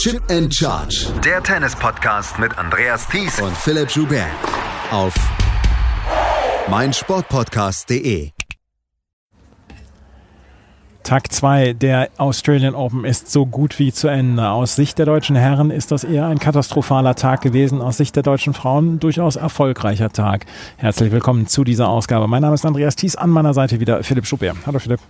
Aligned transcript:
Chip 0.00 0.22
and 0.30 0.50
Charge. 0.50 1.08
Der 1.22 1.42
Tennis-Podcast 1.42 2.38
mit 2.38 2.56
Andreas 2.56 3.06
Thies 3.06 3.38
und 3.38 3.54
Philipp 3.54 3.90
Joubert. 3.90 4.24
Auf 4.90 5.12
meinsportpodcast.de. 6.70 8.30
Tag 11.02 11.30
2 11.30 11.74
der 11.74 12.08
Australian 12.16 12.74
Open 12.74 13.04
ist 13.04 13.30
so 13.30 13.44
gut 13.44 13.78
wie 13.78 13.92
zu 13.92 14.08
Ende. 14.08 14.48
Aus 14.48 14.74
Sicht 14.74 14.98
der 14.98 15.04
deutschen 15.04 15.36
Herren 15.36 15.70
ist 15.70 15.92
das 15.92 16.04
eher 16.04 16.24
ein 16.24 16.38
katastrophaler 16.38 17.14
Tag 17.14 17.42
gewesen. 17.42 17.82
Aus 17.82 17.98
Sicht 17.98 18.16
der 18.16 18.22
deutschen 18.22 18.54
Frauen 18.54 19.00
durchaus 19.00 19.36
erfolgreicher 19.36 20.08
Tag. 20.08 20.46
Herzlich 20.78 21.12
willkommen 21.12 21.46
zu 21.46 21.62
dieser 21.62 21.90
Ausgabe. 21.90 22.26
Mein 22.26 22.40
Name 22.40 22.54
ist 22.54 22.64
Andreas 22.64 22.96
Thies, 22.96 23.16
an 23.16 23.28
meiner 23.28 23.52
Seite 23.52 23.80
wieder 23.80 24.02
Philipp 24.02 24.26
Schubert. 24.26 24.56
Hallo 24.64 24.78
Philipp. 24.78 25.00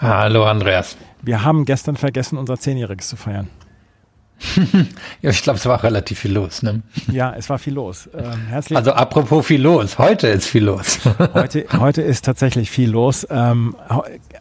Hallo 0.00 0.44
Andreas. 0.44 0.96
Wir 1.22 1.42
haben 1.42 1.64
gestern 1.64 1.96
vergessen, 1.96 2.38
unser 2.38 2.56
Zehnjähriges 2.56 3.08
zu 3.08 3.16
feiern. 3.16 3.50
Ja, 5.22 5.30
ich 5.30 5.42
glaube, 5.42 5.58
es 5.58 5.66
war 5.66 5.82
relativ 5.82 6.18
viel 6.18 6.32
los. 6.32 6.62
Ne? 6.62 6.82
Ja, 7.10 7.34
es 7.36 7.48
war 7.50 7.58
viel 7.58 7.74
los. 7.74 8.08
Ähm, 8.16 8.46
herzlich 8.48 8.76
also 8.76 8.92
apropos 8.92 9.46
viel 9.46 9.62
los, 9.62 9.98
heute 9.98 10.28
ist 10.28 10.46
viel 10.46 10.64
los. 10.64 11.00
heute, 11.34 11.66
heute 11.78 12.02
ist 12.02 12.24
tatsächlich 12.24 12.70
viel 12.70 12.90
los. 12.90 13.26
Ähm, 13.30 13.76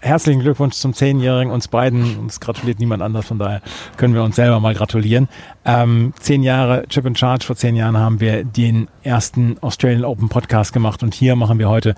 herzlichen 0.02 0.42
Glückwunsch 0.42 0.76
zum 0.76 0.94
Zehnjährigen, 0.94 1.52
uns 1.52 1.68
beiden. 1.68 2.18
Uns 2.18 2.40
gratuliert 2.40 2.80
niemand 2.80 3.02
anders, 3.02 3.28
von 3.28 3.40
daher 3.40 3.62
können 3.98 4.14
wir 4.14 4.24
uns 4.24 4.36
selber 4.36 4.60
mal 4.60 4.74
gratulieren. 4.74 5.28
Ähm, 5.64 6.14
zehn 6.20 6.42
Jahre 6.42 6.88
Chip 6.88 7.06
and 7.06 7.18
Charge, 7.18 7.46
vor 7.46 7.56
zehn 7.56 7.76
Jahren 7.76 7.98
haben 7.98 8.20
wir 8.20 8.44
den 8.44 8.88
ersten 9.04 9.58
Australian 9.62 10.06
Open 10.06 10.28
Podcast 10.28 10.74
gemacht 10.74 11.04
und 11.04 11.14
hier 11.14 11.36
machen 11.36 11.60
wir 11.60 11.70
heute 11.70 11.96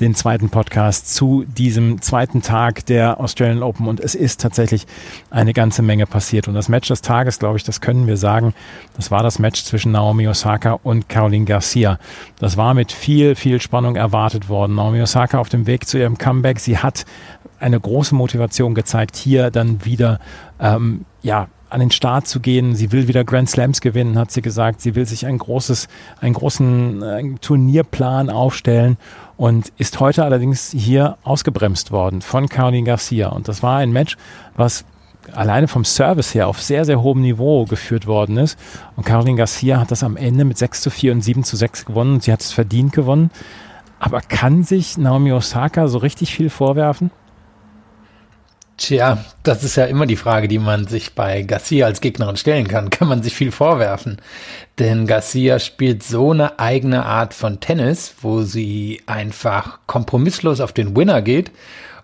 den 0.00 0.14
zweiten 0.14 0.50
Podcast 0.50 1.14
zu 1.14 1.44
diesem 1.44 2.02
zweiten 2.02 2.42
Tag 2.42 2.84
der 2.86 3.18
Australian 3.20 3.62
Open 3.62 3.88
und 3.88 4.00
es 4.00 4.14
ist 4.14 4.40
tatsächlich 4.40 4.86
eine 5.30 5.54
ganze 5.54 5.80
Menge 5.82 6.06
passiert 6.06 6.46
und 6.46 6.54
das 6.54 6.68
Match 6.68 6.88
des 6.88 7.00
Tages, 7.00 7.38
glaube 7.46 7.58
ich, 7.58 7.64
das 7.64 7.80
können 7.80 8.08
wir 8.08 8.16
sagen, 8.16 8.54
das 8.96 9.12
war 9.12 9.22
das 9.22 9.38
Match 9.38 9.62
zwischen 9.62 9.92
Naomi 9.92 10.26
Osaka 10.26 10.80
und 10.82 11.08
Caroline 11.08 11.44
Garcia. 11.44 12.00
Das 12.40 12.56
war 12.56 12.74
mit 12.74 12.90
viel, 12.90 13.36
viel 13.36 13.60
Spannung 13.60 13.94
erwartet 13.94 14.48
worden. 14.48 14.74
Naomi 14.74 15.00
Osaka 15.00 15.38
auf 15.38 15.48
dem 15.48 15.68
Weg 15.68 15.86
zu 15.86 15.96
ihrem 15.96 16.18
Comeback, 16.18 16.58
sie 16.58 16.78
hat 16.78 17.04
eine 17.60 17.78
große 17.78 18.16
Motivation 18.16 18.74
gezeigt, 18.74 19.14
hier 19.14 19.52
dann 19.52 19.84
wieder 19.84 20.18
ähm, 20.58 21.04
ja 21.22 21.46
an 21.70 21.78
den 21.78 21.92
Start 21.92 22.26
zu 22.26 22.40
gehen. 22.40 22.74
Sie 22.74 22.90
will 22.90 23.06
wieder 23.06 23.22
Grand 23.22 23.48
Slams 23.48 23.80
gewinnen, 23.80 24.18
hat 24.18 24.32
sie 24.32 24.42
gesagt. 24.42 24.80
Sie 24.80 24.96
will 24.96 25.06
sich 25.06 25.24
ein 25.24 25.38
großes, 25.38 25.86
einen 26.20 26.34
großen 26.34 27.02
äh, 27.02 27.22
Turnierplan 27.40 28.28
aufstellen 28.28 28.96
und 29.36 29.72
ist 29.78 30.00
heute 30.00 30.24
allerdings 30.24 30.72
hier 30.72 31.16
ausgebremst 31.22 31.92
worden 31.92 32.22
von 32.22 32.48
Caroline 32.48 32.86
Garcia. 32.86 33.28
Und 33.28 33.46
das 33.46 33.62
war 33.62 33.78
ein 33.78 33.92
Match, 33.92 34.16
was 34.56 34.84
alleine 35.32 35.68
vom 35.68 35.84
Service 35.84 36.34
her 36.34 36.48
auf 36.48 36.60
sehr, 36.60 36.84
sehr 36.84 37.02
hohem 37.02 37.20
Niveau 37.20 37.64
geführt 37.64 38.06
worden 38.06 38.36
ist. 38.36 38.58
Und 38.96 39.04
Caroline 39.04 39.36
Garcia 39.36 39.80
hat 39.80 39.90
das 39.90 40.02
am 40.02 40.16
Ende 40.16 40.44
mit 40.44 40.58
6 40.58 40.82
zu 40.82 40.90
4 40.90 41.12
und 41.12 41.22
7 41.22 41.44
zu 41.44 41.56
6 41.56 41.86
gewonnen. 41.86 42.20
Sie 42.20 42.32
hat 42.32 42.40
es 42.40 42.52
verdient 42.52 42.92
gewonnen. 42.92 43.30
Aber 43.98 44.20
kann 44.20 44.62
sich 44.62 44.98
Naomi 44.98 45.32
Osaka 45.32 45.88
so 45.88 45.98
richtig 45.98 46.34
viel 46.34 46.50
vorwerfen? 46.50 47.10
Tja, 48.78 49.24
das 49.42 49.64
ist 49.64 49.76
ja 49.76 49.86
immer 49.86 50.04
die 50.04 50.16
Frage, 50.16 50.48
die 50.48 50.58
man 50.58 50.86
sich 50.86 51.14
bei 51.14 51.42
Garcia 51.42 51.86
als 51.86 52.02
Gegnerin 52.02 52.36
stellen 52.36 52.68
kann. 52.68 52.90
Kann 52.90 53.08
man 53.08 53.22
sich 53.22 53.34
viel 53.34 53.50
vorwerfen? 53.50 54.20
Denn 54.78 55.06
Garcia 55.06 55.58
spielt 55.58 56.02
so 56.02 56.32
eine 56.32 56.58
eigene 56.58 57.06
Art 57.06 57.32
von 57.32 57.60
Tennis, 57.60 58.16
wo 58.20 58.42
sie 58.42 59.00
einfach 59.06 59.78
kompromisslos 59.86 60.60
auf 60.60 60.74
den 60.74 60.94
Winner 60.94 61.22
geht 61.22 61.52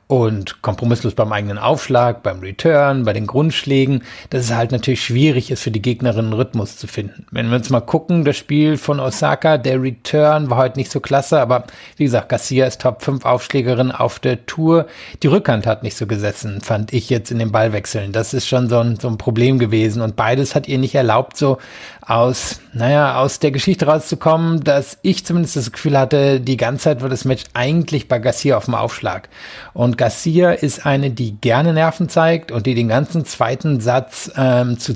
und 0.07 0.61
kompromisslos 0.61 1.15
beim 1.15 1.33
eigenen 1.33 1.57
Aufschlag, 1.57 2.23
beim 2.23 2.41
Return, 2.41 3.05
bei 3.05 3.15
den 3.15 3.27
Grundschlägen, 3.27 4.03
dass 4.29 4.45
es 4.45 4.55
halt 4.55 4.71
natürlich 4.71 5.03
schwierig 5.03 5.51
ist 5.51 5.63
für 5.63 5.71
die 5.71 5.81
Gegnerin 5.81 6.27
einen 6.27 6.33
Rhythmus 6.35 6.77
zu 6.77 6.87
finden. 6.87 7.27
Wenn 7.31 7.49
wir 7.49 7.57
uns 7.57 7.71
mal 7.71 7.81
gucken, 7.81 8.25
das 8.25 8.37
Spiel 8.37 8.77
von 8.77 9.01
Osaka, 9.01 9.57
der 9.57 9.81
Return 9.81 10.51
war 10.51 10.59
heute 10.59 10.79
nicht 10.79 10.91
so 10.91 11.01
klasse, 11.01 11.41
aber 11.41 11.65
wie 11.97 12.05
gesagt, 12.05 12.29
Garcia 12.29 12.67
ist 12.67 12.83
Top 12.83 13.03
5 13.03 13.25
Aufschlägerin 13.25 13.91
auf 13.91 14.19
der 14.19 14.45
Tour. 14.45 14.87
Die 15.23 15.29
Rückhand 15.29 15.67
hat 15.67 15.83
nicht 15.83 15.97
so 15.97 16.07
gesessen, 16.07 16.61
fand 16.61 16.93
ich 16.93 17.09
jetzt 17.09 17.31
in 17.31 17.39
den 17.39 17.53
Ballwechseln. 17.53 18.13
Das 18.13 18.35
ist 18.35 18.47
schon 18.47 18.69
so 18.69 18.81
ein, 18.81 18.99
so 19.01 19.09
ein 19.09 19.19
Problem 19.19 19.59
gewesen 19.59 20.03
und 20.03 20.17
beides 20.17 20.55
hat 20.55 20.69
ihr 20.69 20.79
nicht 20.79 20.95
erlaubt, 20.95 21.39
so 21.39 21.59
aus, 22.07 22.61
naja, 22.73 23.17
aus 23.19 23.39
der 23.39 23.53
Geschichte 23.53 23.87
rauszukommen, 23.87 24.65
dass 24.65 24.99
ich 25.03 25.25
zumindest 25.25 25.57
das 25.57 25.73
Gefühl 25.73 25.99
hatte, 25.99 26.41
die 26.41 26.57
ganze 26.57 26.85
Zeit 26.85 27.01
war 27.01 27.09
das 27.09 27.25
Match 27.25 27.45
eigentlich 27.55 28.09
bei 28.09 28.19
Garcia 28.19 28.57
auf 28.57 28.65
dem 28.65 28.75
Aufschlag. 28.75 29.29
Und 29.73 29.92
Garcia 29.97 30.53
ist 30.53 30.87
eine, 30.87 31.11
die 31.11 31.33
gerne 31.41 31.73
Nerven 31.73 32.09
zeigt 32.09 32.53
und 32.53 32.67
die 32.67 32.75
den 32.75 32.89
ganzen 32.89 33.25
zweiten 33.25 33.81
Satz 33.81 34.31
ähm, 34.37 34.79
zu, 34.79 34.95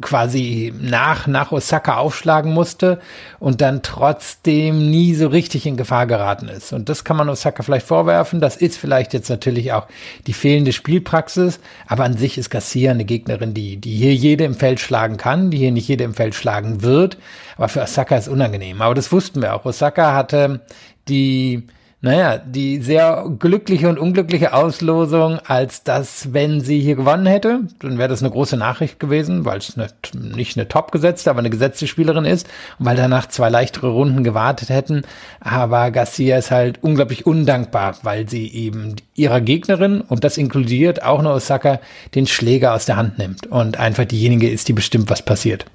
quasi 0.00 0.72
nach, 0.78 1.26
nach 1.26 1.52
Osaka 1.52 1.96
aufschlagen 1.96 2.52
musste 2.52 3.00
und 3.38 3.60
dann 3.60 3.82
trotzdem 3.82 4.90
nie 4.90 5.14
so 5.14 5.28
richtig 5.28 5.66
in 5.66 5.76
Gefahr 5.76 6.06
geraten 6.06 6.48
ist. 6.48 6.72
Und 6.72 6.88
das 6.88 7.04
kann 7.04 7.16
man 7.16 7.28
Osaka 7.28 7.62
vielleicht 7.62 7.86
vorwerfen. 7.86 8.40
Das 8.40 8.56
ist 8.56 8.76
vielleicht 8.76 9.14
jetzt 9.14 9.30
natürlich 9.30 9.72
auch 9.72 9.86
die 10.26 10.32
fehlende 10.32 10.72
Spielpraxis, 10.72 11.60
aber 11.86 12.04
an 12.04 12.16
sich 12.16 12.38
ist 12.38 12.50
Garcia 12.50 12.90
eine 12.90 13.04
Gegnerin, 13.04 13.54
die, 13.54 13.76
die 13.76 13.96
hier 13.96 14.14
jede 14.14 14.44
im 14.44 14.54
Feld 14.54 14.80
schlagen 14.80 15.16
kann, 15.16 15.50
die 15.50 15.58
hier 15.58 15.72
nicht 15.72 15.88
jede 15.88 16.04
im 16.04 16.14
Feld 16.14 16.34
schlagen 16.34 16.82
wird. 16.82 17.18
Aber 17.56 17.68
für 17.68 17.82
Osaka 17.82 18.16
ist 18.16 18.28
unangenehm. 18.28 18.82
Aber 18.82 18.94
das 18.94 19.12
wussten 19.12 19.42
wir 19.42 19.54
auch. 19.54 19.64
Osaka 19.64 20.14
hatte 20.14 20.60
die 21.08 21.64
naja, 22.02 22.38
die 22.38 22.80
sehr 22.80 23.26
glückliche 23.38 23.88
und 23.88 23.98
unglückliche 23.98 24.54
Auslosung, 24.54 25.38
als 25.44 25.82
dass, 25.82 26.32
wenn 26.32 26.62
sie 26.62 26.80
hier 26.80 26.96
gewonnen 26.96 27.26
hätte, 27.26 27.60
dann 27.78 27.98
wäre 27.98 28.08
das 28.08 28.22
eine 28.22 28.30
große 28.30 28.56
Nachricht 28.56 28.98
gewesen, 28.98 29.44
weil 29.44 29.58
es 29.58 29.76
nicht, 29.76 30.14
nicht 30.14 30.56
eine 30.56 30.66
top 30.66 30.92
gesetzte, 30.92 31.28
aber 31.28 31.40
eine 31.40 31.50
gesetzte 31.50 31.86
Spielerin 31.86 32.24
ist 32.24 32.48
und 32.78 32.86
weil 32.86 32.96
danach 32.96 33.28
zwei 33.28 33.50
leichtere 33.50 33.88
Runden 33.88 34.24
gewartet 34.24 34.70
hätten. 34.70 35.02
Aber 35.40 35.90
Garcia 35.90 36.38
ist 36.38 36.50
halt 36.50 36.82
unglaublich 36.82 37.26
undankbar, 37.26 37.98
weil 38.02 38.26
sie 38.30 38.48
eben 38.48 38.96
ihrer 39.14 39.42
Gegnerin, 39.42 40.00
und 40.00 40.24
das 40.24 40.38
inkludiert 40.38 41.02
auch 41.02 41.20
nur 41.20 41.34
Osaka, 41.34 41.80
den 42.14 42.26
Schläger 42.26 42.72
aus 42.72 42.86
der 42.86 42.96
Hand 42.96 43.18
nimmt 43.18 43.46
und 43.46 43.78
einfach 43.78 44.06
diejenige 44.06 44.48
ist, 44.48 44.68
die 44.68 44.72
bestimmt, 44.72 45.10
was 45.10 45.22
passiert. 45.22 45.66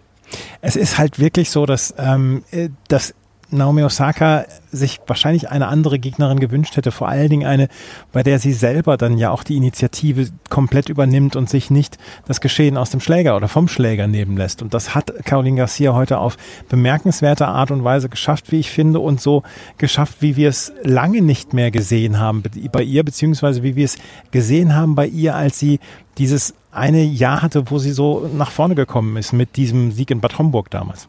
Es 0.61 0.75
ist 0.75 0.97
halt 0.97 1.19
wirklich 1.19 1.51
so, 1.51 1.67
dass, 1.67 1.93
ähm, 1.99 2.43
äh, 2.49 2.69
dass 2.87 3.13
Naomi 3.51 3.83
Osaka 3.83 4.45
sich 4.71 4.99
wahrscheinlich 5.07 5.49
eine 5.49 5.67
andere 5.67 5.99
Gegnerin 5.99 6.39
gewünscht 6.39 6.75
hätte, 6.75 6.91
vor 6.91 7.07
allen 7.07 7.29
Dingen 7.29 7.47
eine, 7.47 7.67
bei 8.11 8.23
der 8.23 8.39
sie 8.39 8.53
selber 8.53 8.97
dann 8.97 9.17
ja 9.17 9.31
auch 9.31 9.43
die 9.43 9.55
Initiative 9.55 10.29
komplett 10.49 10.89
übernimmt 10.89 11.35
und 11.35 11.49
sich 11.49 11.69
nicht 11.69 11.97
das 12.25 12.41
Geschehen 12.41 12.77
aus 12.77 12.89
dem 12.89 12.99
Schläger 12.99 13.35
oder 13.35 13.47
vom 13.47 13.67
Schläger 13.67 14.07
nehmen 14.07 14.37
lässt. 14.37 14.61
Und 14.61 14.73
das 14.73 14.95
hat 14.95 15.13
Caroline 15.25 15.57
Garcia 15.57 15.93
heute 15.93 16.17
auf 16.17 16.37
bemerkenswerte 16.69 17.47
Art 17.47 17.71
und 17.71 17.83
Weise 17.83 18.09
geschafft, 18.09 18.51
wie 18.51 18.59
ich 18.59 18.69
finde, 18.69 18.99
und 18.99 19.21
so 19.21 19.43
geschafft, 19.77 20.17
wie 20.21 20.35
wir 20.35 20.49
es 20.49 20.73
lange 20.83 21.21
nicht 21.21 21.53
mehr 21.53 21.71
gesehen 21.71 22.19
haben 22.19 22.43
bei 22.71 22.83
ihr, 22.83 23.03
beziehungsweise 23.03 23.63
wie 23.63 23.75
wir 23.75 23.85
es 23.85 23.97
gesehen 24.31 24.75
haben 24.75 24.95
bei 24.95 25.07
ihr, 25.07 25.35
als 25.35 25.59
sie 25.59 25.79
dieses 26.17 26.53
eine 26.71 27.03
Jahr 27.03 27.41
hatte, 27.41 27.69
wo 27.71 27.79
sie 27.79 27.91
so 27.91 28.29
nach 28.35 28.51
vorne 28.51 28.75
gekommen 28.75 29.15
ist 29.17 29.33
mit 29.33 29.55
diesem 29.55 29.91
Sieg 29.91 30.11
in 30.11 30.19
Bad 30.19 30.37
Homburg 30.37 30.69
damals. 30.69 31.07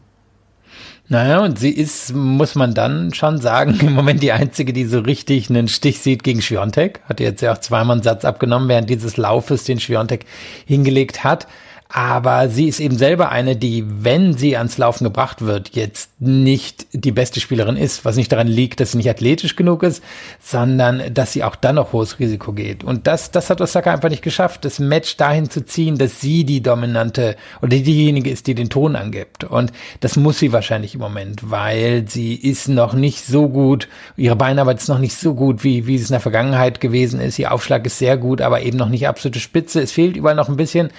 Naja, 1.09 1.39
und 1.39 1.57
sie 1.57 1.71
ist, 1.71 2.13
muss 2.13 2.55
man 2.55 2.73
dann 2.73 3.13
schon 3.13 3.39
sagen, 3.39 3.79
im 3.81 3.93
Moment 3.93 4.21
die 4.21 4.31
einzige, 4.33 4.73
die 4.73 4.85
so 4.85 4.99
richtig 4.99 5.49
einen 5.49 5.67
Stich 5.67 5.99
sieht 5.99 6.23
gegen 6.23 6.41
Schwiontek. 6.41 7.01
Hat 7.07 7.19
jetzt 7.19 7.41
ja 7.41 7.53
auch 7.53 7.59
zweimal 7.59 7.95
einen 7.95 8.03
Satz 8.03 8.25
abgenommen 8.25 8.67
während 8.67 8.89
dieses 8.89 9.15
Laufes, 9.15 9.63
den 9.63 9.79
Schwiontek 9.79 10.25
hingelegt 10.65 11.23
hat. 11.23 11.47
Aber 11.89 12.49
sie 12.49 12.67
ist 12.67 12.79
eben 12.79 12.97
selber 12.97 13.29
eine, 13.29 13.55
die, 13.55 13.85
wenn 13.87 14.33
sie 14.33 14.57
ans 14.57 14.77
Laufen 14.77 15.05
gebracht 15.05 15.41
wird, 15.41 15.75
jetzt 15.75 16.11
nicht 16.19 16.87
die 16.91 17.11
beste 17.11 17.39
Spielerin 17.39 17.77
ist, 17.77 18.03
was 18.03 18.17
nicht 18.17 18.31
daran 18.31 18.47
liegt, 18.47 18.79
dass 18.79 18.91
sie 18.91 18.97
nicht 18.97 19.09
athletisch 19.09 19.55
genug 19.55 19.83
ist, 19.83 20.03
sondern 20.41 21.13
dass 21.13 21.33
sie 21.33 21.43
auch 21.43 21.55
dann 21.55 21.75
noch 21.75 21.93
hohes 21.93 22.19
Risiko 22.19 22.51
geht. 22.51 22.83
Und 22.83 23.07
das, 23.07 23.31
das 23.31 23.49
hat 23.49 23.61
Osaka 23.61 23.93
einfach 23.93 24.09
nicht 24.09 24.21
geschafft, 24.21 24.65
das 24.65 24.79
Match 24.79 25.15
dahin 25.15 25.49
zu 25.49 25.65
ziehen, 25.65 25.97
dass 25.97 26.19
sie 26.19 26.43
die 26.43 26.61
dominante 26.61 27.37
oder 27.61 27.69
diejenige 27.69 28.31
ist, 28.31 28.47
die 28.47 28.55
den 28.55 28.69
Ton 28.69 28.95
angibt. 28.95 29.45
Und 29.45 29.71
das 30.01 30.17
muss 30.17 30.39
sie 30.39 30.51
wahrscheinlich 30.51 30.95
im 30.95 31.01
Moment, 31.01 31.49
weil 31.49 32.07
sie 32.07 32.35
ist 32.35 32.67
noch 32.67 32.93
nicht 32.93 33.25
so 33.25 33.47
gut, 33.47 33.87
ihre 34.17 34.35
Beinarbeit 34.35 34.79
ist 34.79 34.89
noch 34.89 34.99
nicht 34.99 35.15
so 35.15 35.33
gut, 35.33 35.63
wie, 35.63 35.87
wie 35.87 35.95
es 35.95 36.09
in 36.09 36.13
der 36.13 36.19
Vergangenheit 36.19 36.81
gewesen 36.81 37.21
ist. 37.21 37.39
Ihr 37.39 37.53
Aufschlag 37.53 37.85
ist 37.85 37.99
sehr 37.99 38.17
gut, 38.17 38.41
aber 38.41 38.61
eben 38.61 38.77
noch 38.77 38.89
nicht 38.89 39.07
absolute 39.07 39.39
Spitze. 39.39 39.81
Es 39.81 39.93
fehlt 39.93 40.17
überall 40.17 40.35
noch 40.35 40.49
ein 40.49 40.57
bisschen. 40.57 40.89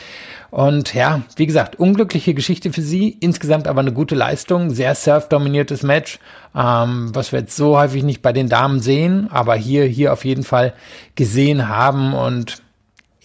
Und 0.50 0.94
ja, 0.94 1.22
wie 1.36 1.46
gesagt, 1.46 1.76
unglückliche 1.76 2.32
Geschichte 2.32 2.72
für 2.72 2.80
sie, 2.80 3.10
insgesamt 3.20 3.68
aber 3.68 3.80
eine 3.80 3.92
gute 3.92 4.14
Leistung, 4.14 4.70
sehr 4.70 4.94
surf-dominiertes 4.94 5.82
Match, 5.82 6.18
ähm, 6.54 7.10
was 7.14 7.32
wir 7.32 7.40
jetzt 7.40 7.56
so 7.56 7.78
häufig 7.78 8.02
nicht 8.02 8.22
bei 8.22 8.32
den 8.32 8.48
Damen 8.48 8.80
sehen, 8.80 9.28
aber 9.30 9.54
hier, 9.56 9.84
hier 9.84 10.12
auf 10.12 10.24
jeden 10.24 10.44
Fall 10.44 10.72
gesehen 11.16 11.68
haben. 11.68 12.14
Und 12.14 12.62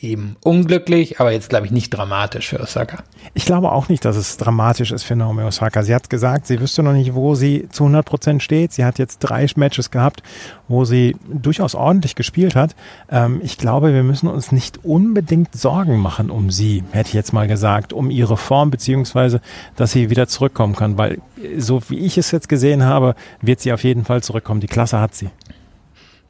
eben 0.03 0.35
unglücklich, 0.44 1.19
aber 1.19 1.31
jetzt 1.31 1.50
glaube 1.50 1.65
ich 1.65 1.71
nicht 1.71 1.89
dramatisch 1.89 2.50
für 2.50 2.59
Osaka. 2.59 3.03
Ich 3.33 3.45
glaube 3.45 3.71
auch 3.71 3.89
nicht, 3.89 4.05
dass 4.05 4.17
es 4.17 4.38
dramatisch 4.38 4.91
ist 4.91 5.03
für 5.03 5.15
Naomi 5.15 5.44
Osaka. 5.44 5.83
Sie 5.83 5.95
hat 5.95 6.09
gesagt, 6.09 6.47
sie 6.47 6.59
wüsste 6.59 6.83
noch 6.83 6.94
nicht, 6.94 7.15
wo 7.15 7.35
sie 7.35 7.67
zu 7.71 7.83
100 7.83 8.05
Prozent 8.05 8.44
steht. 8.44 8.73
Sie 8.73 8.83
hat 8.83 9.00
jetzt 9.00 9.19
drei 9.19 9.44
Matches 9.55 9.91
gehabt, 9.91 10.23
wo 10.67 10.85
sie 10.85 11.15
durchaus 11.27 11.75
ordentlich 11.75 12.15
gespielt 12.15 12.55
hat. 12.55 12.75
Ähm, 13.09 13.41
ich 13.44 13.57
glaube, 13.57 13.94
wir 13.94 14.03
müssen 14.03 14.27
uns 14.27 14.51
nicht 14.51 14.83
unbedingt 14.83 15.55
Sorgen 15.55 15.97
machen 15.97 16.29
um 16.29 16.50
sie, 16.50 16.83
hätte 16.91 17.09
ich 17.09 17.13
jetzt 17.13 17.33
mal 17.33 17.47
gesagt, 17.47 17.94
um 17.94 18.09
ihre 18.09 18.38
Form 18.38 18.71
beziehungsweise, 18.71 19.41
dass 19.75 19.91
sie 19.91 20.09
wieder 20.09 20.27
zurückkommen 20.27 20.75
kann, 20.75 20.97
weil 20.97 21.19
so 21.57 21.81
wie 21.89 22.00
ich 22.00 22.17
es 22.17 22.31
jetzt 22.31 22.50
gesehen 22.50 22.83
habe, 22.83 23.15
wird 23.41 23.59
sie 23.59 23.73
auf 23.73 23.83
jeden 23.83 24.05
Fall 24.05 24.23
zurückkommen. 24.23 24.61
Die 24.61 24.67
Klasse 24.67 25.00
hat 25.00 25.15
sie. 25.15 25.29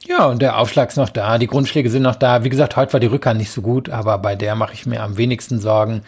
Ja, 0.06 0.26
und 0.26 0.42
der 0.42 0.58
Aufschlag 0.58 0.90
ist 0.90 0.98
noch 0.98 1.10
da, 1.10 1.38
die 1.38 1.48
Grundschläge 1.48 1.90
sind 1.90 2.02
noch 2.02 2.18
da. 2.18 2.44
Wie 2.44 2.50
gesagt, 2.50 2.76
heute 2.76 2.92
war 2.92 3.00
die 3.00 3.08
Rückhand 3.08 3.40
nicht 3.40 3.52
so 3.52 3.62
gut, 3.62 3.90
aber 3.90 4.18
bei 4.18 4.36
der 4.36 4.54
mache 4.56 4.74
ich 4.74 4.86
mir 4.86 5.02
am 5.02 5.16
wenigsten 5.16 5.62
Sorgen. 5.62 6.02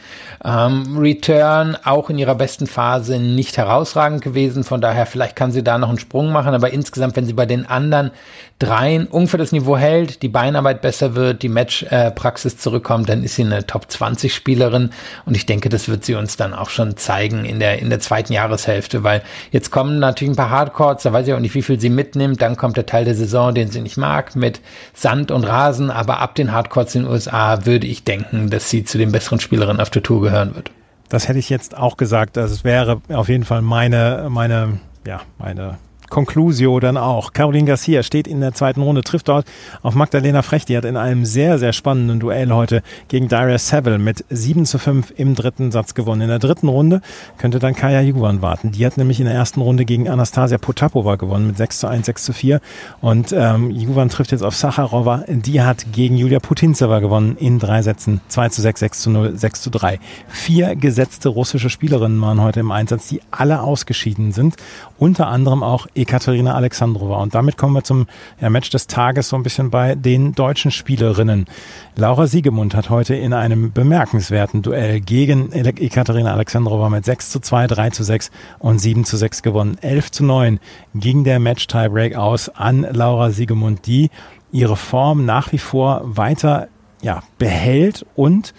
Ähm, 0.44 0.98
Return 0.98 1.78
auch 1.82 2.10
in 2.10 2.18
ihrer 2.18 2.36
besten 2.36 2.68
Phase 2.68 3.20
nicht 3.20 3.56
herausragend 3.56 4.22
gewesen, 4.22 4.66
von 4.66 4.82
daher 4.82 5.06
vielleicht 5.06 5.38
kann 5.38 5.54
sie 5.54 5.64
da 5.64 5.78
noch 5.78 5.88
einen 5.88 6.00
Sprung 6.00 6.34
machen, 6.34 6.54
aber 6.54 6.72
insgesamt, 6.72 7.16
wenn 7.16 7.26
sie 7.26 7.32
bei 7.32 7.46
den 7.46 7.66
anderen 7.66 8.12
dreien 8.60 9.08
ungefähr 9.08 9.38
das 9.38 9.54
Niveau 9.54 9.78
hält, 9.78 10.22
die 10.22 10.30
Beinarbeit 10.30 10.82
besser 10.82 11.16
wird, 11.16 11.42
die 11.42 11.50
Matchpraxis 11.50 12.54
äh, 12.54 12.58
zurückkommt, 12.58 13.08
dann 13.08 13.24
ist 13.24 13.36
sie 13.36 13.44
eine 13.44 13.66
Top 13.66 13.90
20 13.90 14.34
Spielerin 14.34 14.92
und 15.26 15.38
ich 15.38 15.46
denke, 15.46 15.70
das 15.70 15.88
wird 15.88 16.04
sie 16.04 16.16
uns 16.16 16.36
dann 16.36 16.54
auch 16.54 16.70
schon 16.70 16.98
zeigen 16.98 17.46
in 17.46 17.60
der, 17.60 17.80
in 17.80 17.90
der 17.90 18.02
zweiten 18.02 18.34
Jahreshälfte, 18.34 19.04
weil 19.04 19.22
jetzt 19.52 19.72
kommen 19.72 20.00
natürlich 20.00 20.34
ein 20.34 20.38
paar 20.38 20.50
Hardcores, 20.50 21.04
da 21.04 21.14
weiß 21.14 21.28
ich 21.28 21.34
auch 21.34 21.40
nicht, 21.40 21.56
wie 21.56 21.62
viel 21.62 21.80
sie 21.80 21.90
mitnimmt, 21.90 22.42
dann 22.42 22.58
kommt 22.58 22.76
der 22.76 22.86
Teil 22.86 23.06
der 23.06 23.16
Saison, 23.16 23.54
den 23.54 23.72
sie 23.72 23.85
nicht 23.86 23.98
mag, 23.98 24.36
mit 24.36 24.60
Sand 24.94 25.32
und 25.32 25.46
Rasen, 25.46 25.90
aber 25.90 26.20
ab 26.20 26.36
den 26.36 26.52
Hardcores 26.52 26.94
in 26.96 27.04
den 27.04 27.12
USA 27.12 27.66
würde 27.66 27.88
ich 27.88 28.04
denken, 28.04 28.50
dass 28.50 28.70
sie 28.70 28.84
zu 28.84 28.98
den 28.98 29.12
besseren 29.12 29.40
Spielerinnen 29.40 29.82
auf 29.82 29.90
der 29.90 30.04
Tour 30.04 30.22
gehören 30.22 30.54
wird. 30.56 30.72
Das 31.10 31.28
hätte 31.28 31.40
ich 31.40 31.50
jetzt 31.50 31.78
auch 31.78 31.98
gesagt, 31.98 32.36
das 32.36 32.64
wäre 32.64 33.02
auf 33.14 33.30
jeden 33.30 33.46
Fall 33.46 33.62
meine, 33.62 34.28
meine, 34.30 34.80
ja, 35.06 35.22
meine 35.38 35.78
Conclusio 36.16 36.80
dann 36.80 36.96
auch. 36.96 37.34
Caroline 37.34 37.66
Garcia 37.66 38.02
steht 38.02 38.26
in 38.26 38.40
der 38.40 38.54
zweiten 38.54 38.82
Runde, 38.82 39.02
trifft 39.02 39.28
dort 39.28 39.46
auf 39.82 39.96
Magdalena 39.96 40.44
Frech. 40.44 40.64
Die 40.64 40.78
hat 40.78 40.86
in 40.86 40.96
einem 40.96 41.26
sehr, 41.26 41.60
sehr 41.60 41.74
spannenden 41.74 42.22
Duell 42.22 42.54
heute 42.54 42.84
gegen 43.10 43.28
Darius 43.28 43.68
Seville 43.68 43.98
mit 43.98 44.24
7 44.30 44.66
zu 44.66 44.78
5 44.78 45.12
im 45.18 45.36
dritten 45.36 45.74
Satz 45.74 45.94
gewonnen. 45.94 46.22
In 46.22 46.30
der 46.30 46.40
dritten 46.40 46.70
Runde 46.70 47.02
könnte 47.38 47.60
dann 47.60 47.76
Kaya 47.76 48.00
Juvan 48.00 48.42
warten. 48.42 48.72
Die 48.72 48.86
hat 48.86 48.96
nämlich 48.96 49.20
in 49.20 49.26
der 49.26 49.36
ersten 49.36 49.60
Runde 49.60 49.84
gegen 49.84 50.08
Anastasia 50.08 50.58
Potapova 50.58 51.18
gewonnen 51.18 51.48
mit 51.48 51.58
6 51.58 51.80
zu 51.80 51.88
1, 51.88 52.06
6 52.06 52.24
zu 52.24 52.32
4. 52.32 52.62
Und 53.02 53.34
ähm, 53.38 53.70
Juvan 53.70 54.08
trifft 54.08 54.32
jetzt 54.32 54.44
auf 54.44 54.56
Sacharova. 54.56 55.26
Die 55.28 55.64
hat 55.64 55.92
gegen 55.92 56.16
Julia 56.16 56.40
Putintseva 56.40 57.00
gewonnen 57.00 57.36
in 57.38 57.60
drei 57.60 57.82
Sätzen. 57.82 58.22
2 58.30 58.48
zu 58.48 58.62
6, 58.62 58.80
6 58.80 59.02
zu 59.02 59.10
0, 59.10 59.38
6 59.38 59.62
zu 59.62 59.70
3. 59.70 60.00
Vier 60.30 60.78
gesetzte 60.78 61.28
russische 61.28 61.70
Spielerinnen 61.70 62.22
waren 62.22 62.40
heute 62.40 62.62
im 62.62 62.72
Einsatz, 62.72 63.10
die 63.10 63.20
alle 63.32 63.60
ausgeschieden 63.60 64.32
sind. 64.32 64.56
Unter 64.98 65.28
anderem 65.28 65.62
auch 65.62 65.88
Ekaterina 66.06 66.54
Alexandrova. 66.54 67.18
Und 67.18 67.34
damit 67.34 67.58
kommen 67.58 67.74
wir 67.74 67.84
zum 67.84 68.06
ja, 68.40 68.52
Match 68.52 68.70
des 68.70 68.86
Tages 68.86 69.30
so 69.30 69.36
ein 69.36 69.42
bisschen 69.42 69.72
bei 69.72 69.96
den 69.96 70.34
deutschen 70.34 70.70
Spielerinnen. 70.70 71.48
Laura 71.96 72.28
Siegemund 72.28 72.76
hat 72.76 72.92
heute 72.92 73.16
in 73.16 73.34
einem 73.34 73.72
bemerkenswerten 73.72 74.62
Duell 74.62 75.02
gegen 75.02 75.52
Ekaterina 75.52 76.32
Alexandrova 76.32 76.90
mit 76.90 77.06
6 77.06 77.32
zu 77.32 77.40
2, 77.40 77.68
3 77.68 77.90
zu 77.90 78.04
6 78.04 78.32
und 78.60 78.78
7 78.78 79.04
zu 79.04 79.18
6 79.18 79.42
gewonnen. 79.42 79.78
11 79.82 80.12
zu 80.12 80.26
9 80.26 80.60
ging 80.94 81.24
der 81.24 81.40
Match-Tiebreak 81.40 82.16
aus 82.16 82.50
an 82.50 82.86
Laura 82.92 83.32
Siegemund, 83.32 83.88
die 83.88 84.12
ihre 84.52 84.78
Form 84.78 85.26
nach 85.26 85.52
wie 85.52 85.58
vor 85.58 86.02
weiter 86.06 86.68
ja, 87.02 87.24
behält 87.40 88.06
und 88.16 88.54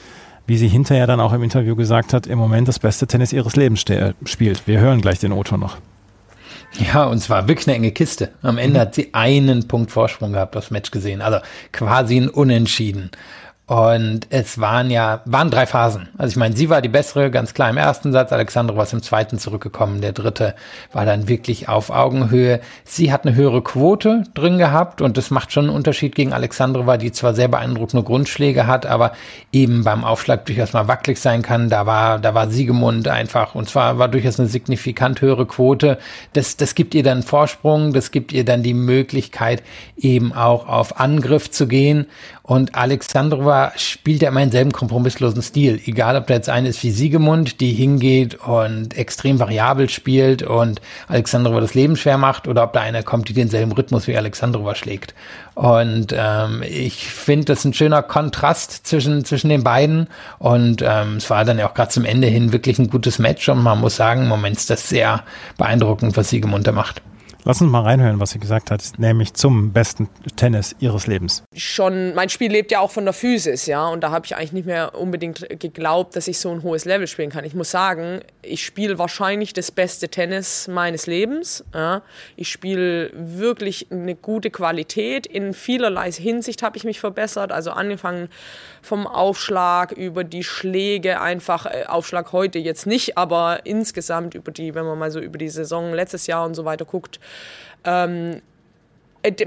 wie 0.48 0.56
sie 0.56 0.68
hinterher 0.68 1.06
dann 1.06 1.20
auch 1.20 1.32
im 1.32 1.42
Interview 1.44 1.76
gesagt 1.76 2.12
hat, 2.12 2.26
im 2.26 2.38
Moment 2.38 2.66
das 2.66 2.80
beste 2.80 3.06
Tennis 3.06 3.32
ihres 3.32 3.54
Lebens 3.54 3.84
spielt. 4.24 4.66
Wir 4.66 4.80
hören 4.80 5.00
gleich 5.00 5.20
den 5.20 5.32
Otto 5.32 5.56
noch. 5.56 5.78
Ja, 6.78 7.04
und 7.04 7.18
zwar 7.20 7.48
wirklich 7.48 7.66
eine 7.68 7.76
enge 7.76 7.92
Kiste. 7.92 8.30
Am 8.42 8.58
Ende 8.58 8.80
hat 8.80 8.94
sie 8.94 9.14
einen 9.14 9.66
Punkt 9.68 9.90
Vorsprung 9.90 10.32
gehabt 10.32 10.56
aufs 10.56 10.70
Match 10.70 10.90
gesehen. 10.90 11.22
Also 11.22 11.38
quasi 11.72 12.18
ein 12.18 12.28
Unentschieden. 12.28 13.10
Und 13.68 14.28
es 14.30 14.60
waren 14.60 14.90
ja, 14.90 15.22
waren 15.24 15.50
drei 15.50 15.66
Phasen. 15.66 16.08
Also 16.16 16.30
ich 16.30 16.36
meine, 16.36 16.56
sie 16.56 16.70
war 16.70 16.80
die 16.80 16.88
bessere, 16.88 17.32
ganz 17.32 17.52
klar 17.52 17.68
im 17.68 17.76
ersten 17.76 18.12
Satz. 18.12 18.30
Alexandra 18.30 18.76
war 18.76 18.86
im 18.92 19.02
zweiten 19.02 19.40
zurückgekommen. 19.40 20.00
Der 20.00 20.12
dritte 20.12 20.54
war 20.92 21.04
dann 21.04 21.26
wirklich 21.26 21.68
auf 21.68 21.90
Augenhöhe. 21.90 22.60
Sie 22.84 23.12
hat 23.12 23.26
eine 23.26 23.34
höhere 23.34 23.62
Quote 23.62 24.22
drin 24.34 24.58
gehabt 24.58 25.02
und 25.02 25.16
das 25.16 25.32
macht 25.32 25.50
schon 25.50 25.64
einen 25.64 25.74
Unterschied 25.74 26.14
gegen 26.14 26.32
Alexandra, 26.32 26.96
die 26.96 27.10
zwar 27.10 27.34
sehr 27.34 27.48
beeindruckende 27.48 28.04
Grundschläge 28.04 28.68
hat, 28.68 28.86
aber 28.86 29.14
eben 29.52 29.82
beim 29.82 30.04
Aufschlag 30.04 30.46
durchaus 30.46 30.72
mal 30.72 30.86
wackelig 30.86 31.18
sein 31.18 31.42
kann. 31.42 31.68
Da 31.68 31.86
war, 31.86 32.20
da 32.20 32.34
war 32.34 32.48
Siegemund 32.48 33.08
einfach 33.08 33.56
und 33.56 33.68
zwar 33.68 33.98
war 33.98 34.06
durchaus 34.06 34.38
eine 34.38 34.48
signifikant 34.48 35.20
höhere 35.20 35.46
Quote. 35.46 35.98
Das, 36.34 36.56
das 36.56 36.76
gibt 36.76 36.94
ihr 36.94 37.02
dann 37.02 37.24
Vorsprung, 37.24 37.92
das 37.92 38.12
gibt 38.12 38.32
ihr 38.32 38.44
dann 38.44 38.62
die 38.62 38.74
Möglichkeit, 38.74 39.64
eben 39.96 40.32
auch 40.32 40.68
auf 40.68 41.00
Angriff 41.00 41.50
zu 41.50 41.66
gehen. 41.66 42.06
Und 42.46 42.76
Alexandrova 42.76 43.72
spielt 43.74 44.22
ja 44.22 44.28
immer 44.28 44.38
denselben 44.38 44.70
kompromisslosen 44.70 45.42
Stil. 45.42 45.80
Egal, 45.84 46.14
ob 46.14 46.28
da 46.28 46.34
jetzt 46.34 46.48
eine 46.48 46.68
ist 46.68 46.80
wie 46.84 46.92
Siegemund, 46.92 47.60
die 47.60 47.72
hingeht 47.72 48.36
und 48.36 48.96
extrem 48.96 49.40
variabel 49.40 49.88
spielt 49.88 50.44
und 50.44 50.80
Alexandrova 51.08 51.60
das 51.60 51.74
Leben 51.74 51.96
schwer 51.96 52.18
macht, 52.18 52.46
oder 52.46 52.62
ob 52.62 52.72
da 52.72 52.82
einer 52.82 53.02
kommt, 53.02 53.28
die 53.28 53.32
denselben 53.32 53.72
Rhythmus 53.72 54.06
wie 54.06 54.16
Alexandrova 54.16 54.76
schlägt. 54.76 55.12
Und 55.56 56.14
ähm, 56.16 56.62
ich 56.62 57.08
finde, 57.08 57.46
das 57.46 57.60
ist 57.60 57.64
ein 57.64 57.74
schöner 57.74 58.04
Kontrast 58.04 58.86
zwischen, 58.86 59.24
zwischen 59.24 59.48
den 59.48 59.64
beiden. 59.64 60.06
Und 60.38 60.82
ähm, 60.86 61.16
es 61.16 61.28
war 61.28 61.44
dann 61.44 61.58
ja 61.58 61.68
auch 61.68 61.74
gerade 61.74 61.90
zum 61.90 62.04
Ende 62.04 62.28
hin 62.28 62.52
wirklich 62.52 62.78
ein 62.78 62.90
gutes 62.90 63.18
Match. 63.18 63.48
Und 63.48 63.60
man 63.60 63.80
muss 63.80 63.96
sagen, 63.96 64.22
im 64.22 64.28
Moment 64.28 64.56
ist 64.56 64.70
das 64.70 64.88
sehr 64.88 65.24
beeindruckend, 65.58 66.16
was 66.16 66.30
Siegemund 66.30 66.64
da 66.68 66.70
macht. 66.70 67.02
Lass 67.46 67.60
uns 67.60 67.70
mal 67.70 67.82
reinhören, 67.82 68.18
was 68.18 68.30
sie 68.30 68.40
gesagt 68.40 68.72
hat, 68.72 68.82
nämlich 68.98 69.34
zum 69.34 69.72
besten 69.72 70.08
Tennis 70.34 70.74
ihres 70.80 71.06
Lebens. 71.06 71.44
Schon, 71.54 72.12
mein 72.16 72.28
Spiel 72.28 72.50
lebt 72.50 72.72
ja 72.72 72.80
auch 72.80 72.90
von 72.90 73.04
der 73.04 73.14
Physis, 73.14 73.66
ja, 73.66 73.86
und 73.86 74.00
da 74.00 74.10
habe 74.10 74.26
ich 74.26 74.34
eigentlich 74.34 74.52
nicht 74.52 74.66
mehr 74.66 74.96
unbedingt 74.96 75.46
geglaubt, 75.60 76.16
dass 76.16 76.26
ich 76.26 76.40
so 76.40 76.50
ein 76.50 76.64
hohes 76.64 76.86
Level 76.86 77.06
spielen 77.06 77.30
kann. 77.30 77.44
Ich 77.44 77.54
muss 77.54 77.70
sagen, 77.70 78.18
ich 78.42 78.64
spiele 78.64 78.98
wahrscheinlich 78.98 79.52
das 79.52 79.70
beste 79.70 80.08
Tennis 80.08 80.66
meines 80.66 81.06
Lebens. 81.06 81.64
Ja. 81.72 82.02
Ich 82.34 82.50
spiele 82.50 83.12
wirklich 83.14 83.92
eine 83.92 84.16
gute 84.16 84.50
Qualität. 84.50 85.26
In 85.26 85.54
vielerlei 85.54 86.10
Hinsicht 86.10 86.64
habe 86.64 86.76
ich 86.76 86.82
mich 86.82 86.98
verbessert, 86.98 87.52
also 87.52 87.70
angefangen 87.70 88.28
vom 88.82 89.06
Aufschlag 89.06 89.92
über 89.92 90.24
die 90.24 90.44
Schläge, 90.44 91.20
einfach 91.20 91.66
äh, 91.66 91.84
Aufschlag 91.86 92.32
heute 92.32 92.58
jetzt 92.58 92.86
nicht, 92.86 93.18
aber 93.18 93.60
insgesamt 93.64 94.34
über 94.34 94.52
die, 94.52 94.74
wenn 94.74 94.84
man 94.84 94.98
mal 94.98 95.10
so 95.10 95.20
über 95.20 95.38
die 95.38 95.48
Saison 95.48 95.92
letztes 95.92 96.26
Jahr 96.26 96.44
und 96.44 96.54
so 96.54 96.64
weiter 96.64 96.84
guckt, 96.84 97.18
ähm, 97.84 98.32
äh, 98.34 98.40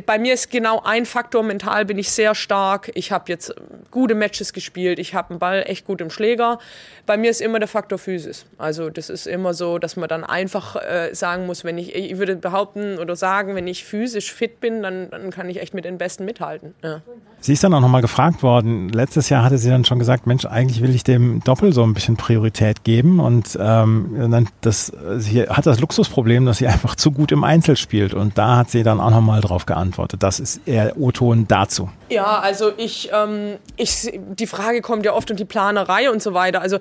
bei 0.06 0.20
mir 0.20 0.34
ist 0.34 0.52
genau 0.52 0.82
ein 0.84 1.06
Faktor, 1.06 1.44
mental 1.44 1.86
bin 1.86 1.98
ich 1.98 2.12
sehr 2.12 2.36
stark. 2.36 2.92
Ich 2.96 3.12
habe 3.12 3.26
jetzt 3.28 3.54
gute 3.92 4.16
Matches 4.16 4.54
gespielt, 4.54 5.00
ich 5.00 5.14
habe 5.14 5.32
einen 5.32 5.40
Ball 5.40 5.64
echt 5.66 5.86
gut 5.86 6.02
im 6.02 6.10
Schläger. 6.10 6.60
Bei 7.06 7.18
mir 7.18 7.30
ist 7.30 7.42
immer 7.42 7.60
der 7.60 7.68
Faktor 7.68 7.98
Physis. 7.98 8.46
Also 8.58 8.90
das 8.90 9.10
ist 9.10 9.28
immer 9.28 9.54
so, 9.54 9.80
dass 9.80 9.96
man 9.96 10.10
dann 10.10 10.24
einfach 10.24 10.76
äh, 10.76 11.14
sagen 11.14 11.46
muss, 11.46 11.64
wenn 11.64 11.78
ich, 11.78 11.96
ich 11.96 12.18
würde 12.18 12.36
behaupten 12.36 13.00
oder 13.00 13.16
sagen, 13.16 13.56
wenn 13.56 13.68
ich 13.68 13.84
physisch 13.84 14.34
fit 14.34 14.60
bin, 14.60 14.84
dann, 14.84 15.10
dann 15.10 15.32
kann 15.32 15.50
ich 15.50 15.62
echt 15.62 15.74
mit 15.74 15.86
den 15.86 15.98
Besten 15.98 16.26
mithalten. 16.26 16.76
Ja. 16.84 17.02
Sie 17.42 17.54
ist 17.54 17.64
dann 17.64 17.74
auch 17.74 17.80
nochmal 17.80 18.02
gefragt 18.02 18.44
worden. 18.44 18.90
Letztes 18.90 19.30
Jahr 19.30 19.44
hatte 19.44 19.58
sie 19.58 19.70
dann 19.70 19.86
schon 19.86 19.98
gesagt, 19.98 20.28
Mensch, 20.28 20.46
eigentlich 20.46 20.82
will 20.82 20.94
ich 20.94 21.06
dem 21.06 21.42
Doppel 21.44 21.72
so 21.72 21.84
ein 21.84 21.94
bisschen 21.94 22.18
Priorität 22.18 22.84
geben. 22.84 23.22
Und 23.22 23.58
ähm, 23.60 24.46
das, 24.60 24.92
sie 25.18 25.44
hat 25.44 25.66
das 25.66 25.80
Luxusproblem, 25.80 26.46
dass 26.46 26.58
sie 26.58 26.68
einfach 26.68 26.96
zu 26.96 27.12
gut 27.12 27.32
im 27.32 27.46
Einzel 27.46 27.78
spielt. 27.78 28.14
Und 28.14 28.38
da 28.38 28.58
hat 28.58 28.70
sie 28.70 28.84
dann 28.84 29.00
auch 29.00 29.12
nochmal 29.12 29.40
drauf 29.40 29.66
geantwortet. 29.70 30.22
Das 30.22 30.40
ist 30.40 30.68
eher 30.68 30.98
O-Ton 30.98 31.48
dazu. 31.48 31.90
Ja, 32.10 32.40
also 32.40 32.74
ich, 32.76 33.10
ähm, 33.14 33.58
ich, 33.78 34.12
die 34.14 34.48
Frage 34.48 34.82
kommt 34.82 35.06
ja 35.06 35.14
oft 35.14 35.32
und 35.32 35.40
die 35.40 35.46
Planerei 35.46 36.12
und 36.12 36.22
so 36.22 36.34
weiter. 36.34 36.62
Also 36.62 36.80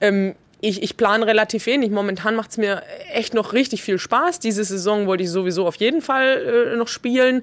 ähm, 0.00 0.34
ich, 0.60 0.82
ich 0.82 0.96
plane 0.96 1.26
relativ 1.26 1.66
wenig. 1.66 1.90
Momentan 1.90 2.36
macht 2.36 2.50
es 2.50 2.58
mir 2.58 2.82
echt 3.12 3.34
noch 3.34 3.52
richtig 3.52 3.82
viel 3.82 3.98
Spaß. 3.98 4.40
Diese 4.40 4.62
Saison 4.64 5.06
wollte 5.06 5.22
ich 5.22 5.30
sowieso 5.30 5.66
auf 5.66 5.76
jeden 5.76 6.02
Fall 6.02 6.72
äh, 6.72 6.76
noch 6.76 6.88
spielen. 6.88 7.42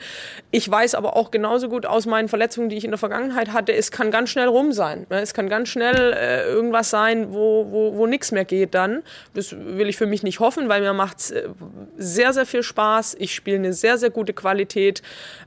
Ich 0.52 0.70
weiß 0.70 0.96
aber 0.96 1.16
auch 1.16 1.32
genauso 1.32 1.70
gut 1.70 1.86
aus 1.86 2.06
meinen 2.06 2.28
Verletzungen, 2.28 2.70
die 2.70 2.78
ich 2.78 2.86
in 2.86 2.92
der 2.92 2.98
Vergangenheit 2.98 3.54
hatte, 3.54 3.74
es 3.74 3.92
kann 3.92 4.12
ganz 4.12 4.30
schnell 4.30 4.48
rum 4.48 4.72
sein. 4.72 5.06
Es 5.10 5.34
kann 5.34 5.50
ganz 5.50 5.70
schnell 5.70 6.14
äh, 6.14 6.44
irgendwas 6.48 6.90
sein, 6.90 7.34
wo, 7.34 7.68
wo, 7.72 7.98
wo 7.98 8.08
nichts 8.08 8.32
mehr 8.32 8.46
geht 8.46 8.74
dann. 8.74 9.04
Das 9.34 9.56
will 9.58 9.90
ich 9.90 9.98
für 9.98 10.08
mich 10.08 10.24
nicht 10.24 10.40
hoffen, 10.40 10.70
weil 10.70 10.82
mir 10.82 10.94
macht 10.94 11.20
es 11.20 11.32
äh, 11.32 11.50
sehr, 11.98 12.34
sehr 12.34 12.46
viel 12.46 12.64
Spaß. 12.64 13.16
Ich 13.20 13.34
spiele 13.34 13.58
eine 13.58 13.74
sehr, 13.74 13.98
sehr 13.98 14.10
gute 14.10 14.34
Qualität. 14.34 15.02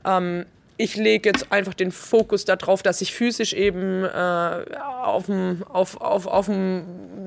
Ähm, 0.05 0.45
ich 0.77 0.95
lege 0.95 1.29
jetzt 1.29 1.51
einfach 1.51 1.73
den 1.73 1.91
Fokus 1.91 2.45
darauf, 2.45 2.81
dass 2.83 3.01
ich 3.01 3.13
physisch 3.13 3.53
eben 3.53 4.03
äh, 4.03 4.65
auf 5.03 5.27
dem 5.27 5.63
auf, 5.69 5.99
auf, 6.01 6.27
auf 6.27 6.49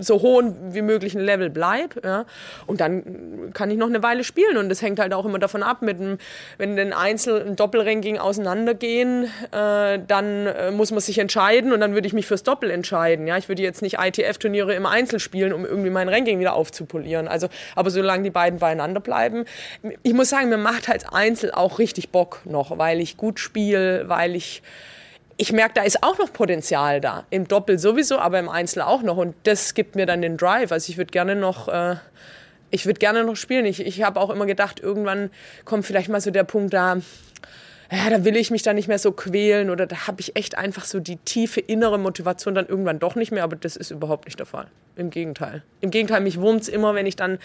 so 0.01 0.23
hohen 0.23 0.75
wie 0.75 0.83
möglichen 0.83 1.21
Level 1.21 1.51
bleibe. 1.51 2.01
Ja? 2.05 2.25
Und 2.67 2.81
dann 2.81 3.51
kann 3.53 3.71
ich 3.71 3.77
noch 3.77 3.89
eine 3.89 4.03
Weile 4.03 4.25
spielen. 4.25 4.57
Und 4.57 4.69
das 4.69 4.83
hängt 4.83 4.99
halt 4.99 5.13
auch 5.13 5.25
immer 5.25 5.39
davon 5.39 5.63
ab, 5.63 5.83
mit 5.83 6.01
dem, 6.01 6.19
wenn 6.59 6.79
ein 6.79 6.93
Einzel-, 6.93 7.45
ein 7.47 7.57
Doppelranking 7.57 8.19
auseinandergehen, 8.19 9.25
äh, 9.53 9.99
dann 10.07 10.47
äh, 10.47 10.71
muss 10.71 10.91
man 10.91 11.01
sich 11.01 11.19
entscheiden 11.19 11.73
und 11.73 11.81
dann 11.81 11.95
würde 11.95 12.07
ich 12.07 12.13
mich 12.13 12.27
fürs 12.27 12.43
Doppel 12.43 12.71
entscheiden. 12.71 13.27
Ja? 13.27 13.37
Ich 13.37 13.49
würde 13.49 13.63
jetzt 13.63 13.83
nicht 13.83 13.99
ITF-Turniere 13.99 14.75
im 14.75 14.87
Einzel 14.87 15.21
spielen, 15.21 15.53
um 15.53 15.65
irgendwie 15.65 15.91
mein 15.91 16.09
Ranking 16.09 16.41
wieder 16.41 16.55
aufzupolieren. 16.55 17.29
Also, 17.29 17.49
aber 17.75 17.91
solange 17.91 18.23
die 18.25 18.31
beiden 18.31 18.59
beieinander 18.59 19.01
bleiben, 19.01 19.45
ich 20.03 20.13
muss 20.13 20.31
sagen, 20.31 20.49
mir 20.49 20.59
macht 20.59 20.89
halt 20.89 21.13
Einzel 21.13 21.53
auch 21.53 21.79
richtig 21.79 22.11
Bock 22.11 22.41
noch, 22.45 22.79
weil 22.79 23.01
ich 23.01 23.17
gut 23.17 23.34
spiele, 23.38 24.09
weil 24.09 24.35
ich 24.35 24.62
ich 25.37 25.53
merke, 25.53 25.75
da 25.75 25.83
ist 25.83 26.03
auch 26.03 26.19
noch 26.19 26.33
Potenzial 26.33 27.00
da. 27.00 27.26
Im 27.31 27.49
Doppel 27.49 27.79
sowieso, 27.79 28.19
aber 28.19 28.38
im 28.38 28.49
Einzel 28.49 28.83
auch 28.83 29.03
noch. 29.03 29.17
Und 29.17 29.35
das 29.45 29.75
gibt 29.75 29.97
mir 29.97 30.07
dann 30.07 30.23
den 30.23 30.37
Drive. 30.37 30.71
Also 30.71 30.91
ich 30.91 30.97
würde 30.97 31.11
gerne 31.11 31.35
noch, 31.35 31.69
äh, 31.69 31.97
ich 32.71 32.87
würde 32.87 32.99
gerne 32.99 33.25
noch 33.25 33.37
spielen. 33.37 33.67
Ich, 33.67 33.85
ich 33.85 34.03
habe 34.03 34.21
auch 34.21 34.31
immer 34.31 34.47
gedacht, 34.47 34.81
irgendwann 34.81 35.31
kommt 35.64 35.87
vielleicht 35.87 36.09
mal 36.09 36.21
so 36.21 36.31
der 36.31 36.45
Punkt 36.45 36.73
da, 36.73 36.99
ja, 37.91 38.11
da 38.11 38.25
will 38.25 38.37
ich 38.37 38.50
mich 38.50 38.62
dann 38.62 38.76
nicht 38.76 38.88
mehr 38.88 38.99
so 38.99 39.12
quälen 39.12 39.71
oder 39.71 39.87
da 39.87 40.07
habe 40.07 40.21
ich 40.21 40.37
echt 40.37 40.57
einfach 40.57 40.85
so 40.85 41.00
die 41.00 41.17
tiefe 41.17 41.61
innere 41.61 41.99
Motivation 41.99 42.55
dann 42.55 42.67
irgendwann 42.67 42.99
doch 42.99 43.14
nicht 43.14 43.33
mehr. 43.33 43.45
Aber 43.45 43.57
das 43.57 43.76
ist 43.76 43.91
überhaupt 43.91 44.26
nicht 44.26 44.38
der 44.38 44.47
Fall. 44.47 44.69
Im 44.97 45.11
Gegenteil. 45.11 45.62
Im 45.81 45.91
Gegenteil, 45.91 46.21
mich 46.21 46.41
wurmt 46.41 46.62
es 46.62 46.69
immer, 46.69 46.95
wenn 46.95 47.07
ich 47.07 47.17
dann 47.17 47.38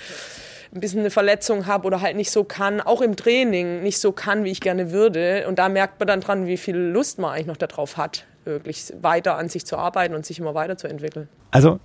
ein 0.74 0.80
bisschen 0.80 1.00
eine 1.00 1.10
Verletzung 1.10 1.66
habe 1.66 1.88
oder 1.88 2.02
halt 2.02 2.16
nicht 2.16 2.32
so 2.32 2.44
kann, 2.44 2.82
auch 2.82 3.02
im 3.02 3.16
Training 3.16 3.82
nicht 3.82 4.00
so 4.00 4.12
kann, 4.12 4.44
wie 4.44 4.52
ich 4.52 4.62
gerne 4.62 4.92
würde. 4.92 5.46
Und 5.48 5.60
da 5.60 5.70
merkt 5.70 6.00
man 6.00 6.08
dann 6.08 6.22
dran, 6.22 6.48
wie 6.48 6.58
viel 6.58 6.76
Lust 6.76 7.20
man 7.20 7.32
eigentlich 7.32 7.48
noch 7.48 7.58
darauf 7.58 7.98
hat, 7.98 8.26
wirklich 8.46 8.94
weiter 9.02 9.38
an 9.38 9.50
sich 9.50 9.66
zu 9.66 9.78
arbeiten 9.78 10.14
und 10.14 10.26
sich 10.26 10.40
immer 10.40 10.54
weiterzuentwickeln. 10.54 11.28
Also 11.52 11.80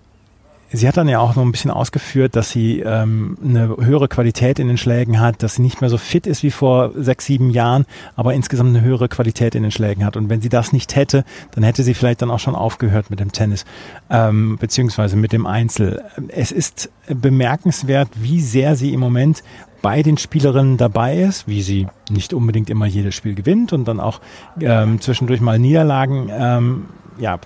Sie 0.72 0.88
hat 0.88 0.96
dann 0.96 1.08
ja 1.08 1.20
auch 1.20 1.36
noch 1.36 1.44
ein 1.44 1.52
bisschen 1.52 1.70
ausgeführt, 1.70 2.34
dass 2.34 2.50
sie 2.50 2.80
ähm, 2.80 3.36
eine 3.44 3.76
höhere 3.78 4.08
Qualität 4.08 4.58
in 4.58 4.68
den 4.68 4.76
Schlägen 4.76 5.20
hat, 5.20 5.42
dass 5.42 5.56
sie 5.56 5.62
nicht 5.62 5.80
mehr 5.80 5.90
so 5.90 5.98
fit 5.98 6.26
ist 6.26 6.42
wie 6.42 6.50
vor 6.50 6.90
sechs, 6.96 7.26
sieben 7.26 7.50
Jahren, 7.50 7.86
aber 8.16 8.34
insgesamt 8.34 8.70
eine 8.70 8.80
höhere 8.80 9.08
Qualität 9.08 9.54
in 9.54 9.62
den 9.62 9.70
Schlägen 9.70 10.04
hat. 10.04 10.16
Und 10.16 10.28
wenn 10.28 10.40
sie 10.40 10.48
das 10.48 10.72
nicht 10.72 10.96
hätte, 10.96 11.24
dann 11.52 11.62
hätte 11.62 11.82
sie 11.82 11.94
vielleicht 11.94 12.22
dann 12.22 12.30
auch 12.30 12.40
schon 12.40 12.56
aufgehört 12.56 13.10
mit 13.10 13.20
dem 13.20 13.32
Tennis, 13.32 13.64
ähm, 14.10 14.56
beziehungsweise 14.58 15.16
mit 15.16 15.32
dem 15.32 15.46
Einzel. 15.46 16.02
Es 16.28 16.50
ist 16.50 16.90
bemerkenswert, 17.08 18.08
wie 18.16 18.40
sehr 18.40 18.74
sie 18.74 18.92
im 18.92 19.00
Moment 19.00 19.42
bei 19.84 20.02
den 20.02 20.16
Spielerinnen 20.16 20.78
dabei 20.78 21.18
ist, 21.18 21.46
wie 21.46 21.60
sie 21.60 21.86
nicht 22.10 22.32
unbedingt 22.32 22.70
immer 22.70 22.86
jedes 22.86 23.14
Spiel 23.14 23.34
gewinnt 23.34 23.74
und 23.74 23.86
dann 23.86 24.00
auch 24.00 24.20
ähm, 24.58 25.00
zwischendurch 25.00 25.42
mal 25.42 25.58
Niederlagen 25.58 26.30
ähm, 26.32 26.84
ja, 27.18 27.38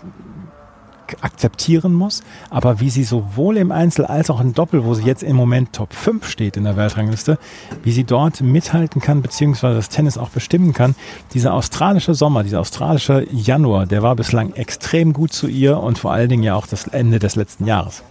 akzeptieren 1.21 1.93
muss, 1.95 2.23
aber 2.51 2.81
wie 2.81 2.91
sie 2.91 3.05
sowohl 3.05 3.57
im 3.57 3.73
Einzel 3.73 4.07
als 4.07 4.31
auch 4.31 4.41
im 4.41 4.55
Doppel, 4.55 4.85
wo 4.85 4.95
sie 4.95 5.05
jetzt 5.05 5.23
im 5.23 5.37
Moment 5.37 5.73
Top 5.73 5.93
5 5.95 6.29
steht 6.29 6.57
in 6.57 6.65
der 6.65 6.77
Weltrangliste, 6.77 7.39
wie 7.83 7.93
sie 7.93 8.05
dort 8.05 8.41
mithalten 8.41 9.01
kann, 9.01 9.23
beziehungsweise 9.23 9.77
das 9.77 9.89
Tennis 9.89 10.19
auch 10.19 10.31
bestimmen 10.31 10.73
kann. 10.73 10.95
Dieser 11.35 11.55
australische 11.55 12.15
Sommer, 12.15 12.43
dieser 12.43 12.61
australische 12.61 13.27
Januar, 13.33 13.87
der 13.87 14.03
war 14.03 14.17
bislang 14.17 14.53
extrem 14.55 15.13
gut 15.13 15.33
zu 15.33 15.49
ihr 15.49 15.79
und 15.79 15.99
vor 15.99 16.13
allen 16.13 16.29
Dingen 16.29 16.43
ja 16.43 16.55
auch 16.55 16.67
das 16.67 16.87
Ende 16.89 17.19
des 17.19 17.37
letzten 17.37 17.67
Jahres. 17.67 18.03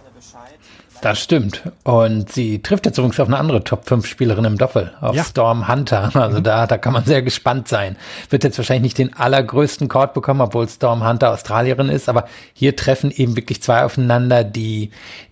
Das 1.02 1.20
stimmt. 1.20 1.62
Und 1.84 2.30
sie 2.32 2.62
trifft 2.62 2.86
jetzt 2.86 2.98
übrigens 2.98 3.20
auf 3.20 3.28
eine 3.28 3.38
andere 3.38 3.62
Top-5-Spielerin 3.64 4.44
im 4.44 4.58
Doppel, 4.58 4.92
auf 5.00 5.14
ja. 5.14 5.24
Storm 5.24 5.68
Hunter. 5.68 6.10
Also 6.18 6.38
mhm. 6.40 6.42
da, 6.42 6.66
da 6.66 6.78
kann 6.78 6.92
man 6.92 7.04
sehr 7.04 7.22
gespannt 7.22 7.68
sein. 7.68 7.96
Wird 8.28 8.42
jetzt 8.42 8.58
wahrscheinlich 8.58 8.82
nicht 8.82 8.98
den 8.98 9.14
allergrößten 9.14 9.88
Court 9.88 10.14
bekommen, 10.14 10.40
obwohl 10.40 10.68
Storm 10.68 11.06
Hunter 11.06 11.32
Australierin 11.32 11.88
ist, 11.88 12.08
aber 12.08 12.26
hier 12.52 12.74
treffen 12.74 13.10
eben 13.10 13.36
wirklich 13.36 13.62
zwei 13.62 13.84
aufeinander, 13.84 14.42
die, 14.42 14.90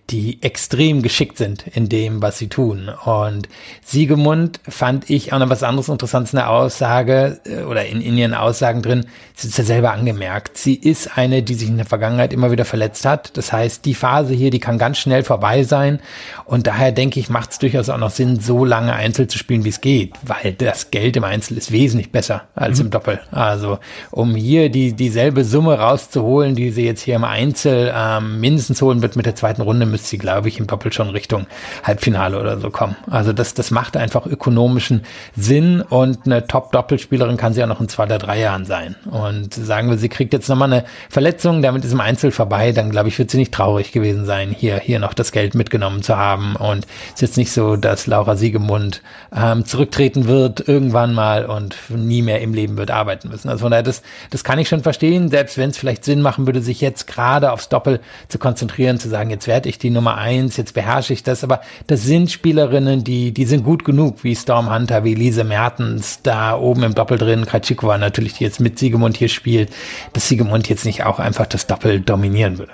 die 0.09 0.41
extrem 0.41 1.01
geschickt 1.01 1.37
sind 1.37 1.65
in 1.67 1.89
dem, 1.89 2.21
was 2.21 2.37
sie 2.37 2.47
tun. 2.47 2.89
Und 3.03 3.49
Siegemund 3.83 4.61
fand 4.67 5.09
ich 5.09 5.33
auch 5.33 5.39
noch 5.39 5.49
was 5.49 5.63
anderes 5.63 5.89
Interessantes 5.89 6.33
in 6.33 6.37
der 6.37 6.49
Aussage 6.49 7.41
äh, 7.45 7.63
oder 7.63 7.85
in, 7.85 7.99
in 7.99 8.17
ihren 8.17 8.33
Aussagen 8.33 8.81
drin. 8.81 9.05
Sie 9.35 9.49
ist 9.49 9.57
ja 9.57 9.65
selber 9.65 9.91
angemerkt. 9.91 10.57
Sie 10.57 10.75
ist 10.75 11.17
eine, 11.17 11.43
die 11.43 11.55
sich 11.55 11.67
in 11.67 11.77
der 11.77 11.85
Vergangenheit 11.85 12.31
immer 12.31 12.51
wieder 12.51 12.63
verletzt 12.63 13.05
hat. 13.05 13.35
Das 13.37 13.51
heißt, 13.51 13.83
die 13.83 13.93
Phase 13.93 14.33
hier, 14.33 14.49
die 14.49 14.59
kann 14.59 14.77
ganz 14.77 14.97
schnell 14.97 15.23
vorbei 15.23 15.63
sein. 15.63 15.99
Und 16.45 16.67
daher 16.67 16.93
denke 16.93 17.19
ich, 17.19 17.29
macht 17.29 17.51
es 17.51 17.59
durchaus 17.59 17.89
auch 17.89 17.97
noch 17.97 18.11
Sinn, 18.11 18.39
so 18.39 18.63
lange 18.63 18.93
Einzel 18.93 19.27
zu 19.27 19.37
spielen, 19.37 19.65
wie 19.65 19.69
es 19.69 19.81
geht, 19.81 20.13
weil 20.23 20.53
das 20.53 20.89
Geld 20.89 21.17
im 21.17 21.25
Einzel 21.25 21.57
ist 21.57 21.71
wesentlich 21.71 22.11
besser 22.11 22.47
als 22.55 22.79
mhm. 22.79 22.85
im 22.85 22.91
Doppel. 22.91 23.19
Also, 23.31 23.79
um 24.11 24.35
hier 24.35 24.69
die, 24.69 24.93
dieselbe 24.93 25.43
Summe 25.43 25.77
rauszuholen, 25.77 26.55
die 26.55 26.71
sie 26.71 26.85
jetzt 26.85 27.01
hier 27.01 27.15
im 27.15 27.25
Einzel 27.25 27.91
ähm, 27.93 28.39
mindestens 28.39 28.81
holen 28.81 29.01
wird 29.01 29.17
mit 29.17 29.25
der 29.25 29.35
zweiten 29.35 29.61
Runde, 29.61 29.85
müsste 29.97 30.09
sie, 30.09 30.17
glaube 30.19 30.47
ich, 30.47 30.59
im 30.59 30.67
Doppel 30.67 30.93
schon 30.93 31.09
Richtung 31.09 31.47
Halbfinale 31.83 32.39
oder 32.39 32.59
so 32.59 32.69
kommen. 32.69 32.95
Also 33.09 33.33
das, 33.33 33.55
das 33.55 33.71
macht 33.71 33.97
einfach 33.97 34.27
ökonomischen 34.27 35.01
Sinn 35.35 35.81
und 35.81 36.27
eine 36.27 36.45
Top-Doppelspielerin 36.45 37.35
kann 37.35 37.53
sie 37.53 37.61
ja 37.61 37.65
noch 37.65 37.81
in 37.81 37.89
zwei 37.89 38.03
oder 38.03 38.19
drei 38.19 38.39
Jahren 38.39 38.65
sein. 38.65 38.95
Und 39.09 39.55
sagen 39.55 39.89
wir, 39.89 39.97
sie 39.97 40.07
kriegt 40.07 40.33
jetzt 40.33 40.49
nochmal 40.49 40.71
eine 40.71 40.85
Verletzung, 41.09 41.63
damit 41.63 41.83
ist 41.83 41.93
im 41.93 41.99
Einzel 41.99 42.29
vorbei, 42.29 42.73
dann 42.73 42.91
glaube 42.91 43.07
ich, 43.07 43.17
wird 43.17 43.31
sie 43.31 43.37
nicht 43.37 43.51
traurig 43.51 43.91
gewesen 43.91 44.25
sein, 44.27 44.51
hier, 44.51 44.77
hier 44.77 44.99
noch 44.99 45.15
das 45.15 45.31
Geld 45.31 45.55
mitgenommen 45.55 46.03
zu 46.03 46.15
haben. 46.15 46.55
Und 46.55 46.85
ist 47.15 47.23
jetzt 47.23 47.37
nicht 47.37 47.51
so, 47.51 47.75
dass 47.75 48.05
Laura 48.05 48.35
Siegemund 48.35 49.01
ähm, 49.35 49.65
zurücktreten 49.65 50.27
wird 50.27 50.67
irgendwann 50.67 51.15
mal 51.15 51.47
und 51.47 51.75
nie 51.89 52.21
mehr 52.21 52.41
im 52.41 52.53
Leben 52.53 52.77
wird 52.77 52.91
arbeiten 52.91 53.29
müssen. 53.29 53.49
Also 53.49 53.63
von 53.63 53.71
daher, 53.71 53.81
das, 53.81 54.03
das 54.29 54.43
kann 54.43 54.59
ich 54.59 54.69
schon 54.69 54.83
verstehen, 54.83 55.29
selbst 55.29 55.57
wenn 55.57 55.71
es 55.71 55.77
vielleicht 55.77 56.05
Sinn 56.05 56.21
machen 56.21 56.45
würde, 56.45 56.61
sich 56.61 56.81
jetzt 56.81 57.07
gerade 57.07 57.51
aufs 57.51 57.69
Doppel 57.69 57.99
zu 58.27 58.37
konzentrieren, 58.37 58.99
zu 58.99 59.09
sagen, 59.09 59.31
jetzt 59.31 59.47
werde 59.47 59.69
ich 59.69 59.79
die 59.79 59.86
die 59.87 59.93
Nummer 59.93 60.17
eins, 60.17 60.57
jetzt 60.57 60.73
beherrsche 60.73 61.13
ich 61.13 61.23
das, 61.23 61.43
aber 61.43 61.61
das 61.87 62.03
sind 62.03 62.29
Spielerinnen, 62.29 63.05
die, 63.05 63.31
die 63.31 63.45
sind 63.45 63.63
gut 63.63 63.85
genug, 63.85 64.23
wie 64.23 64.35
Storm 64.35 64.73
Hunter, 64.73 65.05
wie 65.05 65.15
Lise 65.15 65.45
Mertens, 65.45 66.21
da 66.23 66.57
oben 66.57 66.83
im 66.83 66.93
Doppel 66.93 67.17
drin, 67.17 67.45
Krajcikova 67.45 67.97
natürlich, 67.97 68.33
die 68.33 68.43
jetzt 68.43 68.59
mit 68.59 68.77
Siegemund 68.77 69.15
hier 69.15 69.29
spielt, 69.29 69.71
dass 70.11 70.27
Siegemund 70.27 70.67
jetzt 70.67 70.85
nicht 70.85 71.05
auch 71.05 71.19
einfach 71.19 71.45
das 71.45 71.67
Doppel 71.67 72.01
dominieren 72.01 72.57
würde. 72.57 72.73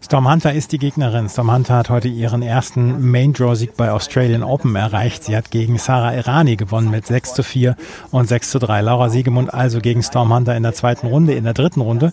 Storm 0.00 0.30
Hunter 0.30 0.54
ist 0.54 0.72
die 0.72 0.78
Gegnerin. 0.78 1.28
Storm 1.28 1.52
Hunter 1.52 1.74
hat 1.76 1.90
heute 1.90 2.08
ihren 2.08 2.40
ersten 2.40 3.10
Main 3.10 3.32
Draw 3.32 3.56
Sieg 3.56 3.76
bei 3.76 3.90
Australian 3.90 4.44
Open 4.44 4.74
erreicht. 4.76 5.24
Sie 5.24 5.36
hat 5.36 5.50
gegen 5.50 5.76
Sarah 5.76 6.14
Irani 6.14 6.56
gewonnen 6.56 6.90
mit 6.90 7.06
6 7.06 7.34
zu 7.34 7.42
4 7.42 7.76
und 8.10 8.28
6 8.28 8.52
zu 8.52 8.58
3. 8.58 8.80
Laura 8.80 9.10
Siegemund 9.10 9.52
also 9.52 9.80
gegen 9.80 10.02
Storm 10.02 10.32
Hunter 10.32 10.56
in 10.56 10.62
der 10.62 10.72
zweiten 10.72 11.08
Runde. 11.08 11.34
In 11.34 11.44
der 11.44 11.52
dritten 11.52 11.80
Runde 11.80 12.12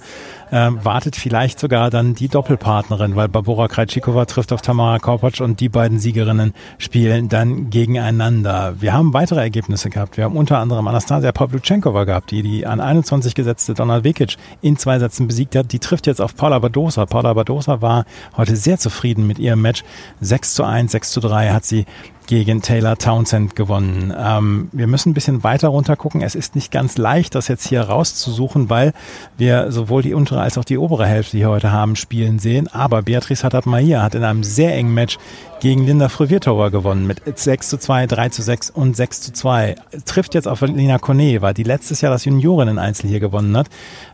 ähm, 0.51 0.83
wartet 0.83 1.15
vielleicht 1.15 1.59
sogar 1.59 1.89
dann 1.89 2.15
die 2.15 2.27
Doppelpartnerin, 2.27 3.15
weil 3.15 3.27
Barbora 3.27 3.67
Krajcikova 3.67 4.25
trifft 4.25 4.53
auf 4.53 4.61
Tamara 4.61 4.99
Korpatsch 4.99 5.41
und 5.41 5.59
die 5.59 5.69
beiden 5.69 5.99
Siegerinnen 5.99 6.53
spielen 6.77 7.29
dann 7.29 7.69
gegeneinander. 7.69 8.75
Wir 8.79 8.93
haben 8.93 9.13
weitere 9.13 9.41
Ergebnisse 9.41 9.89
gehabt. 9.89 10.17
Wir 10.17 10.25
haben 10.25 10.37
unter 10.37 10.59
anderem 10.59 10.87
Anastasia 10.87 11.31
Pavluchenkova 11.31 12.03
gehabt, 12.03 12.31
die 12.31 12.43
die 12.43 12.65
an 12.65 12.79
21 12.79 13.35
gesetzte 13.35 13.73
Donald 13.73 14.03
Vekic 14.03 14.37
in 14.61 14.77
zwei 14.77 14.99
Sätzen 14.99 15.27
besiegt 15.27 15.55
hat. 15.55 15.71
Die 15.71 15.79
trifft 15.79 16.07
jetzt 16.07 16.21
auf 16.21 16.35
Paula 16.35 16.59
Badosa. 16.59 17.05
Paula 17.05 17.33
Badosa 17.33 17.81
war 17.81 18.05
heute 18.37 18.55
sehr 18.55 18.77
zufrieden 18.77 19.27
mit 19.27 19.39
ihrem 19.39 19.61
Match. 19.61 19.83
6 20.21 20.55
zu 20.55 20.63
1, 20.63 20.91
6 20.91 21.11
zu 21.11 21.19
3 21.19 21.49
hat 21.49 21.65
sie 21.65 21.85
gegen 22.27 22.61
Taylor 22.61 22.97
Townsend 22.97 23.55
gewonnen. 23.55 24.13
Ähm, 24.17 24.69
wir 24.71 24.87
müssen 24.87 25.09
ein 25.09 25.13
bisschen 25.13 25.43
weiter 25.43 25.69
runter 25.69 25.95
gucken. 25.95 26.21
Es 26.21 26.35
ist 26.35 26.55
nicht 26.55 26.71
ganz 26.71 26.97
leicht, 26.97 27.35
das 27.35 27.47
jetzt 27.47 27.67
hier 27.67 27.81
rauszusuchen, 27.81 28.69
weil 28.69 28.93
wir 29.37 29.71
sowohl 29.71 30.01
die 30.01 30.13
untere 30.13 30.41
als 30.41 30.57
auch 30.57 30.65
die 30.65 30.77
obere 30.77 31.05
Hälfte 31.05 31.37
hier 31.37 31.49
heute 31.49 31.71
haben 31.71 31.95
spielen 31.95 32.39
sehen. 32.39 32.67
Aber 32.67 33.01
Beatrice 33.01 33.43
Haddad-Mahir 33.43 34.01
hat 34.01 34.15
in 34.15 34.23
einem 34.23 34.43
sehr 34.43 34.73
engen 34.75 34.93
Match 34.93 35.17
gegen 35.59 35.85
Linda 35.85 36.09
Freviertower 36.09 36.69
gewonnen 36.69 37.07
mit 37.07 37.21
6 37.39 37.69
zu 37.69 37.77
2, 37.77 38.07
3 38.07 38.29
zu 38.29 38.41
6 38.41 38.69
und 38.69 38.95
6 38.95 39.21
zu 39.21 39.33
2. 39.33 39.75
Trifft 40.05 40.35
jetzt 40.35 40.47
auf 40.47 40.61
Lina 40.61 40.99
Koneva, 40.99 41.53
die 41.53 41.63
letztes 41.63 42.01
Jahr 42.01 42.11
das 42.11 42.25
Juniorinnen-Einzel 42.25 43.09
hier 43.09 43.19
gewonnen 43.19 43.55
hat. 43.57 43.67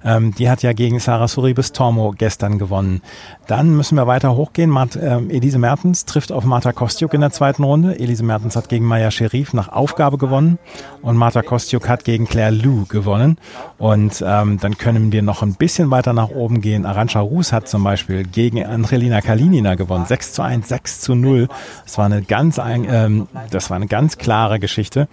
Ähm, 0.06 0.34
die 0.36 0.50
hat 0.50 0.64
ja 0.64 0.74
gegen 0.74 1.00
Sarah 1.00 1.28
Suribis 1.28 1.72
Tormo 1.72 2.14
gestern 2.18 2.58
gewonnen. 2.58 3.02
Dann 3.48 3.76
müssen 3.76 3.96
wir 3.96 4.08
weiter 4.08 4.36
hochgehen. 4.36 4.70
Mart, 4.70 4.98
ähm, 5.02 5.30
Elise 5.30 5.60
Mertens 5.60 6.06
trifft 6.06 6.32
auf 6.32 6.46
Marta 6.46 6.72
Kostiuk 6.72 7.14
in 7.14 7.22
der 7.22 7.32
zweiten 7.32 7.64
Runde. 7.64 7.96
Elise 8.02 8.24
Mertens 8.24 8.56
hat 8.56 8.70
gegen 8.70 8.86
Maya 8.86 9.10
Sherif 9.10 9.54
nach 9.54 9.70
Aufgabe 9.70 10.18
gewonnen 10.18 10.60
und 11.02 11.18
Marta 11.18 11.42
Kostiuk 11.42 11.90
hat 11.90 12.04
gegen 12.04 12.28
Claire 12.28 12.52
Lou 12.52 12.86
gewonnen. 12.86 13.38
Und 13.78 14.24
ähm, 14.26 14.60
dann 14.60 14.78
können 14.78 15.12
wir 15.12 15.22
noch 15.24 15.42
ein 15.42 15.56
bisschen 15.56 15.90
weiter 15.90 16.14
nach 16.14 16.30
oben 16.30 16.62
gehen. 16.62 16.86
Arantxa 16.86 17.20
Rus 17.20 17.52
hat 17.52 17.68
zum 17.68 17.84
Beispiel 17.84 18.24
gegen 18.24 18.64
Angelina 18.64 19.22
Kalinina 19.22 19.76
gewonnen. 19.76 20.06
6 20.06 20.34
zu 20.34 20.42
1, 20.44 20.68
6 20.68 21.02
zu 21.02 21.16
0 21.16 21.32
0. 21.32 21.48
Das 21.84 21.98
war 21.98 22.06
eine 22.06 22.22
ganz, 22.22 22.60
ähm, 22.64 23.28
das 23.50 23.70
war 23.70 23.78
eine 23.78 23.88
ganz 23.88 24.18
klare 24.18 24.60
Geschichte. 24.60 25.08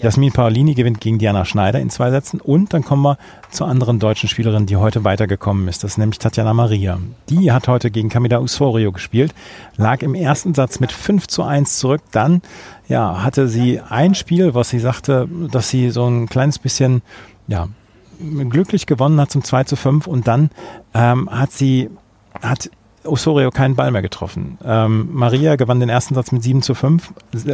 Jasmin 0.00 0.32
Paolini 0.32 0.74
gewinnt 0.74 1.00
gegen 1.00 1.18
Diana 1.18 1.44
Schneider 1.44 1.80
in 1.80 1.90
zwei 1.90 2.10
Sätzen 2.10 2.40
und 2.40 2.72
dann 2.72 2.84
kommen 2.84 3.02
wir 3.02 3.18
zur 3.50 3.66
anderen 3.66 3.98
deutschen 3.98 4.28
Spielerin, 4.28 4.66
die 4.66 4.76
heute 4.76 5.04
weitergekommen 5.04 5.68
ist. 5.68 5.82
Das 5.82 5.92
ist 5.92 5.98
nämlich 5.98 6.18
Tatjana 6.18 6.52
Maria. 6.54 6.98
Die 7.28 7.52
hat 7.52 7.68
heute 7.68 7.90
gegen 7.90 8.08
Camila 8.08 8.40
Usorio 8.40 8.92
gespielt, 8.92 9.34
lag 9.76 10.02
im 10.02 10.14
ersten 10.14 10.54
Satz 10.54 10.80
mit 10.80 10.92
5 10.92 11.26
zu 11.26 11.42
1 11.42 11.78
zurück. 11.78 12.02
Dann 12.12 12.27
ja, 12.88 13.22
hatte 13.22 13.48
sie 13.48 13.80
ein 13.80 14.14
Spiel, 14.14 14.54
was 14.54 14.70
sie 14.70 14.78
sagte, 14.78 15.28
dass 15.50 15.68
sie 15.68 15.90
so 15.90 16.06
ein 16.06 16.28
kleines 16.28 16.58
bisschen 16.58 17.02
ja, 17.46 17.68
glücklich 18.48 18.86
gewonnen 18.86 19.20
hat 19.20 19.30
zum 19.30 19.44
2 19.44 19.64
zu 19.64 19.76
5 19.76 20.06
und 20.06 20.26
dann 20.26 20.50
ähm, 20.94 21.28
hat 21.30 21.52
sie 21.52 21.90
hat 22.42 22.70
Osorio 23.08 23.50
keinen 23.50 23.74
Ball 23.74 23.90
mehr 23.90 24.02
getroffen. 24.02 24.58
Ähm, 24.64 25.08
Maria 25.12 25.56
gewann 25.56 25.80
den 25.80 25.88
ersten 25.88 26.14
Satz 26.14 26.32
mit 26.32 26.42
7 26.42 26.62
zu 26.62 26.74
5, 26.74 27.12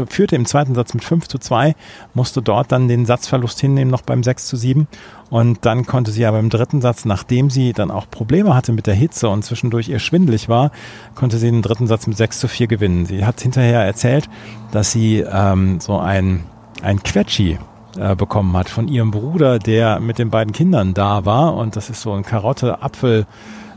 führte 0.08 0.36
im 0.36 0.46
zweiten 0.46 0.74
Satz 0.74 0.94
mit 0.94 1.04
5 1.04 1.28
zu 1.28 1.38
2, 1.38 1.74
musste 2.14 2.42
dort 2.42 2.72
dann 2.72 2.88
den 2.88 3.06
Satzverlust 3.06 3.60
hinnehmen, 3.60 3.90
noch 3.90 4.02
beim 4.02 4.22
6 4.22 4.46
zu 4.46 4.56
7. 4.56 4.86
Und 5.30 5.64
dann 5.64 5.86
konnte 5.86 6.10
sie 6.10 6.26
aber 6.26 6.38
im 6.38 6.50
dritten 6.50 6.80
Satz, 6.80 7.04
nachdem 7.04 7.50
sie 7.50 7.72
dann 7.72 7.90
auch 7.90 8.08
Probleme 8.10 8.54
hatte 8.54 8.72
mit 8.72 8.86
der 8.86 8.94
Hitze 8.94 9.28
und 9.28 9.44
zwischendurch 9.44 9.88
ihr 9.88 9.98
schwindelig 9.98 10.48
war, 10.48 10.70
konnte 11.14 11.38
sie 11.38 11.50
den 11.50 11.62
dritten 11.62 11.86
Satz 11.86 12.06
mit 12.06 12.16
6 12.16 12.40
zu 12.40 12.48
4 12.48 12.66
gewinnen. 12.66 13.06
Sie 13.06 13.24
hat 13.24 13.40
hinterher 13.40 13.80
erzählt, 13.80 14.28
dass 14.70 14.92
sie 14.92 15.20
ähm, 15.20 15.80
so 15.80 15.98
ein, 15.98 16.44
ein 16.82 17.02
Quetschi 17.02 17.58
äh, 17.98 18.16
bekommen 18.16 18.56
hat 18.56 18.68
von 18.68 18.88
ihrem 18.88 19.10
Bruder, 19.10 19.58
der 19.58 20.00
mit 20.00 20.18
den 20.18 20.30
beiden 20.30 20.52
Kindern 20.52 20.94
da 20.94 21.24
war. 21.24 21.54
Und 21.54 21.76
das 21.76 21.90
ist 21.90 22.02
so 22.02 22.12
ein 22.12 22.24
Karotte-Apfel- 22.24 23.26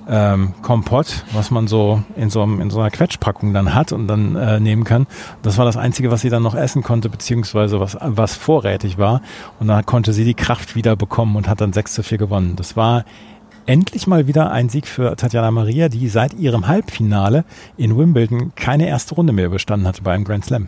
ähm, 0.09 0.53
Kompott, 0.61 1.23
was 1.33 1.51
man 1.51 1.67
so 1.67 2.01
in 2.15 2.29
so, 2.29 2.41
einem, 2.41 2.61
in 2.61 2.69
so 2.69 2.79
einer 2.79 2.91
Quetschpackung 2.91 3.53
dann 3.53 3.73
hat 3.73 3.91
und 3.91 4.07
dann 4.07 4.35
äh, 4.35 4.59
nehmen 4.59 4.83
kann. 4.83 5.07
Das 5.41 5.57
war 5.57 5.65
das 5.65 5.77
Einzige, 5.77 6.11
was 6.11 6.21
sie 6.21 6.29
dann 6.29 6.43
noch 6.43 6.55
essen 6.55 6.83
konnte, 6.83 7.09
beziehungsweise 7.09 7.79
was, 7.79 7.97
was 8.01 8.35
vorrätig 8.35 8.97
war. 8.97 9.21
Und 9.59 9.67
dann 9.67 9.85
konnte 9.85 10.13
sie 10.13 10.25
die 10.25 10.33
Kraft 10.33 10.75
wieder 10.75 10.95
bekommen 10.95 11.35
und 11.35 11.47
hat 11.47 11.61
dann 11.61 11.73
6 11.73 11.93
zu 11.93 12.03
4 12.03 12.17
gewonnen. 12.17 12.55
Das 12.55 12.77
war 12.77 13.05
endlich 13.65 14.07
mal 14.07 14.27
wieder 14.27 14.51
ein 14.51 14.69
Sieg 14.69 14.87
für 14.87 15.15
Tatjana 15.15 15.51
Maria, 15.51 15.89
die 15.89 16.07
seit 16.07 16.33
ihrem 16.33 16.67
Halbfinale 16.67 17.43
in 17.75 17.97
Wimbledon 17.97 18.53
keine 18.55 18.87
erste 18.87 19.15
Runde 19.15 19.33
mehr 19.33 19.45
überstanden 19.45 19.87
hatte 19.87 20.01
bei 20.01 20.13
einem 20.13 20.23
Grand 20.23 20.45
Slam. 20.45 20.67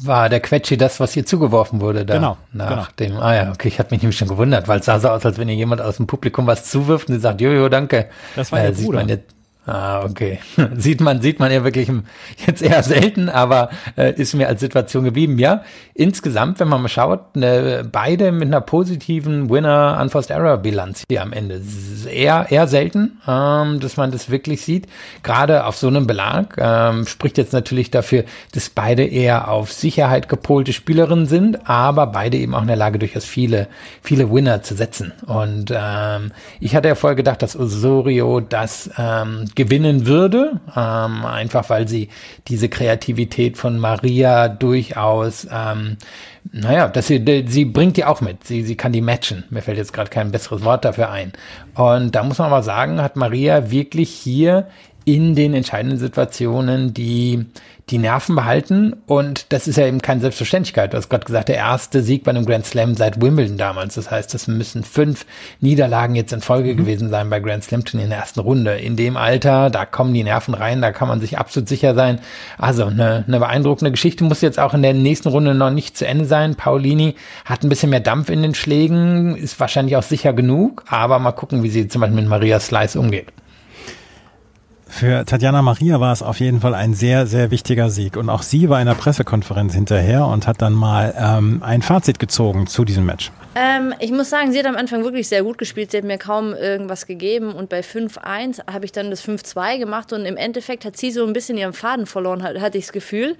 War 0.00 0.28
der 0.28 0.40
Quetschi 0.40 0.76
das, 0.76 1.00
was 1.00 1.12
hier 1.12 1.24
zugeworfen 1.24 1.80
wurde 1.80 2.04
da? 2.04 2.14
Genau. 2.14 2.36
Nach 2.52 2.68
genau. 2.68 2.86
dem, 2.98 3.16
ah 3.22 3.34
ja, 3.34 3.50
okay, 3.50 3.68
ich 3.68 3.78
hatte 3.78 3.94
mich 3.94 4.02
nämlich 4.02 4.18
schon 4.18 4.28
gewundert, 4.28 4.68
weil 4.68 4.80
es 4.80 4.86
sah 4.86 5.00
so 5.00 5.08
aus, 5.08 5.24
als 5.24 5.38
wenn 5.38 5.48
ihr 5.48 5.54
jemand 5.54 5.80
aus 5.80 5.96
dem 5.96 6.06
Publikum 6.06 6.46
was 6.46 6.64
zuwirft 6.64 7.08
und 7.08 7.14
sie 7.14 7.20
sagt, 7.20 7.40
jojo, 7.40 7.68
danke. 7.70 8.10
Das 8.34 8.52
war 8.52 8.60
äh, 8.60 8.72
der 8.72 8.82
Bruder. 8.82 9.02
jetzt, 9.06 9.35
Ah, 9.66 10.04
okay. 10.04 10.38
sieht 10.76 11.00
man, 11.00 11.20
sieht 11.20 11.40
man 11.40 11.50
ja 11.50 11.64
wirklich 11.64 11.90
jetzt 12.46 12.62
eher 12.62 12.84
selten, 12.84 13.28
aber 13.28 13.70
äh, 13.96 14.14
ist 14.14 14.34
mir 14.34 14.46
als 14.46 14.60
Situation 14.60 15.02
geblieben. 15.02 15.40
Ja, 15.40 15.64
insgesamt, 15.92 16.60
wenn 16.60 16.68
man 16.68 16.82
mal 16.82 16.88
schaut, 16.88 17.34
ne, 17.34 17.84
beide 17.90 18.30
mit 18.30 18.46
einer 18.46 18.60
positiven 18.60 19.50
Winner 19.50 19.98
Unforced 20.00 20.30
Error 20.30 20.58
Bilanz 20.58 21.02
hier 21.10 21.20
am 21.20 21.32
Ende. 21.32 21.60
Eher, 22.08 22.46
eher 22.48 22.68
selten, 22.68 23.20
ähm, 23.26 23.80
dass 23.80 23.96
man 23.96 24.12
das 24.12 24.30
wirklich 24.30 24.62
sieht. 24.62 24.86
Gerade 25.24 25.64
auf 25.64 25.76
so 25.76 25.88
einem 25.88 26.06
Belag 26.06 26.56
ähm, 26.58 27.04
spricht 27.06 27.36
jetzt 27.36 27.52
natürlich 27.52 27.90
dafür, 27.90 28.24
dass 28.52 28.70
beide 28.70 29.04
eher 29.04 29.48
auf 29.48 29.72
Sicherheit 29.72 30.28
gepolte 30.28 30.72
Spielerinnen 30.72 31.26
sind, 31.26 31.68
aber 31.68 32.06
beide 32.06 32.36
eben 32.36 32.54
auch 32.54 32.62
in 32.62 32.68
der 32.68 32.76
Lage, 32.76 33.00
durchaus 33.00 33.24
viele, 33.24 33.66
viele 34.00 34.30
Winner 34.32 34.62
zu 34.62 34.76
setzen. 34.76 35.12
Und 35.26 35.72
ähm, 35.74 36.30
ich 36.60 36.76
hatte 36.76 36.86
ja 36.86 36.94
vorher 36.94 37.16
gedacht, 37.16 37.42
dass 37.42 37.58
Osorio 37.58 38.38
das 38.38 38.90
ähm, 38.96 39.46
gewinnen 39.56 40.06
würde, 40.06 40.60
ähm, 40.76 41.24
einfach 41.24 41.68
weil 41.68 41.88
sie 41.88 42.08
diese 42.46 42.68
Kreativität 42.68 43.58
von 43.58 43.78
Maria 43.78 44.48
durchaus, 44.48 45.46
ähm, 45.50 45.96
naja, 46.52 46.86
dass 46.88 47.08
sie, 47.08 47.44
sie 47.48 47.64
bringt 47.64 47.96
die 47.96 48.04
auch 48.04 48.20
mit. 48.20 48.44
Sie, 48.44 48.62
sie 48.62 48.76
kann 48.76 48.92
die 48.92 49.00
matchen. 49.00 49.44
Mir 49.50 49.62
fällt 49.62 49.78
jetzt 49.78 49.92
gerade 49.92 50.10
kein 50.10 50.30
besseres 50.30 50.62
Wort 50.62 50.84
dafür 50.84 51.10
ein. 51.10 51.32
Und 51.74 52.14
da 52.14 52.22
muss 52.22 52.38
man 52.38 52.50
mal 52.50 52.62
sagen, 52.62 53.02
hat 53.02 53.16
Maria 53.16 53.70
wirklich 53.70 54.10
hier 54.10 54.68
in 55.06 55.36
den 55.36 55.54
entscheidenden 55.54 55.98
Situationen 55.98 56.92
die, 56.92 57.46
die 57.90 57.98
Nerven 57.98 58.34
behalten. 58.34 58.96
Und 59.06 59.52
das 59.52 59.68
ist 59.68 59.76
ja 59.76 59.86
eben 59.86 60.02
keine 60.02 60.20
Selbstverständlichkeit. 60.20 60.92
Du 60.92 60.96
hast 60.96 61.08
gerade 61.08 61.24
gesagt, 61.24 61.48
der 61.48 61.54
erste 61.54 62.02
Sieg 62.02 62.24
bei 62.24 62.30
einem 62.30 62.44
Grand 62.44 62.66
Slam 62.66 62.96
seit 62.96 63.22
Wimbledon 63.22 63.56
damals. 63.56 63.94
Das 63.94 64.10
heißt, 64.10 64.34
das 64.34 64.48
müssen 64.48 64.82
fünf 64.82 65.24
Niederlagen 65.60 66.16
jetzt 66.16 66.32
in 66.32 66.40
Folge 66.40 66.72
mhm. 66.72 66.78
gewesen 66.78 67.08
sein 67.08 67.30
bei 67.30 67.38
Grand 67.38 67.62
Slam 67.62 67.84
Turnieren 67.84 68.06
in 68.06 68.10
der 68.10 68.18
ersten 68.18 68.40
Runde. 68.40 68.78
In 68.78 68.96
dem 68.96 69.16
Alter, 69.16 69.70
da 69.70 69.86
kommen 69.86 70.12
die 70.12 70.24
Nerven 70.24 70.54
rein, 70.54 70.82
da 70.82 70.90
kann 70.90 71.06
man 71.06 71.20
sich 71.20 71.38
absolut 71.38 71.68
sicher 71.68 71.94
sein. 71.94 72.18
Also 72.58 72.86
eine, 72.86 73.22
eine 73.28 73.38
beeindruckende 73.38 73.92
Geschichte 73.92 74.24
muss 74.24 74.40
jetzt 74.40 74.58
auch 74.58 74.74
in 74.74 74.82
der 74.82 74.92
nächsten 74.92 75.28
Runde 75.28 75.54
noch 75.54 75.70
nicht 75.70 75.96
zu 75.96 76.04
Ende 76.04 76.24
sein. 76.24 76.56
Paulini 76.56 77.14
hat 77.44 77.62
ein 77.62 77.68
bisschen 77.68 77.90
mehr 77.90 78.00
Dampf 78.00 78.28
in 78.28 78.42
den 78.42 78.56
Schlägen, 78.56 79.36
ist 79.36 79.60
wahrscheinlich 79.60 79.94
auch 79.94 80.02
sicher 80.02 80.32
genug, 80.32 80.82
aber 80.88 81.20
mal 81.20 81.30
gucken, 81.30 81.62
wie 81.62 81.70
sie 81.70 81.86
zum 81.86 82.00
Beispiel 82.00 82.22
mit 82.22 82.28
Maria 82.28 82.58
Slice 82.58 82.98
umgeht. 82.98 83.28
Für 84.96 85.26
Tatjana 85.26 85.60
Maria 85.60 86.00
war 86.00 86.14
es 86.14 86.22
auf 86.22 86.40
jeden 86.40 86.62
Fall 86.62 86.74
ein 86.74 86.94
sehr, 86.94 87.26
sehr 87.26 87.50
wichtiger 87.50 87.90
Sieg. 87.90 88.16
Und 88.16 88.30
auch 88.30 88.40
sie 88.40 88.70
war 88.70 88.80
in 88.80 88.86
der 88.86 88.94
Pressekonferenz 88.94 89.74
hinterher 89.74 90.24
und 90.24 90.46
hat 90.46 90.62
dann 90.62 90.72
mal 90.72 91.14
ähm, 91.18 91.62
ein 91.62 91.82
Fazit 91.82 92.18
gezogen 92.18 92.66
zu 92.66 92.86
diesem 92.86 93.04
Match. 93.04 93.30
Ähm, 93.56 93.92
ich 94.00 94.10
muss 94.10 94.30
sagen, 94.30 94.52
sie 94.52 94.58
hat 94.58 94.64
am 94.64 94.74
Anfang 94.74 95.04
wirklich 95.04 95.28
sehr 95.28 95.42
gut 95.42 95.58
gespielt. 95.58 95.90
Sie 95.90 95.98
hat 95.98 96.04
mir 96.04 96.16
kaum 96.16 96.54
irgendwas 96.54 97.04
gegeben. 97.04 97.52
Und 97.52 97.68
bei 97.68 97.80
5-1 97.80 98.72
habe 98.72 98.86
ich 98.86 98.92
dann 98.92 99.10
das 99.10 99.22
5-2 99.22 99.78
gemacht. 99.78 100.14
Und 100.14 100.24
im 100.24 100.38
Endeffekt 100.38 100.86
hat 100.86 100.96
sie 100.96 101.10
so 101.10 101.26
ein 101.26 101.34
bisschen 101.34 101.58
ihren 101.58 101.74
Faden 101.74 102.06
verloren, 102.06 102.42
hatte 102.42 102.78
ich 102.78 102.86
das 102.86 102.92
Gefühl. 102.94 103.36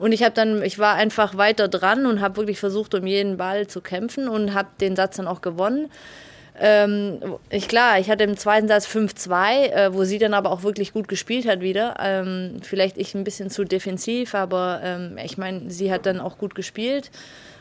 Und 0.00 0.10
ich 0.10 0.24
habe 0.24 0.34
dann, 0.34 0.64
ich 0.64 0.80
war 0.80 0.96
einfach 0.96 1.36
weiter 1.36 1.68
dran 1.68 2.06
und 2.06 2.20
habe 2.20 2.38
wirklich 2.38 2.58
versucht, 2.58 2.96
um 2.96 3.06
jeden 3.06 3.36
Ball 3.36 3.68
zu 3.68 3.80
kämpfen 3.80 4.26
und 4.26 4.52
habe 4.52 4.70
den 4.80 4.96
Satz 4.96 5.18
dann 5.18 5.28
auch 5.28 5.42
gewonnen. 5.42 5.90
Ähm, 6.60 7.20
ich 7.50 7.68
klar, 7.68 7.98
ich 7.98 8.10
hatte 8.10 8.24
im 8.24 8.36
zweiten 8.36 8.68
Satz 8.68 8.86
5-2, 8.86 9.70
äh, 9.70 9.94
wo 9.94 10.04
sie 10.04 10.18
dann 10.18 10.34
aber 10.34 10.50
auch 10.50 10.62
wirklich 10.62 10.92
gut 10.92 11.08
gespielt 11.08 11.46
hat 11.46 11.60
wieder. 11.60 11.94
Ähm, 12.00 12.56
vielleicht 12.62 12.98
ich 12.98 13.14
ein 13.14 13.24
bisschen 13.24 13.50
zu 13.50 13.64
defensiv, 13.64 14.34
aber 14.34 14.80
ähm, 14.82 15.18
ich 15.22 15.38
meine, 15.38 15.70
sie 15.70 15.92
hat 15.92 16.06
dann 16.06 16.20
auch 16.20 16.38
gut 16.38 16.54
gespielt. 16.54 17.10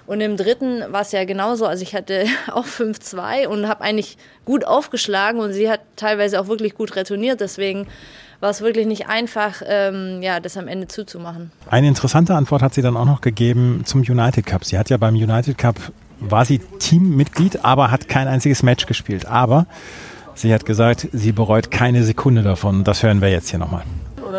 Und 0.07 0.21
im 0.21 0.37
dritten 0.37 0.81
war 0.91 1.01
es 1.01 1.11
ja 1.11 1.25
genauso. 1.25 1.65
Also 1.65 1.83
ich 1.83 1.93
hatte 1.93 2.25
auch 2.51 2.65
5-2 2.65 3.47
und 3.47 3.67
habe 3.67 3.81
eigentlich 3.81 4.17
gut 4.45 4.65
aufgeschlagen 4.65 5.41
und 5.41 5.53
sie 5.53 5.69
hat 5.69 5.81
teilweise 5.95 6.39
auch 6.39 6.47
wirklich 6.47 6.73
gut 6.73 6.95
retourniert. 6.95 7.41
Deswegen 7.41 7.87
war 8.39 8.49
es 8.49 8.61
wirklich 8.61 8.85
nicht 8.85 9.07
einfach, 9.07 9.61
ähm, 9.65 10.21
ja, 10.21 10.39
das 10.39 10.57
am 10.57 10.67
Ende 10.67 10.87
zuzumachen. 10.87 11.51
Eine 11.69 11.87
interessante 11.87 12.35
Antwort 12.35 12.61
hat 12.61 12.73
sie 12.73 12.81
dann 12.81 12.95
auch 12.97 13.05
noch 13.05 13.21
gegeben 13.21 13.81
zum 13.85 14.01
United 14.01 14.45
Cup. 14.45 14.63
Sie 14.63 14.77
hat 14.77 14.89
ja 14.89 14.97
beim 14.97 15.15
United 15.15 15.57
Cup 15.57 15.75
war 16.19 16.45
sie 16.45 16.59
Teammitglied, 16.59 17.63
aber 17.63 17.91
hat 17.91 18.09
kein 18.09 18.27
einziges 18.27 18.63
Match 18.63 18.85
gespielt. 18.85 19.25
Aber 19.25 19.67
sie 20.33 20.53
hat 20.53 20.65
gesagt, 20.65 21.07
sie 21.13 21.31
bereut 21.31 21.71
keine 21.71 22.03
Sekunde 22.03 22.43
davon. 22.43 22.83
Das 22.83 23.03
hören 23.03 23.21
wir 23.21 23.29
jetzt 23.29 23.49
hier 23.49 23.59
nochmal. 23.59 23.83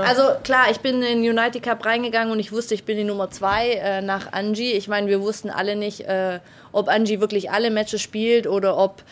Also 0.04 0.22
klar, 0.42 0.66
ich 0.70 0.80
bin 0.80 1.02
in 1.02 1.22
den 1.22 1.38
United 1.38 1.62
Cup 1.62 1.84
reingegangen 1.87 2.32
und 2.32 2.40
ich 2.40 2.52
wusste, 2.52 2.74
ich 2.74 2.84
bin 2.84 2.98
die 2.98 3.04
Nummer 3.04 3.30
zwei 3.30 3.70
äh, 3.70 4.02
nach 4.02 4.32
Angie. 4.32 4.72
Ich 4.72 4.88
meine, 4.88 5.06
wir 5.06 5.20
wussten 5.20 5.50
alle 5.50 5.76
nicht, 5.76 6.00
äh, 6.02 6.40
ob 6.72 6.88
Angie 6.88 7.20
wirklich 7.20 7.50
alle 7.50 7.70
Matches 7.70 8.02
spielt 8.02 8.46
oder 8.46 8.76
ob 8.76 9.02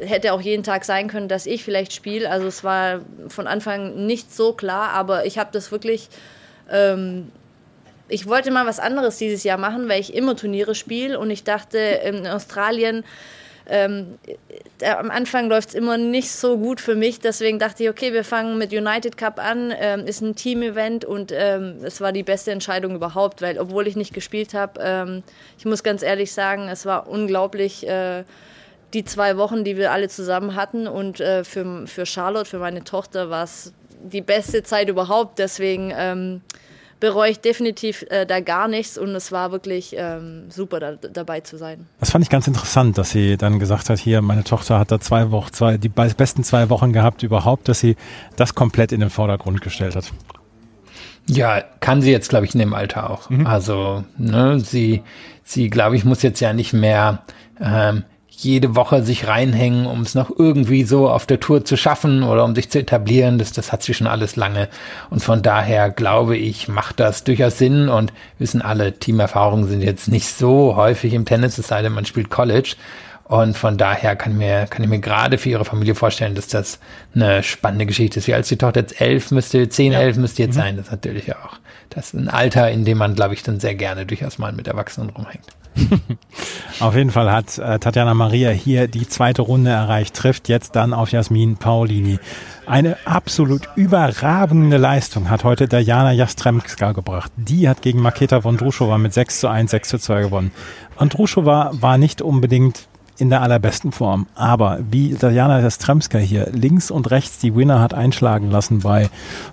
hätte 0.00 0.32
auch 0.32 0.40
jeden 0.40 0.62
Tag 0.62 0.84
sein 0.84 1.08
können, 1.08 1.28
dass 1.28 1.46
ich 1.46 1.64
vielleicht 1.64 1.92
spiele. 1.92 2.30
Also 2.30 2.46
es 2.46 2.64
war 2.64 3.00
von 3.28 3.46
Anfang 3.46 4.06
nicht 4.06 4.34
so 4.34 4.52
klar, 4.52 4.90
aber 4.90 5.26
ich 5.26 5.38
habe 5.38 5.50
das 5.52 5.70
wirklich 5.70 6.08
ähm, 6.70 7.30
ich 8.08 8.26
wollte 8.26 8.50
mal 8.50 8.66
was 8.66 8.78
anderes 8.78 9.18
dieses 9.18 9.42
Jahr 9.44 9.58
machen, 9.58 9.88
weil 9.88 10.00
ich 10.00 10.14
immer 10.14 10.36
Turniere 10.36 10.74
spiele 10.74 11.18
und 11.18 11.30
ich 11.30 11.44
dachte, 11.44 11.78
in 11.78 12.26
Australien 12.26 13.04
ähm, 13.68 14.18
äh, 14.80 14.90
am 14.90 15.10
Anfang 15.10 15.48
läuft 15.48 15.70
es 15.70 15.74
immer 15.74 15.98
nicht 15.98 16.30
so 16.30 16.56
gut 16.56 16.80
für 16.80 16.94
mich, 16.94 17.18
deswegen 17.18 17.58
dachte 17.58 17.82
ich, 17.82 17.90
okay, 17.90 18.12
wir 18.12 18.22
fangen 18.22 18.58
mit 18.58 18.72
United 18.72 19.16
Cup 19.16 19.40
an, 19.40 19.74
ähm, 19.76 20.06
ist 20.06 20.20
ein 20.20 20.36
Team-Event 20.36 21.04
und 21.04 21.32
ähm, 21.34 21.78
es 21.82 22.00
war 22.00 22.12
die 22.12 22.22
beste 22.22 22.52
Entscheidung 22.52 22.94
überhaupt, 22.94 23.42
weil 23.42 23.58
obwohl 23.58 23.88
ich 23.88 23.96
nicht 23.96 24.14
gespielt 24.14 24.54
habe, 24.54 24.80
ähm, 24.80 25.22
ich 25.58 25.64
muss 25.64 25.82
ganz 25.82 26.04
ehrlich 26.04 26.32
sagen, 26.32 26.68
es 26.68 26.86
war 26.86 27.08
unglaublich. 27.08 27.86
Äh, 27.88 28.24
die 28.96 29.04
zwei 29.04 29.36
Wochen, 29.36 29.62
die 29.62 29.76
wir 29.76 29.92
alle 29.92 30.08
zusammen 30.08 30.54
hatten 30.54 30.88
und 30.88 31.20
äh, 31.20 31.44
für, 31.44 31.86
für 31.86 32.06
Charlotte, 32.06 32.48
für 32.48 32.58
meine 32.58 32.82
Tochter, 32.82 33.28
war 33.28 33.44
es 33.44 33.74
die 34.02 34.22
beste 34.22 34.62
Zeit 34.62 34.88
überhaupt. 34.88 35.38
Deswegen 35.38 35.92
ähm, 35.94 36.40
bereue 36.98 37.30
ich 37.30 37.40
definitiv 37.40 38.06
äh, 38.08 38.24
da 38.24 38.40
gar 38.40 38.68
nichts 38.68 38.96
und 38.96 39.14
es 39.14 39.32
war 39.32 39.52
wirklich 39.52 39.94
ähm, 39.98 40.50
super 40.50 40.80
da, 40.80 40.92
dabei 40.94 41.40
zu 41.40 41.58
sein. 41.58 41.86
Das 42.00 42.10
fand 42.10 42.24
ich 42.24 42.30
ganz 42.30 42.46
interessant, 42.46 42.96
dass 42.96 43.10
sie 43.10 43.36
dann 43.36 43.58
gesagt 43.58 43.90
hat, 43.90 43.98
hier, 43.98 44.22
meine 44.22 44.44
Tochter 44.44 44.78
hat 44.78 44.90
da 44.90 44.98
zwei 44.98 45.30
Wochen, 45.30 45.52
zwei, 45.52 45.76
die 45.76 45.90
besten 45.90 46.42
zwei 46.42 46.70
Wochen 46.70 46.94
gehabt 46.94 47.22
überhaupt, 47.22 47.68
dass 47.68 47.80
sie 47.80 47.96
das 48.36 48.54
komplett 48.54 48.92
in 48.92 49.00
den 49.00 49.10
Vordergrund 49.10 49.60
gestellt 49.60 49.94
hat. 49.94 50.10
Ja, 51.28 51.60
kann 51.80 52.00
sie 52.00 52.12
jetzt, 52.12 52.30
glaube 52.30 52.46
ich, 52.46 52.54
in 52.54 52.60
dem 52.60 52.72
Alter 52.72 53.10
auch. 53.10 53.28
Mhm. 53.28 53.46
Also, 53.46 54.04
ne, 54.16 54.58
sie, 54.58 55.02
sie, 55.44 55.68
glaube 55.68 55.96
ich, 55.96 56.04
muss 56.06 56.22
jetzt 56.22 56.40
ja 56.40 56.54
nicht 56.54 56.72
mehr 56.72 57.24
ähm, 57.60 58.04
jede 58.36 58.76
Woche 58.76 59.02
sich 59.02 59.26
reinhängen, 59.26 59.86
um 59.86 60.02
es 60.02 60.14
noch 60.14 60.30
irgendwie 60.36 60.84
so 60.84 61.08
auf 61.08 61.26
der 61.26 61.40
Tour 61.40 61.64
zu 61.64 61.76
schaffen 61.76 62.22
oder 62.22 62.44
um 62.44 62.54
sich 62.54 62.70
zu 62.70 62.78
etablieren. 62.78 63.38
Das, 63.38 63.52
das 63.52 63.72
hat 63.72 63.82
sie 63.82 63.94
schon 63.94 64.06
alles 64.06 64.36
lange. 64.36 64.68
Und 65.10 65.22
von 65.22 65.42
daher 65.42 65.90
glaube 65.90 66.36
ich, 66.36 66.68
macht 66.68 67.00
das 67.00 67.24
durchaus 67.24 67.58
Sinn 67.58 67.88
und 67.88 68.12
wissen 68.38 68.60
alle, 68.62 68.92
Teamerfahrungen 68.92 69.68
sind 69.68 69.82
jetzt 69.82 70.08
nicht 70.08 70.28
so 70.28 70.76
häufig 70.76 71.14
im 71.14 71.24
Tennis, 71.24 71.58
es 71.58 71.68
sei 71.68 71.82
denn, 71.82 71.92
man 71.92 72.04
spielt 72.04 72.30
College. 72.30 72.76
Und 73.28 73.56
von 73.58 73.76
daher 73.76 74.14
kann, 74.14 74.38
mir, 74.38 74.66
kann 74.66 74.84
ich 74.84 74.88
mir 74.88 75.00
gerade 75.00 75.36
für 75.36 75.48
ihre 75.48 75.64
Familie 75.64 75.96
vorstellen, 75.96 76.36
dass 76.36 76.46
das 76.46 76.78
eine 77.12 77.42
spannende 77.42 77.84
Geschichte 77.86 78.20
ist. 78.20 78.28
Wie 78.28 78.34
als 78.34 78.48
die 78.48 78.56
Tochter 78.56 78.80
jetzt 78.80 79.00
elf 79.00 79.32
müsste, 79.32 79.68
zehn, 79.68 79.92
ja. 79.92 79.98
elf 79.98 80.16
müsste 80.16 80.44
jetzt 80.44 80.54
mhm. 80.54 80.60
sein. 80.60 80.76
Das 80.76 80.86
ist 80.86 80.92
natürlich 80.92 81.34
auch, 81.34 81.58
das 81.90 82.06
ist 82.06 82.14
ein 82.14 82.28
Alter, 82.28 82.70
in 82.70 82.84
dem 82.84 82.98
man, 82.98 83.16
glaube 83.16 83.34
ich, 83.34 83.42
dann 83.42 83.58
sehr 83.58 83.74
gerne 83.74 84.06
durchaus 84.06 84.38
mal 84.38 84.52
mit 84.52 84.68
Erwachsenen 84.68 85.10
rumhängt. 85.10 85.44
auf 86.80 86.94
jeden 86.94 87.10
Fall 87.10 87.30
hat 87.30 87.58
äh, 87.58 87.78
Tatjana 87.78 88.14
Maria 88.14 88.50
hier 88.50 88.88
die 88.88 89.06
zweite 89.08 89.42
Runde 89.42 89.70
erreicht, 89.70 90.14
trifft 90.14 90.48
jetzt 90.48 90.76
dann 90.76 90.94
auf 90.94 91.10
Jasmin 91.10 91.56
Paulini. 91.56 92.18
Eine 92.64 92.96
absolut 93.04 93.68
überragende 93.74 94.76
Leistung 94.76 95.30
hat 95.30 95.44
heute 95.44 95.68
Diana 95.68 96.12
Jastremska 96.12 96.92
gebracht. 96.92 97.32
Die 97.36 97.68
hat 97.68 97.82
gegen 97.82 98.00
Maketa 98.00 98.42
Vondrushova 98.42 98.98
mit 98.98 99.12
6 99.12 99.40
zu 99.40 99.48
1, 99.48 99.70
6 99.72 99.88
zu 99.88 99.98
2 99.98 100.22
gewonnen. 100.22 100.52
Vondrushova 100.96 101.72
war 101.74 101.98
nicht 101.98 102.22
unbedingt 102.22 102.88
in 103.18 103.30
der 103.30 103.42
allerbesten 103.42 103.92
Form. 103.92 104.26
Aber 104.34 104.78
wie 104.90 105.14
Diana 105.14 105.60
Jastremska 105.60 106.18
hier 106.18 106.48
links 106.52 106.90
und 106.90 107.10
rechts 107.10 107.38
die 107.38 107.54
Winner 107.54 107.80
hat 107.80 107.94
einschlagen 107.94 108.50
lassen 108.50 108.80
bei 108.80 109.08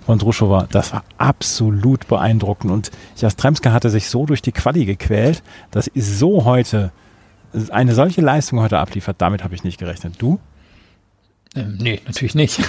Vondrushova, 0.06 0.66
das 0.70 0.92
war 0.92 1.04
absolut 1.18 2.06
beeindruckend. 2.08 2.72
Und 2.72 2.90
Jastremska 3.16 3.72
hatte 3.72 3.90
sich 3.90 4.08
so 4.08 4.26
durch 4.26 4.42
die 4.42 4.52
Quali 4.52 4.84
gequält, 4.84 5.42
dass 5.70 5.86
sie 5.86 6.00
so 6.00 6.44
heute 6.44 6.92
eine 7.70 7.94
solche 7.94 8.20
Leistung 8.20 8.60
heute 8.60 8.78
abliefert. 8.78 9.16
Damit 9.18 9.44
habe 9.44 9.54
ich 9.54 9.64
nicht 9.64 9.78
gerechnet. 9.78 10.14
Du? 10.18 10.38
Ähm, 11.56 11.78
nee, 11.80 12.00
natürlich 12.06 12.34
nicht. 12.34 12.60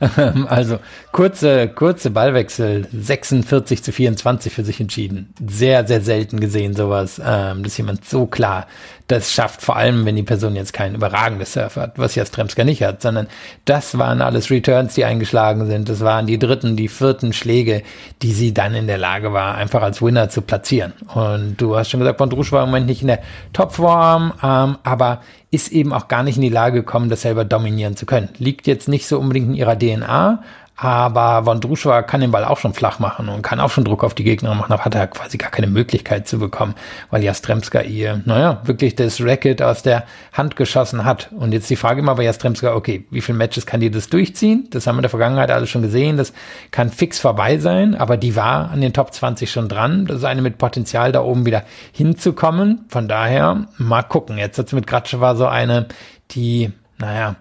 also 0.48 0.78
kurze, 1.12 1.68
kurze 1.68 2.10
Ballwechsel, 2.10 2.88
46 2.92 3.84
zu 3.84 3.92
24 3.92 4.52
für 4.52 4.64
sich 4.64 4.80
entschieden. 4.80 5.32
Sehr, 5.46 5.86
sehr 5.86 6.00
selten 6.00 6.40
gesehen 6.40 6.74
sowas, 6.74 7.20
ähm, 7.24 7.62
dass 7.62 7.76
jemand 7.76 8.04
so 8.04 8.26
klar 8.26 8.66
das 9.10 9.32
schafft, 9.32 9.62
vor 9.62 9.76
allem 9.76 10.06
wenn 10.06 10.14
die 10.14 10.22
Person 10.22 10.54
jetzt 10.54 10.72
kein 10.72 10.94
überragendes 10.94 11.52
Surf 11.52 11.76
hat, 11.76 11.98
was 11.98 12.14
Jastremska 12.14 12.62
nicht 12.64 12.82
hat, 12.82 13.02
sondern 13.02 13.26
das 13.64 13.98
waren 13.98 14.22
alles 14.22 14.50
Returns, 14.50 14.94
die 14.94 15.04
eingeschlagen 15.04 15.66
sind. 15.66 15.88
Das 15.88 16.00
waren 16.00 16.26
die 16.26 16.38
dritten, 16.38 16.76
die 16.76 16.88
vierten 16.88 17.32
Schläge, 17.32 17.82
die 18.22 18.32
sie 18.32 18.54
dann 18.54 18.74
in 18.74 18.86
der 18.86 18.98
Lage 18.98 19.32
war, 19.32 19.56
einfach 19.56 19.82
als 19.82 20.00
Winner 20.00 20.28
zu 20.28 20.42
platzieren. 20.42 20.92
Und 21.12 21.56
du 21.56 21.76
hast 21.76 21.90
schon 21.90 22.00
gesagt, 22.00 22.18
Bondrusch 22.18 22.52
war 22.52 22.62
im 22.62 22.70
Moment 22.70 22.86
nicht 22.86 23.02
in 23.02 23.08
der 23.08 23.20
Topform, 23.52 24.32
ähm, 24.42 24.78
aber 24.84 25.22
ist 25.50 25.72
eben 25.72 25.92
auch 25.92 26.06
gar 26.08 26.22
nicht 26.22 26.36
in 26.36 26.42
die 26.42 26.48
Lage 26.48 26.80
gekommen, 26.80 27.08
das 27.08 27.22
selber 27.22 27.44
dominieren 27.44 27.96
zu 27.96 28.06
können. 28.06 28.28
Liegt 28.38 28.66
jetzt 28.66 28.88
nicht 28.88 29.06
so 29.06 29.18
unbedingt 29.18 29.48
in 29.48 29.54
ihrer 29.54 29.76
DNA, 29.76 30.42
aber 30.80 31.44
Vondrushova 31.44 32.00
kann 32.00 32.22
den 32.22 32.30
Ball 32.30 32.46
auch 32.46 32.56
schon 32.56 32.72
flach 32.72 32.98
machen 33.00 33.28
und 33.28 33.42
kann 33.42 33.60
auch 33.60 33.68
schon 33.68 33.84
Druck 33.84 34.02
auf 34.02 34.14
die 34.14 34.24
Gegner 34.24 34.54
machen, 34.54 34.72
aber 34.72 34.86
hat 34.86 34.94
er 34.94 35.08
quasi 35.08 35.36
gar 35.36 35.50
keine 35.50 35.66
Möglichkeit 35.66 36.26
zu 36.26 36.38
bekommen, 36.38 36.74
weil 37.10 37.22
Jastremska 37.22 37.82
ihr, 37.82 38.22
naja, 38.24 38.62
wirklich 38.64 38.96
das 38.96 39.20
Racket 39.20 39.60
aus 39.60 39.82
der 39.82 40.04
Hand 40.32 40.56
geschossen 40.56 41.04
hat. 41.04 41.28
Und 41.32 41.52
jetzt 41.52 41.68
die 41.68 41.76
Frage 41.76 42.00
immer 42.00 42.14
bei 42.14 42.22
Jastremska, 42.22 42.74
okay, 42.74 43.04
wie 43.10 43.20
viele 43.20 43.36
Matches 43.36 43.66
kann 43.66 43.80
die 43.80 43.90
das 43.90 44.08
durchziehen? 44.08 44.68
Das 44.70 44.86
haben 44.86 44.94
wir 44.94 45.00
in 45.00 45.02
der 45.02 45.10
Vergangenheit 45.10 45.50
alles 45.50 45.68
schon 45.68 45.82
gesehen, 45.82 46.16
das 46.16 46.32
kann 46.70 46.88
fix 46.88 47.18
vorbei 47.18 47.58
sein, 47.58 47.94
aber 47.94 48.16
die 48.16 48.34
war 48.34 48.70
an 48.70 48.80
den 48.80 48.94
Top 48.94 49.12
20 49.12 49.50
schon 49.50 49.68
dran. 49.68 50.06
Das 50.06 50.16
ist 50.16 50.24
eine 50.24 50.40
mit 50.40 50.56
Potenzial, 50.56 51.12
da 51.12 51.20
oben 51.20 51.44
wieder 51.44 51.64
hinzukommen. 51.92 52.86
Von 52.88 53.06
daher, 53.06 53.66
mal 53.76 54.02
gucken. 54.02 54.38
Jetzt 54.38 54.58
hat 54.58 54.72
mit 54.72 54.86
Gratschewa 54.86 55.34
so 55.34 55.46
eine, 55.46 55.88
die, 56.30 56.72
naja, 56.96 57.36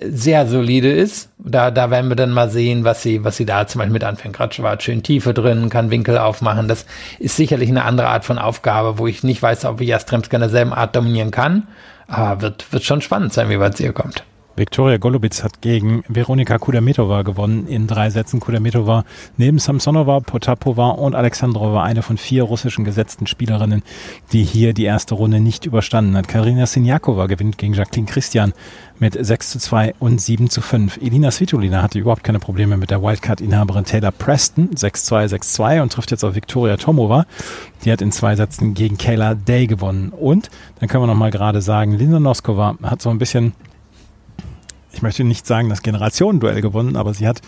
sehr 0.00 0.46
solide 0.46 0.92
ist. 0.92 1.30
Da, 1.38 1.70
da 1.70 1.90
werden 1.90 2.08
wir 2.08 2.16
dann 2.16 2.30
mal 2.30 2.50
sehen, 2.50 2.84
was 2.84 3.02
sie, 3.02 3.24
was 3.24 3.36
sie 3.36 3.46
da 3.46 3.66
zum 3.66 3.80
Beispiel 3.80 3.92
mit 3.92 4.04
anfängt. 4.04 4.36
Gerade 4.36 4.62
war 4.62 4.80
schön 4.80 5.02
Tiefe 5.02 5.34
drin, 5.34 5.70
kann 5.70 5.90
Winkel 5.90 6.18
aufmachen. 6.18 6.68
Das 6.68 6.86
ist 7.18 7.36
sicherlich 7.36 7.68
eine 7.68 7.84
andere 7.84 8.08
Art 8.08 8.24
von 8.24 8.38
Aufgabe, 8.38 8.98
wo 8.98 9.06
ich 9.06 9.24
nicht 9.24 9.42
weiß, 9.42 9.64
ob 9.64 9.80
ich 9.80 9.88
Jastremska 9.88 10.36
in 10.36 10.42
derselben 10.42 10.72
Art 10.72 10.94
dominieren 10.94 11.32
kann. 11.32 11.66
Aber 12.06 12.42
wird, 12.42 12.72
wird 12.72 12.84
schon 12.84 13.00
spannend 13.00 13.32
sein, 13.32 13.48
wie 13.48 13.58
weit 13.58 13.76
sie 13.76 13.84
hier 13.84 13.92
kommt. 13.92 14.24
Viktoria 14.54 14.98
Golubitz 14.98 15.42
hat 15.42 15.62
gegen 15.62 16.04
Veronika 16.08 16.58
Kudermetova 16.58 17.22
gewonnen 17.22 17.66
in 17.66 17.86
drei 17.86 18.10
Sätzen. 18.10 18.38
Kudermetova 18.38 19.04
neben 19.38 19.58
Samsonova, 19.58 20.20
Potapova 20.20 20.90
und 20.90 21.14
Alexandrova 21.14 21.82
eine 21.82 22.02
von 22.02 22.18
vier 22.18 22.42
russischen 22.42 22.84
gesetzten 22.84 23.26
Spielerinnen, 23.26 23.82
die 24.32 24.44
hier 24.44 24.74
die 24.74 24.84
erste 24.84 25.14
Runde 25.14 25.40
nicht 25.40 25.64
überstanden 25.64 26.16
hat. 26.16 26.28
Karina 26.28 26.66
Sinjakova 26.66 27.26
gewinnt 27.26 27.56
gegen 27.56 27.72
Jacqueline 27.72 28.06
Christian 28.06 28.52
mit 28.98 29.16
6 29.18 29.50
zu 29.50 29.58
2 29.58 29.94
und 29.98 30.20
7 30.20 30.50
zu 30.50 30.60
5. 30.60 30.98
Elina 30.98 31.30
Svitolina 31.30 31.82
hatte 31.82 31.98
überhaupt 31.98 32.22
keine 32.22 32.38
Probleme 32.38 32.76
mit 32.76 32.90
der 32.90 33.02
Wildcard-Inhaberin 33.02 33.84
Taylor 33.84 34.12
Preston, 34.12 34.68
6-2, 34.74 35.28
6-2 35.34 35.82
und 35.82 35.92
trifft 35.92 36.10
jetzt 36.10 36.24
auf 36.24 36.34
Viktoria 36.34 36.76
Tomova. 36.76 37.24
Die 37.84 37.90
hat 37.90 38.02
in 38.02 38.12
zwei 38.12 38.36
Sätzen 38.36 38.74
gegen 38.74 38.98
Kayla 38.98 39.34
Day 39.34 39.66
gewonnen. 39.66 40.10
Und 40.10 40.50
dann 40.78 40.88
können 40.88 41.02
wir 41.02 41.08
noch 41.08 41.14
mal 41.14 41.30
gerade 41.30 41.62
sagen, 41.62 41.92
Linda 41.92 42.20
Noskova 42.20 42.76
hat 42.82 43.00
so 43.00 43.08
ein 43.08 43.18
bisschen 43.18 43.54
ich 44.92 45.02
möchte 45.02 45.24
nicht 45.24 45.46
sagen, 45.46 45.68
das 45.68 45.82
Generationenduell 45.82 46.60
gewonnen, 46.60 46.96
aber 46.96 47.14
sie 47.14 47.26
hat 47.26 47.40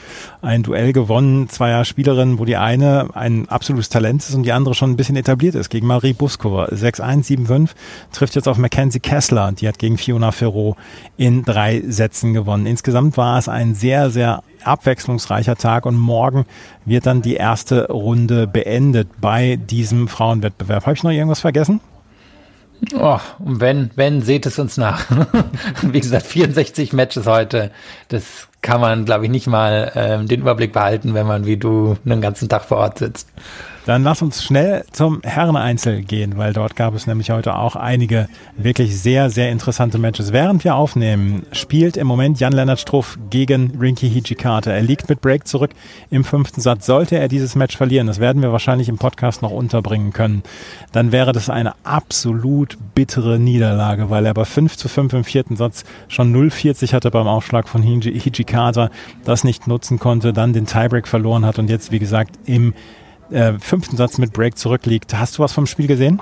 ein 0.42 0.62
Duell 0.62 0.92
gewonnen 0.92 1.48
zweier 1.48 1.84
Spielerinnen, 1.84 2.38
wo 2.38 2.44
die 2.44 2.56
eine 2.56 3.08
ein 3.14 3.48
absolutes 3.48 3.88
Talent 3.88 4.22
ist 4.22 4.34
und 4.34 4.44
die 4.44 4.52
andere 4.52 4.74
schon 4.74 4.90
ein 4.90 4.96
bisschen 4.96 5.16
etabliert 5.16 5.54
ist, 5.54 5.68
gegen 5.70 5.86
Marie 5.86 6.12
Buskova. 6.12 6.66
6-1, 6.66 7.46
7-5, 7.46 7.70
trifft 8.12 8.34
jetzt 8.34 8.48
auf 8.48 8.58
Mackenzie 8.58 9.00
Kessler, 9.00 9.52
die 9.52 9.68
hat 9.68 9.78
gegen 9.78 9.98
Fiona 9.98 10.32
Ferro 10.32 10.76
in 11.16 11.44
drei 11.44 11.82
Sätzen 11.86 12.32
gewonnen. 12.32 12.66
Insgesamt 12.66 13.16
war 13.16 13.38
es 13.38 13.48
ein 13.48 13.74
sehr, 13.74 14.10
sehr 14.10 14.42
abwechslungsreicher 14.62 15.56
Tag 15.56 15.86
und 15.86 15.96
morgen 15.96 16.46
wird 16.84 17.06
dann 17.06 17.22
die 17.22 17.34
erste 17.34 17.88
Runde 17.88 18.46
beendet 18.46 19.08
bei 19.20 19.56
diesem 19.56 20.08
Frauenwettbewerb. 20.08 20.86
Habe 20.86 20.94
ich 20.94 21.02
noch 21.02 21.10
irgendwas 21.10 21.40
vergessen? 21.40 21.80
Oh, 22.92 23.18
und 23.38 23.60
wenn, 23.60 23.90
wenn, 23.94 24.22
seht 24.22 24.46
es 24.46 24.58
uns 24.58 24.76
nach. 24.76 25.06
Wie 25.82 26.00
gesagt, 26.00 26.26
64 26.26 26.92
Matches 26.92 27.26
heute. 27.26 27.70
Das 28.08 28.48
kann 28.62 28.80
man, 28.80 29.04
glaube 29.04 29.24
ich, 29.24 29.30
nicht 29.30 29.46
mal 29.46 29.92
ähm, 29.94 30.26
den 30.28 30.40
Überblick 30.40 30.72
behalten, 30.72 31.14
wenn 31.14 31.26
man 31.26 31.46
wie 31.46 31.56
du 31.56 31.96
einen 32.04 32.20
ganzen 32.20 32.48
Tag 32.48 32.64
vor 32.64 32.78
Ort 32.78 32.98
sitzt. 32.98 33.28
Dann 33.86 34.02
lass 34.02 34.22
uns 34.22 34.42
schnell 34.42 34.84
zum 34.92 35.20
Herreneinzel 35.22 36.02
gehen, 36.02 36.38
weil 36.38 36.54
dort 36.54 36.74
gab 36.74 36.94
es 36.94 37.06
nämlich 37.06 37.30
heute 37.30 37.54
auch 37.54 37.76
einige 37.76 38.28
wirklich 38.56 38.98
sehr, 38.98 39.28
sehr 39.28 39.50
interessante 39.50 39.98
Matches. 39.98 40.32
Während 40.32 40.64
wir 40.64 40.74
aufnehmen, 40.74 41.44
spielt 41.52 41.98
im 41.98 42.06
Moment 42.06 42.40
Jan-Lennart 42.40 42.80
Struff 42.80 43.18
gegen 43.28 43.78
Rinky 43.78 44.08
Hijikata. 44.08 44.70
Er 44.70 44.80
liegt 44.80 45.10
mit 45.10 45.20
Break 45.20 45.46
zurück 45.46 45.72
im 46.10 46.24
fünften 46.24 46.62
Satz. 46.62 46.86
Sollte 46.86 47.18
er 47.18 47.28
dieses 47.28 47.56
Match 47.56 47.76
verlieren, 47.76 48.06
das 48.06 48.20
werden 48.20 48.40
wir 48.40 48.52
wahrscheinlich 48.52 48.88
im 48.88 48.96
Podcast 48.96 49.42
noch 49.42 49.50
unterbringen 49.50 50.14
können, 50.14 50.42
dann 50.92 51.12
wäre 51.12 51.32
das 51.32 51.50
eine 51.50 51.74
absolut 51.84 52.78
bittere 52.94 53.38
Niederlage, 53.38 54.08
weil 54.08 54.24
er 54.24 54.32
bei 54.32 54.46
5 54.46 54.78
zu 54.78 54.88
5 54.88 55.12
im 55.12 55.24
vierten 55.24 55.56
Satz 55.56 55.84
schon 56.08 56.34
0,40 56.34 56.94
hatte 56.94 57.10
beim 57.10 57.26
Aufschlag 57.26 57.68
von 57.68 57.82
Hijikata, 57.82 58.90
das 59.24 59.44
nicht 59.44 59.66
nutzen 59.66 59.98
konnte, 59.98 60.32
dann 60.32 60.54
den 60.54 60.64
Tiebreak 60.64 61.06
verloren 61.06 61.44
hat 61.44 61.58
und 61.58 61.68
jetzt, 61.68 61.92
wie 61.92 61.98
gesagt, 61.98 62.38
im 62.46 62.72
äh, 63.30 63.54
fünften 63.58 63.96
Satz 63.96 64.18
mit 64.18 64.32
Break 64.32 64.58
zurückliegt. 64.58 65.14
Hast 65.14 65.38
du 65.38 65.42
was 65.42 65.52
vom 65.52 65.66
Spiel 65.66 65.86
gesehen? 65.86 66.20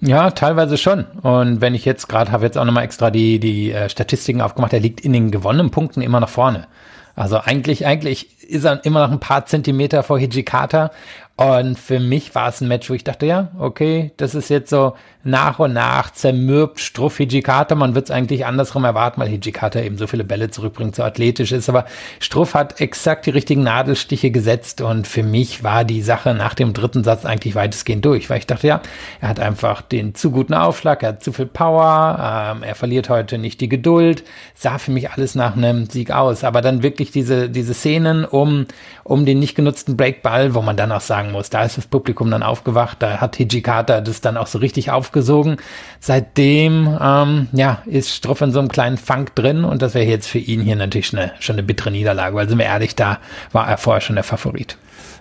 Ja, 0.00 0.30
teilweise 0.30 0.76
schon. 0.76 1.04
Und 1.22 1.60
wenn 1.60 1.74
ich 1.74 1.84
jetzt 1.84 2.08
gerade 2.08 2.32
habe 2.32 2.44
jetzt 2.44 2.58
auch 2.58 2.64
nochmal 2.64 2.84
extra 2.84 3.10
die, 3.10 3.38
die 3.38 3.72
äh, 3.72 3.88
Statistiken 3.88 4.40
aufgemacht, 4.40 4.72
er 4.72 4.80
liegt 4.80 5.00
in 5.00 5.12
den 5.12 5.30
gewonnenen 5.30 5.70
Punkten 5.70 6.02
immer 6.02 6.20
nach 6.20 6.28
vorne. 6.28 6.66
Also 7.14 7.38
eigentlich, 7.38 7.86
eigentlich 7.86 8.42
ist 8.42 8.64
er 8.64 8.84
immer 8.84 9.06
noch 9.06 9.12
ein 9.12 9.20
paar 9.20 9.46
Zentimeter 9.46 10.02
vor 10.02 10.18
Hijikata. 10.18 10.90
Und 11.36 11.78
für 11.78 12.00
mich 12.00 12.34
war 12.34 12.48
es 12.48 12.62
ein 12.62 12.68
Match, 12.68 12.88
wo 12.88 12.94
ich 12.94 13.04
dachte, 13.04 13.26
ja, 13.26 13.50
okay, 13.58 14.10
das 14.16 14.34
ist 14.34 14.48
jetzt 14.48 14.70
so 14.70 14.94
nach 15.22 15.58
und 15.58 15.72
nach 15.72 16.12
zermürbt 16.12 16.80
Struff 16.80 17.18
Hijikata. 17.18 17.74
Man 17.74 17.94
wird 17.94 18.06
es 18.06 18.10
eigentlich 18.10 18.46
andersrum 18.46 18.84
erwarten, 18.84 19.20
weil 19.20 19.28
Hijikata 19.28 19.80
eben 19.80 19.98
so 19.98 20.06
viele 20.06 20.24
Bälle 20.24 20.50
zurückbringt, 20.50 20.94
so 20.94 21.02
athletisch 21.02 21.52
ist. 21.52 21.68
Aber 21.68 21.84
Struff 22.20 22.54
hat 22.54 22.80
exakt 22.80 23.26
die 23.26 23.30
richtigen 23.30 23.64
Nadelstiche 23.64 24.30
gesetzt 24.30 24.80
und 24.80 25.06
für 25.06 25.24
mich 25.24 25.64
war 25.64 25.84
die 25.84 26.00
Sache 26.00 26.32
nach 26.32 26.54
dem 26.54 26.72
dritten 26.72 27.02
Satz 27.02 27.24
eigentlich 27.26 27.54
weitestgehend 27.54 28.04
durch, 28.04 28.30
weil 28.30 28.38
ich 28.38 28.46
dachte, 28.46 28.68
ja, 28.68 28.80
er 29.20 29.28
hat 29.28 29.40
einfach 29.40 29.82
den 29.82 30.14
zu 30.14 30.30
guten 30.30 30.54
Aufschlag, 30.54 31.02
er 31.02 31.10
hat 31.10 31.24
zu 31.24 31.32
viel 31.32 31.46
Power, 31.46 32.54
ähm, 32.56 32.62
er 32.62 32.76
verliert 32.76 33.10
heute 33.10 33.36
nicht 33.36 33.60
die 33.60 33.68
Geduld, 33.68 34.22
sah 34.54 34.78
für 34.78 34.92
mich 34.92 35.10
alles 35.10 35.34
nach 35.34 35.56
einem 35.56 35.86
Sieg 35.86 36.12
aus. 36.12 36.44
Aber 36.44 36.62
dann 36.62 36.84
wirklich 36.84 37.10
diese, 37.10 37.50
diese 37.50 37.74
Szenen 37.74 38.24
um, 38.24 38.66
um 39.02 39.26
den 39.26 39.40
nicht 39.40 39.56
genutzten 39.56 39.96
Breakball, 39.96 40.54
wo 40.54 40.62
man 40.62 40.76
dann 40.76 40.92
auch 40.92 41.00
sagen 41.00 41.25
muss, 41.32 41.50
da 41.50 41.64
ist 41.64 41.76
das 41.76 41.86
Publikum 41.86 42.30
dann 42.30 42.42
aufgewacht, 42.42 42.98
da 43.00 43.20
hat 43.20 43.36
Hijikata 43.36 44.00
das 44.00 44.20
dann 44.20 44.36
auch 44.36 44.46
so 44.46 44.58
richtig 44.58 44.90
aufgesogen. 44.90 45.56
Seitdem 46.00 46.96
ähm, 47.00 47.48
ja, 47.52 47.82
ist 47.86 48.14
Struff 48.14 48.40
in 48.40 48.52
so 48.52 48.58
einem 48.58 48.68
kleinen 48.68 48.98
Funk 48.98 49.34
drin 49.34 49.64
und 49.64 49.82
das 49.82 49.94
wäre 49.94 50.06
jetzt 50.06 50.28
für 50.28 50.38
ihn 50.38 50.60
hier 50.60 50.76
natürlich 50.76 51.12
eine, 51.12 51.32
schon 51.40 51.56
eine 51.56 51.62
bittere 51.62 51.90
Niederlage, 51.90 52.34
weil 52.36 52.48
sind 52.48 52.58
wir 52.58 52.66
ehrlich, 52.66 52.94
da 52.94 53.18
war 53.52 53.68
er 53.68 53.78
vorher 53.78 54.00
schon 54.00 54.16
der 54.16 54.24
Favorit. 54.24 54.76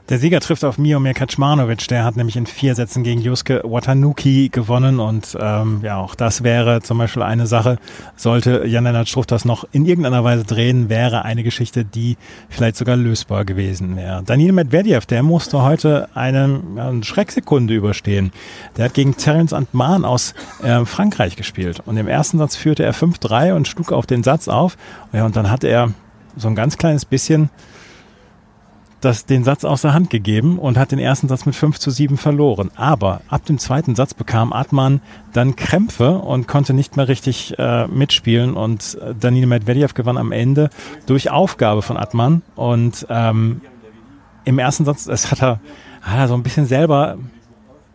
Der 0.08 0.20
Sieger 0.20 0.40
trifft 0.40 0.64
auf 0.64 0.78
Miomir 0.78 1.16
Kaczmarowicz, 1.16 1.88
der 1.88 2.04
hat 2.04 2.16
nämlich 2.16 2.36
in 2.36 2.46
vier 2.46 2.76
Sätzen 2.76 3.02
gegen 3.02 3.22
Yusuke 3.22 3.62
Watanuki 3.64 4.50
gewonnen. 4.50 5.00
Und 5.00 5.36
ähm, 5.42 5.80
ja, 5.82 5.98
auch 5.98 6.14
das 6.14 6.44
wäre 6.44 6.84
zum 6.84 7.00
Beispiel 7.00 7.24
eine 7.24 7.48
Sache, 7.48 7.80
sollte 8.16 8.66
Jan-Lennart 8.68 9.10
Struff 9.10 9.26
das 9.26 9.46
noch 9.46 9.66
in 9.72 9.88
irgendeiner 9.88 10.24
Weise 10.24 10.44
drehen, 10.44 10.90
wäre 10.90 11.26
eine 11.26 11.42
Geschichte, 11.42 11.86
die 11.86 12.18
vielleicht 12.50 12.76
sogar 12.76 12.96
lösbar 12.98 13.46
gewesen 13.46 13.96
wäre. 13.96 14.22
Daniel 14.24 14.52
Medvedev, 14.52 15.08
der 15.08 15.24
musste 15.24 15.64
heute 15.64 16.08
eine, 16.14 16.62
eine 16.76 17.04
Schrecksekunde 17.04 17.74
überstehen. 17.74 18.32
Der 18.78 18.86
hat 18.86 18.94
gegen 18.94 19.18
Terence 19.18 19.54
Antman 19.54 20.06
aus 20.06 20.36
äh, 20.62 20.86
Frankreich 20.86 21.36
gespielt. 21.36 21.82
Und 21.84 21.98
im 21.98 22.08
ersten 22.08 22.38
Satz 22.38 22.56
führte 22.56 22.84
er 22.84 22.94
5-3 22.94 23.56
und 23.56 23.68
schlug 23.68 23.92
auf 23.92 24.06
den 24.06 24.22
Satz 24.22 24.50
auf. 24.50 24.78
Ja, 25.14 25.26
und 25.26 25.36
dann 25.36 25.50
hat 25.50 25.64
er 25.64 25.94
so 26.38 26.48
ein 26.48 26.54
ganz 26.54 26.78
kleines 26.78 27.06
bisschen 27.06 27.50
das, 29.06 29.26
den 29.26 29.44
Satz 29.44 29.64
aus 29.64 29.84
der 29.84 29.94
Hand 29.94 30.10
gegeben 30.10 30.60
und 30.60 30.78
hat 30.78 30.92
den 30.92 31.00
ersten 31.00 31.28
Satz 31.28 31.46
mit 31.46 31.56
5 31.56 31.80
zu 31.80 31.92
7 31.92 32.18
verloren. 32.18 32.72
Aber 32.76 33.22
ab 33.30 33.46
dem 33.46 33.58
zweiten 33.58 33.96
Satz 33.96 34.14
bekam 34.14 34.52
Atman 34.52 35.02
dann 35.34 35.56
Krämpfe 35.56 36.18
und 36.18 36.48
konnte 36.48 36.74
nicht 36.74 36.98
mehr 36.98 37.08
richtig 37.08 37.58
äh, 37.58 37.88
mitspielen. 37.88 38.56
Und 38.56 38.98
äh, 39.02 39.14
Danil 39.18 39.46
Medvedev 39.46 39.94
gewann 39.94 40.18
am 40.18 40.32
Ende 40.32 40.70
durch 41.06 41.30
Aufgabe 41.30 41.82
von 41.82 41.98
Atman. 41.98 42.42
Und 42.56 43.06
ähm, 43.10 43.62
im 44.44 44.60
ersten 44.60 44.86
Satz, 44.86 45.06
das 45.06 45.32
hat 45.32 45.42
er, 45.42 45.60
hat 46.02 46.18
er 46.18 46.28
so 46.28 46.34
ein 46.34 46.44
bisschen 46.44 46.66
selber 46.66 47.18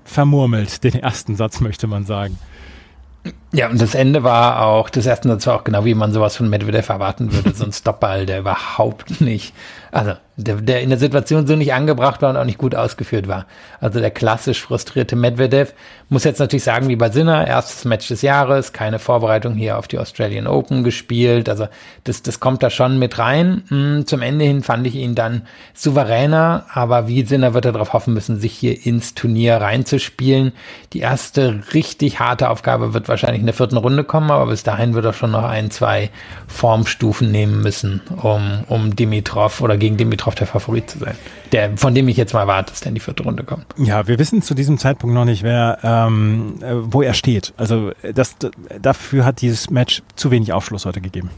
vermurmelt, 0.05 0.83
den 0.85 0.95
ersten 0.95 1.37
Satz, 1.37 1.61
möchte 1.61 1.87
man 1.87 2.05
sagen. 2.05 2.39
Ja, 3.53 3.69
und 3.69 3.81
das 3.81 3.95
Ende 3.95 4.23
war 4.23 4.65
auch, 4.65 4.89
das 4.89 5.07
erste 5.07 5.29
Satz 5.29 5.47
war 5.47 5.57
auch 5.57 5.65
genau 5.65 5.85
wie 5.85 5.95
man 5.95 6.13
sowas 6.13 6.37
von 6.37 6.49
Medvedev 6.49 6.89
erwarten 6.89 7.33
würde, 7.33 7.53
so 7.53 7.65
ein 7.65 7.73
Stopball, 7.73 8.25
der 8.25 8.41
überhaupt 8.41 9.21
nicht 9.21 9.55
also 9.93 10.13
der, 10.37 10.57
der 10.57 10.81
in 10.81 10.91
der 10.91 10.99
Situation 10.99 11.47
so 11.47 11.57
nicht 11.57 11.73
angebracht 11.73 12.23
war 12.23 12.31
und 12.31 12.37
auch 12.37 12.45
nicht 12.45 12.59
gut 12.59 12.75
ausgeführt 12.75 13.29
war. 13.29 13.47
Also 13.81 14.01
der 14.01 14.11
klassisch 14.11 14.63
frustrierte 14.63 15.17
Medvedev 15.17 15.75
muss 16.09 16.25
jetzt 16.25 16.39
natürlich 16.39 16.65
sagen, 16.65 16.89
wie 16.89 16.97
bei 16.97 17.11
Sinner, 17.11 17.47
erstes 17.47 17.85
Match 17.85 18.09
des 18.09 18.23
Jahres, 18.23 18.73
keine 18.73 18.99
Vorbereitung 18.99 19.55
hier 19.55 19.79
auf 19.79 19.87
die 19.87 19.99
Australian 19.99 20.47
Open 20.47 20.83
gespielt. 20.83 21.49
Also 21.49 21.69
das, 22.05 22.23
das 22.23 22.41
kommt 22.41 22.63
da 22.63 22.71
schon 22.71 22.99
mit 22.99 23.19
rein. 23.19 23.65
Hm, 23.69 24.07
zum 24.07 24.23
Ende 24.23 24.45
hin 24.45 24.63
fand 24.63 24.87
ich 24.87 24.95
ihn 24.95 25.15
dann 25.15 25.43
souveräner, 25.75 26.67
aber 26.73 27.07
wie 27.07 27.25
Sinner 27.25 27.55
wird 27.55 27.67
er 27.67 27.73
darauf 27.73 27.93
hoffen 27.93 28.15
müssen, 28.15 28.41
sich 28.41 28.53
hier 28.53 28.87
ins 28.87 29.15
Turnier 29.15 29.57
reinzuspielen. 29.57 30.53
Die 30.93 31.01
erste 31.01 31.63
richtig 31.75 32.19
harte 32.19 32.51
Aufgabe 32.51 32.95
wird 32.95 33.09
wahrscheinlich 33.09 33.41
in 33.41 33.47
der 33.47 33.55
vierten 33.55 33.77
Runde 33.77 34.05
kommen, 34.05 34.31
aber 34.31 34.47
bis 34.47 34.63
dahin 34.63 34.95
wird 34.95 35.05
er 35.05 35.13
schon 35.13 35.31
noch 35.31 35.45
ein, 35.45 35.71
zwei 35.71 36.11
Formstufen 36.49 37.31
nehmen 37.31 37.63
müssen, 37.63 38.01
um, 38.23 38.65
um 38.69 38.97
Dimitrov 38.97 39.61
oder 39.61 39.77
gegen 39.81 39.97
Dimitrov 39.97 40.35
der 40.37 40.47
Favorit 40.47 40.91
zu 40.91 40.99
sein. 40.99 41.17
Der, 41.53 41.77
von 41.77 41.95
dem 41.95 42.07
ich 42.09 42.17
jetzt 42.17 42.33
mal 42.33 42.47
warte, 42.47 42.71
dass 42.71 42.81
der 42.81 42.91
in 42.91 42.95
die 42.95 43.01
vierte 43.01 43.25
Runde 43.25 43.43
kommt. 43.43 43.67
Ja, 43.77 44.07
wir 44.07 44.19
wissen 44.19 44.43
zu 44.43 44.55
diesem 44.55 44.79
Zeitpunkt 44.79 45.15
noch 45.15 45.25
nicht, 45.25 45.43
wer, 45.43 45.79
ähm, 45.83 46.55
äh, 46.63 46.75
wo 46.75 47.03
er 47.03 47.15
steht. 47.15 47.53
Also 47.57 47.91
das, 48.15 48.37
dafür 48.81 49.25
hat 49.25 49.41
dieses 49.41 49.71
Match 49.71 50.03
zu 50.15 50.31
wenig 50.31 50.53
Aufschluss 50.53 50.87
heute 50.87 51.01
gegeben. 51.01 51.31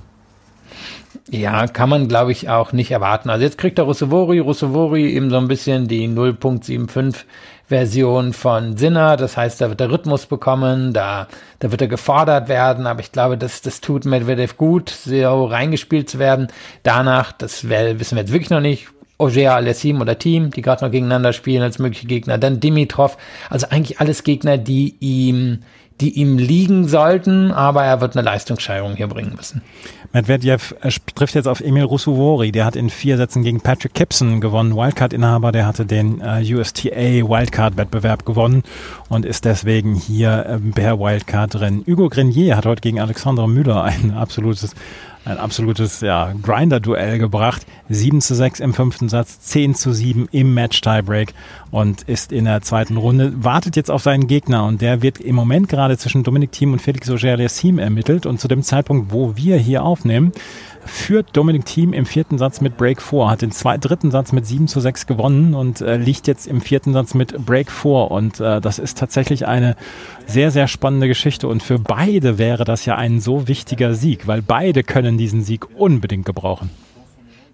Ja, 1.31 1.67
kann 1.67 1.89
man, 1.89 2.09
glaube 2.09 2.33
ich, 2.33 2.49
auch 2.49 2.73
nicht 2.73 2.91
erwarten. 2.91 3.31
Also 3.31 3.45
jetzt 3.45 3.59
kriegt 3.59 3.79
er 3.79 3.85
Russovori, 3.85 4.39
Russovori 4.39 5.13
eben 5.13 5.31
so 5.31 5.37
ein 5.37 5.49
bisschen 5.49 5.89
die 5.89 6.09
0.75 6.09 7.25
Version 7.69 8.33
von 8.33 8.77
Sinner. 8.77 9.17
Das 9.17 9.37
heißt, 9.37 9.61
da 9.61 9.69
wird 9.69 9.81
der 9.81 9.91
Rhythmus 9.91 10.27
bekommen, 10.27 10.93
da, 10.93 11.29
da 11.59 11.71
wird 11.71 11.81
er 11.81 11.89
gefordert 11.89 12.49
werden. 12.49 12.87
Aber 12.87 13.01
ich 13.01 13.13
glaube, 13.13 13.39
das, 13.39 13.63
das 13.63 13.81
tut 13.81 14.05
Medvedev 14.05 14.57
gut, 14.57 14.91
so 14.91 15.45
reingespielt 15.45 16.11
zu 16.11 16.19
werden. 16.19 16.49
Danach, 16.83 17.33
das 17.33 17.69
wissen 17.69 18.17
wir 18.17 18.23
jetzt 18.23 18.33
wirklich 18.33 18.51
noch 18.51 18.61
nicht, 18.61 18.89
Oger, 19.19 19.55
Alessim 19.55 20.01
oder 20.01 20.19
Team, 20.19 20.51
die 20.51 20.63
gerade 20.63 20.85
noch 20.85 20.91
gegeneinander 20.91 21.33
spielen 21.33 21.63
als 21.63 21.79
mögliche 21.79 22.07
Gegner. 22.07 22.39
Dann 22.39 22.59
Dimitrov. 22.59 23.17
Also 23.51 23.69
eigentlich 23.71 24.01
alles 24.01 24.25
Gegner, 24.25 24.59
die 24.59 24.97
ihm 24.99 25.61
die 26.01 26.11
ihm 26.19 26.39
liegen 26.39 26.89
sollten, 26.89 27.51
aber 27.51 27.85
er 27.85 28.01
wird 28.01 28.17
eine 28.17 28.25
Leistungssteigerung 28.25 28.97
hier 28.97 29.09
bringen 29.09 29.35
müssen. 29.37 29.63
Medvedev 30.13 30.75
äh, 30.83 30.91
trifft 31.15 31.35
jetzt 31.35 31.49
auf 31.49 31.61
Emil 31.61 31.85
Rusuvori, 31.85 32.53
der 32.53 32.67
hat 32.67 32.77
in 32.77 32.91
vier 32.91 33.17
Sätzen 33.17 33.43
gegen 33.43 33.61
Patrick 33.61 33.95
Gibson 33.95 34.41
gewonnen, 34.41 34.77
Wildcard-Inhaber, 34.77 35.53
der 35.53 35.67
hatte 35.67 35.87
den 35.87 36.21
äh, 36.21 36.55
USTA 36.55 36.91
Wildcard-Wettbewerb 36.91 38.27
gewonnen 38.27 38.63
und 39.09 39.25
ist 39.25 39.45
deswegen 39.45 39.95
hier 39.95 40.47
äh, 40.47 40.59
per 40.59 40.99
Wildcard 40.99 41.55
drin. 41.55 41.85
Hugo 41.87 42.09
Grenier 42.09 42.57
hat 42.57 42.67
heute 42.67 42.83
gegen 42.83 43.01
Alexandre 43.01 43.49
Müller 43.49 43.85
ein 43.85 44.11
absolutes 44.17 44.75
ein 45.25 45.39
absolutes 45.39 46.01
ja, 46.01 46.33
Grinder-Duell 46.43 47.19
gebracht. 47.19 47.65
7 47.89 48.21
zu 48.21 48.35
6 48.35 48.61
im 48.61 48.75
fünften 48.75 49.09
Satz, 49.09 49.41
10 49.41 49.75
zu 49.75 49.93
7 49.93 50.29
im 50.33 50.55
Match-Tiebreak 50.55 51.35
und 51.71 52.03
ist 52.03 52.33
in 52.33 52.45
der 52.47 52.63
zweiten 52.63 52.97
Runde, 52.97 53.33
wartet 53.37 53.77
jetzt 53.77 53.91
auf 53.91 54.03
seinen 54.03 54.27
Gegner 54.27 54.65
und 54.65 54.81
der 54.81 55.03
wird 55.03 55.21
im 55.21 55.37
Moment 55.37 55.69
gerade 55.69 55.97
zwischen 55.99 56.23
Dominik 56.23 56.53
Thiem 56.53 56.73
und 56.73 56.83
Felix 56.83 57.11
Auger-Aliassime 57.11 57.81
ermittelt 57.83 58.27
und 58.27 58.41
zu 58.41 58.49
dem 58.49 58.63
Zeitpunkt, 58.63 59.13
wo 59.13 59.37
wir 59.37 59.57
hier 59.57 59.85
aufnehmen, 59.85 60.33
führt 60.85 61.37
Dominik 61.37 61.65
Thiem 61.65 61.93
im 61.93 62.07
vierten 62.07 62.39
Satz 62.39 62.61
mit 62.61 62.77
Break 62.77 63.01
4, 63.01 63.31
hat 63.31 63.43
den 63.43 63.53
zweiten, 63.53 63.81
dritten 63.81 64.11
Satz 64.11 64.33
mit 64.33 64.47
7 64.47 64.69
zu 64.69 64.81
6 64.81 65.07
gewonnen 65.07 65.55
und 65.55 65.81
äh, 65.81 65.97
liegt 65.97 66.27
jetzt 66.27 66.47
im 66.47 66.61
vierten 66.61 66.93
Satz 66.93 67.15
mit 67.15 67.45
Break 67.45 67.71
4 67.71 67.91
und 68.11 68.41
äh, 68.41 68.61
das 68.61 68.79
ist 68.79 68.99
tatsächlich 68.99 69.47
eine 69.47 69.77
sehr, 70.27 70.51
sehr 70.51 70.69
spannende 70.69 71.09
Geschichte 71.09 71.49
und 71.49 71.63
für 71.63 71.79
beide 71.79 72.39
wäre 72.39 72.65
das 72.65 72.85
ja 72.85 72.97
ein 72.97 73.21
so 73.21 73.49
wichtiger 73.49 73.95
Sieg, 73.95 74.27
weil 74.27 74.43
beide 74.43 74.83
können 74.83 75.19
diesen 75.19 75.43
Sieg 75.43 75.67
unbedingt 75.77 76.27
gebrauchen. 76.27 76.71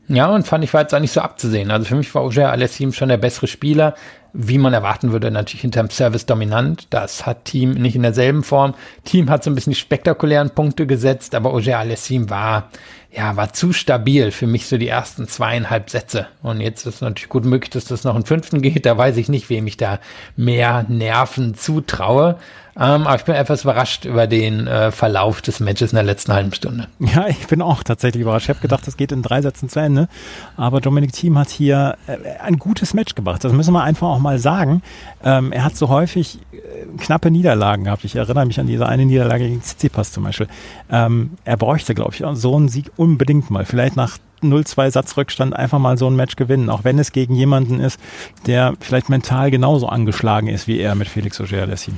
Ja, 0.08 0.34
und 0.34 0.46
fand 0.46 0.64
ich 0.64 0.72
war 0.72 0.80
jetzt 0.80 0.94
auch 0.94 1.00
nicht 1.00 1.12
so 1.12 1.20
abzusehen. 1.20 1.70
Also 1.70 1.84
für 1.84 1.96
mich 1.96 2.14
war 2.14 2.22
Auger 2.22 2.50
Alessim 2.50 2.92
schon 2.92 3.10
der 3.10 3.18
bessere 3.18 3.46
Spieler, 3.46 3.94
wie 4.40 4.56
man 4.56 4.72
erwarten 4.72 5.10
würde, 5.10 5.32
natürlich 5.32 5.62
hinterm 5.62 5.90
Service 5.90 6.24
dominant. 6.24 6.86
Das 6.90 7.26
hat 7.26 7.44
Team 7.44 7.72
nicht 7.72 7.96
in 7.96 8.02
derselben 8.02 8.44
Form. 8.44 8.74
Team 9.04 9.28
hat 9.30 9.42
so 9.42 9.50
ein 9.50 9.56
bisschen 9.56 9.72
die 9.72 9.78
spektakulären 9.78 10.50
Punkte 10.50 10.86
gesetzt, 10.86 11.34
aber 11.34 11.52
Auger 11.52 11.80
Alessim 11.80 12.30
war 12.30 12.70
ja, 13.10 13.36
war 13.36 13.52
zu 13.52 13.72
stabil 13.72 14.30
für 14.30 14.46
mich 14.46 14.66
so 14.66 14.76
die 14.76 14.88
ersten 14.88 15.26
zweieinhalb 15.28 15.88
Sätze. 15.88 16.26
Und 16.42 16.60
jetzt 16.60 16.86
ist 16.86 17.00
natürlich 17.00 17.30
gut 17.30 17.44
möglich, 17.44 17.70
dass 17.70 17.86
das 17.86 18.04
noch 18.04 18.14
einen 18.14 18.26
fünften 18.26 18.60
geht. 18.60 18.84
Da 18.84 18.98
weiß 18.98 19.16
ich 19.16 19.28
nicht, 19.28 19.48
wem 19.48 19.66
ich 19.66 19.78
da 19.78 19.98
mehr 20.36 20.84
Nerven 20.88 21.54
zutraue. 21.54 22.36
Ähm, 22.76 23.08
aber 23.08 23.16
ich 23.16 23.24
bin 23.24 23.34
etwas 23.34 23.64
überrascht 23.64 24.04
über 24.04 24.28
den 24.28 24.68
äh, 24.68 24.92
Verlauf 24.92 25.42
des 25.42 25.58
Matches 25.58 25.90
in 25.90 25.96
der 25.96 26.04
letzten 26.04 26.32
halben 26.32 26.52
Stunde. 26.52 26.86
Ja, 27.00 27.26
ich 27.26 27.46
bin 27.48 27.62
auch 27.62 27.82
tatsächlich 27.82 28.20
überrascht. 28.20 28.44
Ich 28.44 28.50
habe 28.50 28.60
gedacht, 28.60 28.86
das 28.86 28.96
geht 28.96 29.10
in 29.10 29.22
drei 29.22 29.42
Sätzen 29.42 29.68
zu 29.68 29.80
Ende. 29.80 30.08
Aber 30.56 30.80
Dominik 30.80 31.12
Thiem 31.12 31.38
hat 31.38 31.48
hier 31.48 31.96
äh, 32.06 32.18
ein 32.40 32.58
gutes 32.58 32.94
Match 32.94 33.14
gebracht. 33.16 33.42
Das 33.42 33.52
müssen 33.52 33.72
wir 33.72 33.82
einfach 33.82 34.06
auch 34.06 34.20
mal 34.20 34.27
sagen. 34.36 34.82
Ähm, 35.24 35.52
er 35.52 35.64
hat 35.64 35.76
so 35.76 35.88
häufig 35.88 36.38
äh, 36.52 36.56
knappe 36.98 37.30
Niederlagen 37.30 37.84
gehabt. 37.84 38.04
Ich 38.04 38.16
erinnere 38.16 38.44
mich 38.44 38.60
an 38.60 38.66
diese 38.66 38.86
eine 38.86 39.06
Niederlage 39.06 39.48
gegen 39.48 39.62
Tsitsipas 39.62 40.12
zum 40.12 40.24
Beispiel. 40.24 40.48
Ähm, 40.90 41.30
er 41.44 41.56
bräuchte, 41.56 41.94
glaube 41.94 42.12
ich, 42.12 42.22
so 42.34 42.56
einen 42.56 42.68
Sieg 42.68 42.90
unbedingt 42.96 43.50
mal. 43.50 43.64
Vielleicht 43.64 43.96
nach 43.96 44.18
0-2 44.42 44.90
Satzrückstand 44.90 45.54
einfach 45.54 45.78
mal 45.78 45.96
so 45.98 46.06
ein 46.08 46.16
Match 46.16 46.36
gewinnen, 46.36 46.70
auch 46.70 46.84
wenn 46.84 46.98
es 46.98 47.12
gegen 47.12 47.34
jemanden 47.34 47.80
ist, 47.80 47.98
der 48.46 48.74
vielleicht 48.80 49.08
mental 49.08 49.50
genauso 49.50 49.88
angeschlagen 49.88 50.48
ist 50.48 50.68
wie 50.68 50.78
er 50.78 50.94
mit 50.94 51.08
Felix 51.08 51.40
Auger-Aliassime. 51.40 51.96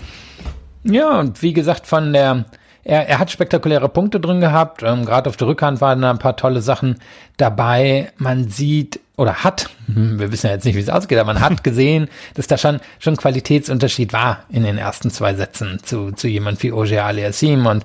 Ja, 0.85 1.21
und 1.21 1.43
wie 1.43 1.53
gesagt, 1.53 1.87
von 1.87 2.13
der, 2.13 2.47
er, 2.85 3.09
er 3.09 3.19
hat 3.19 3.31
spektakuläre 3.31 3.89
Punkte 3.89 4.21
drin 4.21 4.41
gehabt. 4.41 4.83
Ähm, 4.83 5.05
Gerade 5.05 5.29
auf 5.29 5.37
der 5.37 5.49
Rückhand 5.49 5.81
waren 5.81 6.03
da 6.03 6.11
ein 6.11 6.19
paar 6.19 6.37
tolle 6.37 6.63
Sachen 6.63 6.97
dabei. 7.37 8.13
Man 8.17 8.49
sieht 8.49 9.01
oder 9.17 9.45
hat, 9.45 9.69
wir 9.87 10.33
wissen 10.33 10.47
ja 10.47 10.55
jetzt 10.55 10.65
nicht, 10.65 10.77
wie 10.77 10.81
es 10.81 10.89
ausgeht, 10.89 11.19
aber 11.19 11.33
man 11.33 11.43
hat 11.43 11.63
gesehen, 11.65 12.09
dass 12.35 12.47
da 12.47 12.57
schon 12.57 12.81
schon 12.99 13.17
Qualitätsunterschied 13.17 14.13
war 14.13 14.45
in 14.51 14.63
den 14.63 14.79
ersten 14.79 15.11
zwei 15.11 15.35
Sätzen 15.35 15.81
zu, 15.83 16.13
zu 16.13 16.29
jemand 16.29 16.63
wie 16.63 16.73
Oger 16.73 17.05
Aliassim. 17.05 17.67
Und 17.67 17.85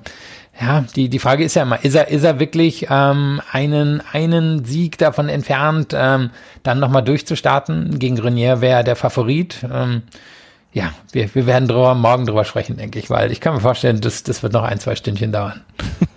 ja, 0.59 0.85
die, 0.95 1.09
die 1.09 1.19
Frage 1.19 1.43
ist 1.43 1.55
ja 1.55 1.63
immer, 1.63 1.83
ist 1.83 1.95
er, 1.95 2.07
ist 2.07 2.23
er 2.23 2.39
wirklich 2.39 2.87
ähm, 2.89 3.41
einen, 3.51 4.01
einen 4.13 4.63
Sieg 4.63 4.97
davon 4.97 5.27
entfernt, 5.27 5.93
ähm, 5.93 6.29
dann 6.63 6.79
nochmal 6.79 7.03
durchzustarten? 7.03 7.99
Gegen 7.99 8.15
Grenier 8.15 8.61
wäre 8.61 8.85
der 8.85 8.95
Favorit. 8.95 9.65
Ähm, 9.69 10.03
ja, 10.75 10.91
wir, 11.13 11.33
wir 11.33 11.45
werden 11.47 11.69
drüber, 11.69 11.95
morgen 11.95 12.25
drüber 12.25 12.43
sprechen, 12.43 12.75
denke 12.75 12.99
ich, 12.99 13.09
weil 13.09 13.31
ich 13.31 13.39
kann 13.39 13.53
mir 13.53 13.61
vorstellen, 13.61 14.01
das, 14.01 14.23
das 14.23 14.43
wird 14.43 14.51
noch 14.51 14.63
ein, 14.63 14.77
zwei 14.77 14.97
Stündchen 14.97 15.31
dauern. 15.31 15.61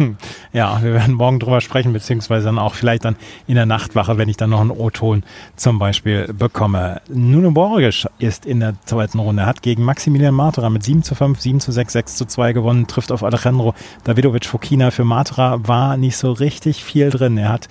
ja, 0.53 0.83
wir 0.83 0.94
werden 0.94 1.14
morgen 1.14 1.38
drüber 1.38 1.61
sprechen, 1.61 1.92
beziehungsweise 1.92 2.47
dann 2.47 2.59
auch 2.59 2.75
vielleicht 2.75 3.05
dann 3.05 3.14
in 3.47 3.55
der 3.55 3.66
Nachtwache, 3.66 4.18
wenn 4.18 4.29
ich 4.29 4.37
dann 4.37 4.51
noch 4.51 4.61
einen 4.61 4.73
O-Ton 4.73 5.23
zum 5.55 5.79
Beispiel 5.79 6.33
bekomme. 6.33 7.01
Nuno 7.09 7.53
Borges 7.53 8.09
ist 8.18 8.47
in 8.47 8.59
der 8.59 8.75
zweiten 8.85 9.21
Runde, 9.21 9.47
hat 9.47 9.62
gegen 9.62 9.85
Maximilian 9.85 10.35
Matera 10.35 10.71
mit 10.71 10.83
7 10.83 11.05
zu 11.05 11.14
5, 11.14 11.40
7 11.40 11.61
zu 11.61 11.71
6, 11.71 11.92
6 11.92 12.16
zu 12.16 12.25
2 12.25 12.53
gewonnen, 12.53 12.88
trifft 12.88 13.12
auf 13.12 13.23
Alejandro 13.23 13.75
Davidovic 14.03 14.44
Fokina. 14.44 14.90
Für 14.90 15.05
Matera 15.05 15.68
war 15.68 15.97
nicht 15.97 16.16
so 16.16 16.33
richtig 16.33 16.83
viel 16.83 17.11
drin. 17.11 17.38
Er 17.38 17.51
hat, 17.51 17.68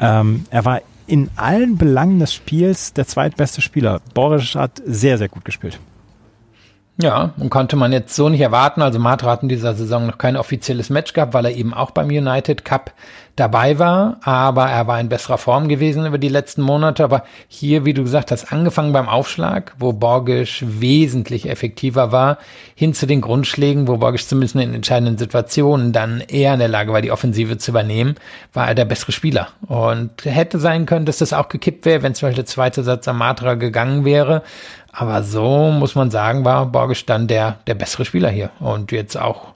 ähm, 0.00 0.44
er 0.50 0.64
war 0.64 0.80
in 1.06 1.30
allen 1.36 1.78
Belangen 1.78 2.18
des 2.18 2.34
Spiels 2.34 2.94
der 2.94 3.06
zweitbeste 3.06 3.60
Spieler. 3.60 4.00
Borges 4.12 4.56
hat 4.56 4.82
sehr, 4.84 5.18
sehr 5.18 5.28
gut 5.28 5.44
gespielt. 5.44 5.78
Ja, 6.98 7.32
und 7.36 7.50
konnte 7.50 7.76
man 7.76 7.92
jetzt 7.92 8.16
so 8.16 8.30
nicht 8.30 8.40
erwarten. 8.40 8.80
Also 8.80 8.98
Matra 8.98 9.30
hat 9.30 9.42
in 9.42 9.50
dieser 9.50 9.74
Saison 9.74 10.06
noch 10.06 10.16
kein 10.16 10.36
offizielles 10.36 10.88
Match 10.88 11.12
gehabt, 11.12 11.34
weil 11.34 11.44
er 11.44 11.54
eben 11.54 11.74
auch 11.74 11.90
beim 11.90 12.08
United 12.08 12.64
Cup 12.64 12.92
dabei 13.36 13.78
war, 13.78 14.16
aber 14.22 14.64
er 14.64 14.86
war 14.86 14.98
in 14.98 15.10
besserer 15.10 15.36
Form 15.36 15.68
gewesen 15.68 16.06
über 16.06 16.16
die 16.16 16.30
letzten 16.30 16.62
Monate. 16.62 17.04
Aber 17.04 17.24
hier, 17.48 17.84
wie 17.84 17.92
du 17.92 18.02
gesagt 18.02 18.30
hast, 18.30 18.50
angefangen 18.50 18.94
beim 18.94 19.10
Aufschlag, 19.10 19.74
wo 19.78 19.92
Borgisch 19.92 20.64
wesentlich 20.66 21.48
effektiver 21.48 22.12
war, 22.12 22.38
hin 22.74 22.94
zu 22.94 23.06
den 23.06 23.20
Grundschlägen, 23.20 23.88
wo 23.88 23.98
Borgisch 23.98 24.26
zumindest 24.26 24.54
in 24.54 24.74
entscheidenden 24.74 25.18
Situationen 25.18 25.92
dann 25.92 26.20
eher 26.20 26.54
in 26.54 26.60
der 26.60 26.68
Lage 26.68 26.94
war, 26.94 27.02
die 27.02 27.12
Offensive 27.12 27.58
zu 27.58 27.72
übernehmen, 27.72 28.14
war 28.54 28.68
er 28.68 28.74
der 28.74 28.86
bessere 28.86 29.12
Spieler. 29.12 29.48
Und 29.66 30.24
hätte 30.24 30.58
sein 30.58 30.86
können, 30.86 31.04
dass 31.04 31.18
das 31.18 31.34
auch 31.34 31.50
gekippt 31.50 31.84
wäre, 31.84 32.02
wenn 32.02 32.14
zum 32.14 32.28
Beispiel 32.28 32.42
der 32.42 32.46
zweite 32.46 32.82
Satz 32.84 33.06
am 33.06 33.18
Matra 33.18 33.54
gegangen 33.54 34.06
wäre. 34.06 34.42
Aber 34.98 35.22
so 35.22 35.70
muss 35.70 35.94
man 35.94 36.10
sagen, 36.10 36.44
war 36.44 36.66
Borgisch 36.66 37.04
dann 37.04 37.26
der, 37.26 37.58
der 37.66 37.74
bessere 37.74 38.04
Spieler 38.04 38.30
hier. 38.30 38.50
Und 38.60 38.92
jetzt 38.92 39.16
auch 39.18 39.48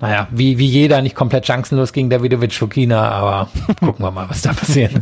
naja, 0.00 0.26
wie, 0.30 0.58
wie 0.58 0.66
jeder 0.66 1.00
nicht 1.02 1.14
komplett 1.14 1.46
chancenlos 1.46 1.92
gegen 1.92 2.10
Davidovic 2.10 2.52
Fokina, 2.52 3.08
aber 3.10 3.48
gucken 3.80 4.04
wir 4.04 4.10
mal, 4.10 4.28
was 4.28 4.42
da 4.42 4.52
passiert. 4.52 4.92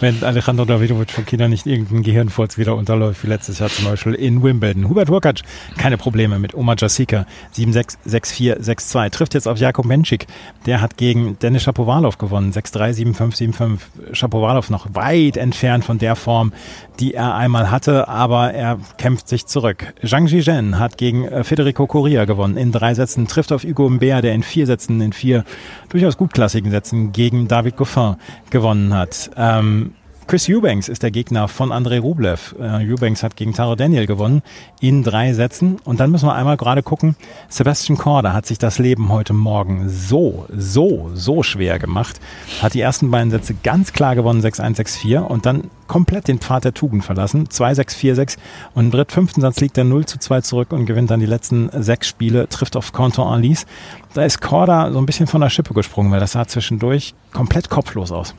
Wenn 0.00 0.22
Alejandro 0.22 0.64
Davidovic 0.64 1.10
von 1.10 1.26
China 1.26 1.48
nicht 1.48 1.66
irgendein 1.66 2.02
Gehirnfurz 2.02 2.58
wieder 2.58 2.76
unterläuft, 2.76 3.22
wie 3.24 3.28
letztes 3.28 3.58
Jahr 3.58 3.68
zum 3.68 3.84
Beispiel 3.84 4.14
in 4.14 4.42
Wimbledon. 4.42 4.88
Hubert 4.88 5.10
Hurkacz, 5.10 5.42
keine 5.76 5.96
Probleme 5.96 6.38
mit 6.38 6.54
Omar 6.54 6.76
Jasika, 6.78 7.26
7-6, 7.56 7.98
6-4, 8.06 8.60
6-2. 8.60 9.10
Trifft 9.10 9.34
jetzt 9.34 9.48
auf 9.48 9.58
Jakob 9.58 9.84
Menschik. 9.84 10.26
Der 10.66 10.80
hat 10.80 10.96
gegen 10.96 11.38
Dennis 11.38 11.62
Shapovalov 11.62 12.18
gewonnen. 12.18 12.52
6-3, 12.52 13.14
7-5, 13.14 13.54
7-5. 13.54 13.78
Shapovalov 14.12 14.70
noch 14.70 14.94
weit 14.94 15.36
entfernt 15.36 15.84
von 15.84 15.98
der 15.98 16.16
Form, 16.16 16.52
die 16.98 17.14
er 17.14 17.34
einmal 17.34 17.70
hatte, 17.70 18.08
aber 18.08 18.52
er 18.52 18.78
kämpft 18.98 19.28
sich 19.28 19.46
zurück. 19.46 19.94
Zhang 20.04 20.28
Zhizhen 20.28 20.78
hat 20.78 20.98
gegen 20.98 21.26
äh, 21.26 21.44
Federico 21.44 21.86
Correa 21.86 22.24
gewonnen. 22.24 22.56
In 22.56 22.72
drei 22.72 22.94
Sätzen 22.94 23.26
trifft 23.26 23.52
auf 23.52 23.64
Hugo 23.64 23.88
Mbea, 23.88 24.20
der 24.20 24.34
in 24.34 24.42
vier 24.42 24.66
Sätzen, 24.66 25.00
in 25.00 25.12
vier 25.12 25.44
durchaus 25.88 26.16
gutklassigen 26.16 26.70
Sätzen 26.70 27.12
gegen 27.12 27.48
David 27.48 27.76
Goffin 27.76 28.16
gewonnen 28.50 28.79
hat. 28.88 29.30
Ähm, 29.36 29.92
Chris 30.30 30.48
Eubanks 30.48 30.88
ist 30.88 31.02
der 31.02 31.10
Gegner 31.10 31.48
von 31.48 31.72
Andrei 31.72 31.98
Rublev. 31.98 32.54
Uh, 32.56 32.78
Eubanks 32.88 33.24
hat 33.24 33.34
gegen 33.34 33.52
Taro 33.52 33.74
Daniel 33.74 34.06
gewonnen 34.06 34.42
in 34.80 35.02
drei 35.02 35.32
Sätzen. 35.32 35.78
Und 35.82 35.98
dann 35.98 36.12
müssen 36.12 36.26
wir 36.26 36.36
einmal 36.36 36.56
gerade 36.56 36.84
gucken, 36.84 37.16
Sebastian 37.48 37.98
Korda 37.98 38.32
hat 38.32 38.46
sich 38.46 38.56
das 38.56 38.78
Leben 38.78 39.08
heute 39.08 39.32
Morgen 39.32 39.88
so, 39.88 40.46
so, 40.56 41.10
so 41.14 41.42
schwer 41.42 41.80
gemacht. 41.80 42.20
Hat 42.62 42.74
die 42.74 42.80
ersten 42.80 43.10
beiden 43.10 43.32
Sätze 43.32 43.54
ganz 43.54 43.92
klar 43.92 44.14
gewonnen, 44.14 44.40
6-1, 44.40 44.76
6-4 44.76 45.18
und 45.18 45.46
dann 45.46 45.64
komplett 45.88 46.28
den 46.28 46.38
Pfad 46.38 46.64
der 46.64 46.74
Tugend 46.74 47.04
verlassen. 47.04 47.48
2-6, 47.48 47.96
4-6 47.96 48.36
und 48.74 48.84
im 48.84 48.90
dritten, 48.92 49.10
fünften 49.10 49.40
Satz 49.40 49.58
liegt 49.58 49.76
er 49.78 49.84
0 49.84 50.06
zu 50.06 50.20
2 50.20 50.42
zurück 50.42 50.70
und 50.70 50.86
gewinnt 50.86 51.10
dann 51.10 51.18
die 51.18 51.26
letzten 51.26 51.70
sechs 51.82 52.06
Spiele, 52.06 52.48
trifft 52.48 52.76
auf 52.76 52.92
Canton 52.92 53.26
Alice. 53.26 53.66
Da 54.14 54.22
ist 54.22 54.40
Korda 54.40 54.92
so 54.92 54.98
ein 55.00 55.06
bisschen 55.06 55.26
von 55.26 55.40
der 55.40 55.50
Schippe 55.50 55.74
gesprungen, 55.74 56.12
weil 56.12 56.20
das 56.20 56.32
sah 56.32 56.46
zwischendurch 56.46 57.14
komplett 57.32 57.68
kopflos 57.68 58.12
aus. 58.12 58.36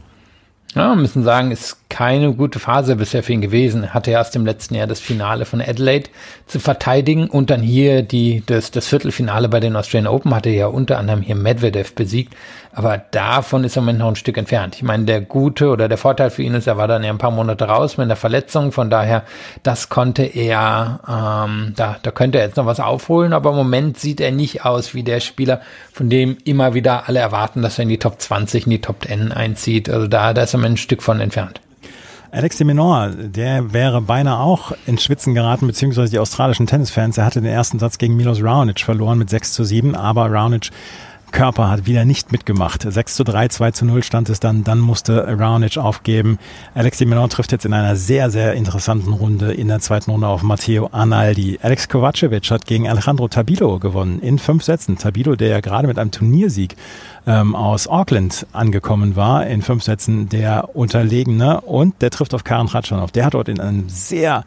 Ja, 0.73 0.95
müssen 0.95 1.23
sagen, 1.23 1.51
ist 1.51 1.89
keine 1.89 2.33
gute 2.33 2.57
Phase 2.59 2.95
bisher 2.95 3.23
für 3.23 3.33
ihn 3.33 3.41
gewesen. 3.41 3.83
Er 3.83 3.93
hatte 3.93 4.11
erst 4.11 4.37
im 4.37 4.45
letzten 4.45 4.75
Jahr 4.75 4.87
das 4.87 5.01
Finale 5.01 5.43
von 5.43 5.59
Adelaide 5.59 6.09
zu 6.47 6.59
verteidigen 6.61 7.29
und 7.29 7.49
dann 7.49 7.61
hier 7.61 8.03
die, 8.03 8.41
das, 8.45 8.71
das 8.71 8.87
Viertelfinale 8.87 9.49
bei 9.49 9.59
den 9.59 9.75
Australian 9.75 10.07
Open 10.13 10.33
hatte 10.33 10.49
ja 10.49 10.67
unter 10.67 10.97
anderem 10.97 11.21
hier 11.21 11.35
Medvedev 11.35 11.93
besiegt. 11.93 12.35
Aber 12.73 12.97
davon 12.97 13.63
ist 13.63 13.75
er 13.75 13.79
im 13.79 13.85
Moment 13.85 13.99
noch 13.99 14.07
ein 14.07 14.15
Stück 14.15 14.37
entfernt. 14.37 14.75
Ich 14.75 14.83
meine, 14.83 15.03
der 15.03 15.21
gute 15.21 15.69
oder 15.69 15.89
der 15.89 15.97
Vorteil 15.97 16.29
für 16.29 16.41
ihn 16.41 16.53
ist, 16.53 16.67
er 16.67 16.77
war 16.77 16.87
dann 16.87 17.03
ja 17.03 17.09
ein 17.09 17.17
paar 17.17 17.31
Monate 17.31 17.65
raus 17.65 17.97
mit 17.97 18.05
einer 18.05 18.15
Verletzung. 18.15 18.71
Von 18.71 18.89
daher, 18.89 19.23
das 19.63 19.89
konnte 19.89 20.23
er, 20.23 20.99
ähm, 21.07 21.73
da, 21.75 21.97
da 22.01 22.11
könnte 22.11 22.39
er 22.39 22.45
jetzt 22.45 22.57
noch 22.57 22.65
was 22.65 22.79
aufholen. 22.79 23.33
Aber 23.33 23.49
im 23.49 23.57
Moment 23.57 23.99
sieht 23.99 24.21
er 24.21 24.31
nicht 24.31 24.63
aus 24.63 24.93
wie 24.93 25.03
der 25.03 25.19
Spieler, 25.19 25.61
von 25.91 26.09
dem 26.09 26.37
immer 26.45 26.73
wieder 26.73 27.07
alle 27.07 27.19
erwarten, 27.19 27.61
dass 27.61 27.77
er 27.77 27.83
in 27.83 27.89
die 27.89 27.99
Top 27.99 28.21
20, 28.21 28.65
in 28.65 28.71
die 28.71 28.81
Top 28.81 29.05
10 29.05 29.31
einzieht. 29.31 29.89
Also 29.89 30.07
da, 30.07 30.33
da 30.33 30.43
ist 30.43 30.53
er 30.53 30.63
ein 30.63 30.77
Stück 30.77 31.03
von 31.03 31.19
entfernt. 31.19 31.59
Alex 32.33 32.55
de 32.55 32.65
Menor, 32.65 33.09
der 33.09 33.73
wäre 33.73 34.01
beinahe 34.01 34.39
auch 34.39 34.71
ins 34.85 35.03
Schwitzen 35.03 35.33
geraten, 35.33 35.67
beziehungsweise 35.67 36.11
die 36.11 36.19
australischen 36.19 36.65
Tennisfans. 36.65 37.17
Er 37.17 37.25
hatte 37.25 37.41
den 37.41 37.51
ersten 37.51 37.77
Satz 37.77 37.97
gegen 37.97 38.15
Milos 38.15 38.41
Raonic 38.41 38.79
verloren 38.79 39.17
mit 39.17 39.29
6 39.29 39.51
zu 39.51 39.65
7, 39.65 39.95
aber 39.95 40.31
Raonic 40.31 40.69
Körper 41.31 41.69
hat 41.69 41.85
wieder 41.85 42.05
nicht 42.05 42.31
mitgemacht. 42.31 42.85
6 42.89 43.15
zu 43.15 43.23
3, 43.23 43.47
2 43.47 43.71
zu 43.71 43.85
0 43.85 44.03
stand 44.03 44.29
es 44.29 44.39
dann. 44.39 44.63
Dann 44.63 44.79
musste 44.79 45.25
Raonic 45.39 45.77
aufgeben. 45.77 46.39
Alex 46.75 46.97
de 46.97 47.07
Minaur 47.07 47.29
trifft 47.29 47.51
jetzt 47.51 47.65
in 47.65 47.73
einer 47.73 47.95
sehr, 47.95 48.29
sehr 48.29 48.53
interessanten 48.53 49.13
Runde 49.13 49.53
in 49.53 49.67
der 49.67 49.79
zweiten 49.79 50.11
Runde 50.11 50.27
auf 50.27 50.43
Matteo 50.43 50.87
Analdi. 50.91 51.59
Alex 51.61 51.89
Kovacevic 51.89 52.51
hat 52.51 52.65
gegen 52.65 52.87
Alejandro 52.87 53.27
Tabilo 53.27 53.79
gewonnen 53.79 54.19
in 54.19 54.39
fünf 54.39 54.63
Sätzen. 54.63 54.97
Tabilo, 54.97 55.35
der 55.35 55.49
ja 55.49 55.59
gerade 55.61 55.87
mit 55.87 55.97
einem 55.97 56.11
Turniersieg 56.11 56.75
ähm, 57.25 57.55
aus 57.55 57.87
Auckland 57.87 58.45
angekommen 58.51 59.15
war, 59.15 59.47
in 59.47 59.61
fünf 59.61 59.83
Sätzen 59.83 60.29
der 60.29 60.75
Unterlegene. 60.75 61.61
Und 61.61 62.01
der 62.01 62.11
trifft 62.11 62.33
auf 62.33 62.43
Karen 62.43 62.67
Ratschanow. 62.67 63.11
Der 63.11 63.25
hat 63.25 63.33
dort 63.33 63.49
in 63.49 63.59
einem 63.59 63.89
sehr 63.89 64.43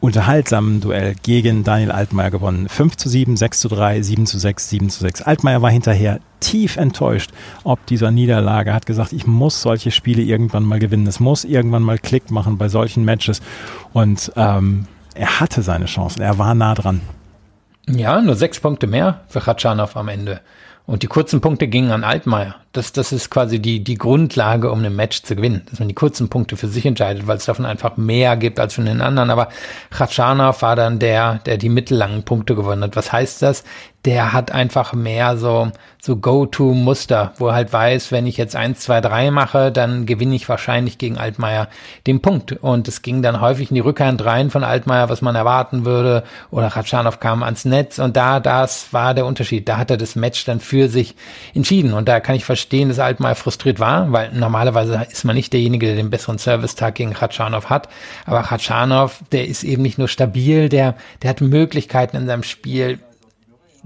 unterhaltsamen 0.00 0.80
Duell 0.80 1.14
gegen 1.22 1.64
Daniel 1.64 1.90
Altmaier 1.90 2.30
gewonnen. 2.30 2.68
5 2.68 2.96
zu 2.96 3.08
7, 3.08 3.36
6 3.36 3.60
zu 3.60 3.68
3, 3.68 4.02
7 4.02 4.26
zu 4.26 4.38
6, 4.38 4.68
7 4.68 4.90
zu 4.90 5.00
6. 5.00 5.22
Altmaier 5.22 5.62
war 5.62 5.70
hinterher 5.70 6.20
tief 6.40 6.76
enttäuscht 6.76 7.32
ob 7.64 7.84
dieser 7.86 8.10
Niederlage, 8.10 8.72
hat 8.72 8.86
gesagt, 8.86 9.12
ich 9.12 9.26
muss 9.26 9.60
solche 9.60 9.90
Spiele 9.90 10.22
irgendwann 10.22 10.64
mal 10.64 10.78
gewinnen. 10.78 11.06
Es 11.06 11.20
muss 11.20 11.44
irgendwann 11.44 11.82
mal 11.82 11.98
Klick 11.98 12.30
machen 12.30 12.58
bei 12.58 12.68
solchen 12.68 13.04
Matches. 13.04 13.40
Und 13.92 14.32
ähm, 14.36 14.86
er 15.14 15.40
hatte 15.40 15.62
seine 15.62 15.86
Chancen, 15.86 16.22
er 16.22 16.38
war 16.38 16.54
nah 16.54 16.74
dran. 16.74 17.00
Ja, 17.88 18.20
nur 18.20 18.36
sechs 18.36 18.60
Punkte 18.60 18.86
mehr 18.86 19.22
für 19.28 19.40
Khatschanov 19.40 19.96
am 19.96 20.08
Ende. 20.08 20.40
Und 20.86 21.02
die 21.02 21.06
kurzen 21.06 21.40
Punkte 21.40 21.68
gingen 21.68 21.90
an 21.90 22.04
Altmaier. 22.04 22.54
Das, 22.78 22.92
das 22.92 23.10
ist 23.10 23.28
quasi 23.28 23.58
die, 23.58 23.82
die 23.82 23.98
Grundlage, 23.98 24.70
um 24.70 24.84
ein 24.84 24.94
Match 24.94 25.24
zu 25.24 25.34
gewinnen. 25.34 25.62
Dass 25.68 25.80
man 25.80 25.88
die 25.88 25.96
kurzen 25.96 26.28
Punkte 26.28 26.56
für 26.56 26.68
sich 26.68 26.86
entscheidet, 26.86 27.26
weil 27.26 27.38
es 27.38 27.44
davon 27.44 27.66
einfach 27.66 27.96
mehr 27.96 28.36
gibt 28.36 28.60
als 28.60 28.74
für 28.74 28.82
den 28.82 29.00
anderen. 29.00 29.30
Aber 29.30 29.48
Khatschanov 29.90 30.62
war 30.62 30.76
dann 30.76 31.00
der, 31.00 31.40
der 31.44 31.56
die 31.56 31.70
mittellangen 31.70 32.22
Punkte 32.22 32.54
gewonnen 32.54 32.84
hat. 32.84 32.94
Was 32.94 33.12
heißt 33.12 33.42
das? 33.42 33.64
Der 34.04 34.32
hat 34.32 34.52
einfach 34.52 34.92
mehr 34.92 35.36
so, 35.36 35.72
so 36.00 36.16
Go-To-Muster, 36.16 37.32
wo 37.38 37.48
er 37.48 37.54
halt 37.54 37.72
weiß, 37.72 38.12
wenn 38.12 38.28
ich 38.28 38.36
jetzt 38.36 38.54
eins, 38.54 38.78
zwei, 38.78 39.00
drei 39.00 39.32
mache, 39.32 39.72
dann 39.72 40.06
gewinne 40.06 40.36
ich 40.36 40.48
wahrscheinlich 40.48 40.98
gegen 40.98 41.18
Altmaier 41.18 41.68
den 42.06 42.22
Punkt. 42.22 42.52
Und 42.52 42.86
es 42.86 43.02
ging 43.02 43.22
dann 43.22 43.40
häufig 43.40 43.70
in 43.70 43.74
die 43.74 43.80
Rückhand 43.80 44.24
rein 44.24 44.50
von 44.50 44.62
Altmaier, 44.62 45.08
was 45.08 45.20
man 45.20 45.34
erwarten 45.34 45.84
würde. 45.84 46.22
Oder 46.52 46.70
Khatschanov 46.70 47.18
kam 47.18 47.42
ans 47.42 47.64
Netz 47.64 47.98
und 47.98 48.16
da, 48.16 48.38
das 48.38 48.92
war 48.92 49.14
der 49.14 49.26
Unterschied. 49.26 49.68
Da 49.68 49.78
hat 49.78 49.90
er 49.90 49.96
das 49.96 50.14
Match 50.14 50.44
dann 50.44 50.60
für 50.60 50.88
sich 50.88 51.16
entschieden. 51.52 51.92
Und 51.92 52.08
da 52.08 52.20
kann 52.20 52.36
ich 52.36 52.44
verstehen, 52.44 52.67
verstehen, 52.68 52.90
dass 52.90 52.98
Altmaier 52.98 53.34
frustriert 53.34 53.80
war, 53.80 54.12
weil 54.12 54.30
normalerweise 54.32 55.06
ist 55.10 55.24
man 55.24 55.34
nicht 55.34 55.54
derjenige, 55.54 55.86
der 55.86 55.96
den 55.96 56.10
besseren 56.10 56.38
Service-Tag 56.38 56.96
gegen 56.96 57.14
Khatschanov 57.14 57.70
hat. 57.70 57.88
Aber 58.26 58.42
Khatschanov, 58.42 59.22
der 59.32 59.48
ist 59.48 59.64
eben 59.64 59.80
nicht 59.80 59.96
nur 59.96 60.08
stabil, 60.08 60.68
der, 60.68 60.94
der 61.22 61.30
hat 61.30 61.40
Möglichkeiten 61.40 62.18
in 62.18 62.26
seinem 62.26 62.42
Spiel, 62.42 62.98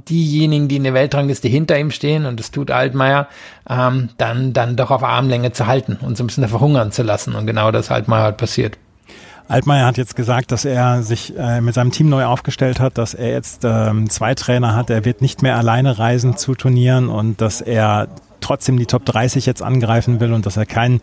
diejenigen, 0.08 0.66
die 0.66 0.76
in 0.76 0.82
der 0.82 0.94
Weltrangliste 0.94 1.46
hinter 1.46 1.78
ihm 1.78 1.92
stehen, 1.92 2.26
und 2.26 2.40
das 2.40 2.50
tut 2.50 2.72
Altmaier, 2.72 3.28
ähm, 3.70 4.08
dann, 4.18 4.52
dann 4.52 4.74
doch 4.74 4.90
auf 4.90 5.04
Armlänge 5.04 5.52
zu 5.52 5.68
halten 5.68 5.96
und 6.00 6.16
so 6.16 6.24
ein 6.24 6.26
bisschen 6.26 6.48
verhungern 6.48 6.90
zu 6.90 7.04
lassen. 7.04 7.36
Und 7.36 7.46
genau 7.46 7.70
das 7.70 7.92
Altmaier 7.92 8.22
halt 8.22 8.36
passiert. 8.36 8.78
Altmaier 9.46 9.86
hat 9.86 9.96
jetzt 9.96 10.16
gesagt, 10.16 10.50
dass 10.50 10.64
er 10.64 11.02
sich 11.04 11.38
äh, 11.38 11.60
mit 11.60 11.74
seinem 11.74 11.92
Team 11.92 12.08
neu 12.08 12.24
aufgestellt 12.24 12.80
hat, 12.80 12.98
dass 12.98 13.14
er 13.14 13.30
jetzt 13.30 13.64
ähm, 13.64 14.10
zwei 14.10 14.34
Trainer 14.34 14.74
hat. 14.74 14.90
Er 14.90 15.04
wird 15.04 15.20
nicht 15.20 15.42
mehr 15.42 15.56
alleine 15.56 16.00
reisen 16.00 16.36
zu 16.36 16.56
Turnieren 16.56 17.08
und 17.08 17.40
dass 17.40 17.60
er 17.60 18.08
trotzdem 18.42 18.78
die 18.78 18.86
Top 18.86 19.04
30 19.04 19.46
jetzt 19.46 19.62
angreifen 19.62 20.20
will 20.20 20.32
und 20.32 20.44
dass 20.46 20.56
er 20.56 20.66
kein 20.66 21.00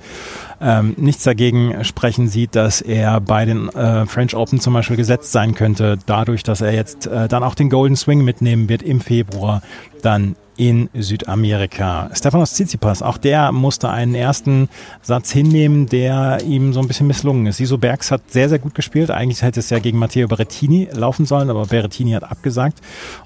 ähm, 0.62 0.94
nichts 0.98 1.24
dagegen 1.24 1.84
sprechen 1.84 2.28
sieht, 2.28 2.56
dass 2.56 2.82
er 2.82 3.20
bei 3.22 3.46
den 3.46 3.70
äh, 3.70 4.06
French 4.06 4.36
Open 4.36 4.60
zum 4.60 4.74
Beispiel 4.74 4.98
gesetzt 4.98 5.32
sein 5.32 5.56
könnte, 5.56 5.98
dadurch, 6.06 6.44
dass 6.44 6.62
er 6.62 6.74
jetzt 6.74 7.08
äh, 7.08 7.28
dann 7.28 7.44
auch 7.44 7.56
den 7.56 7.70
Golden 7.70 7.96
Swing 7.96 8.24
mitnehmen 8.24 8.70
wird 8.70 8.84
im 8.84 9.02
Februar, 9.02 9.62
dann 10.02 10.36
in 10.60 10.90
Südamerika. 10.94 12.10
Stefanos 12.14 12.52
Tsitsipas, 12.52 13.02
auch 13.02 13.18
der 13.18 13.54
musste 13.54 13.90
einen 13.90 14.14
ersten 14.14 14.68
Satz 15.02 15.32
hinnehmen, 15.32 15.86
der 15.86 16.40
ihm 16.46 16.74
so 16.74 16.82
ein 16.82 16.88
bisschen 16.88 17.08
misslungen 17.08 17.46
ist. 17.46 17.58
Siso 17.58 17.78
Bergs 17.78 18.12
hat 18.12 18.30
sehr, 18.30 18.50
sehr 18.50 18.60
gut 18.60 18.76
gespielt. 18.76 19.10
Eigentlich 19.10 19.42
hätte 19.42 19.62
es 19.62 19.70
ja 19.70 19.80
gegen 19.80 19.98
Matteo 19.98 20.28
Berrettini 20.28 20.90
laufen 20.92 21.26
sollen, 21.26 21.50
aber 21.50 21.66
Berrettini 21.66 22.12
hat 22.12 22.30
abgesagt 22.30 22.80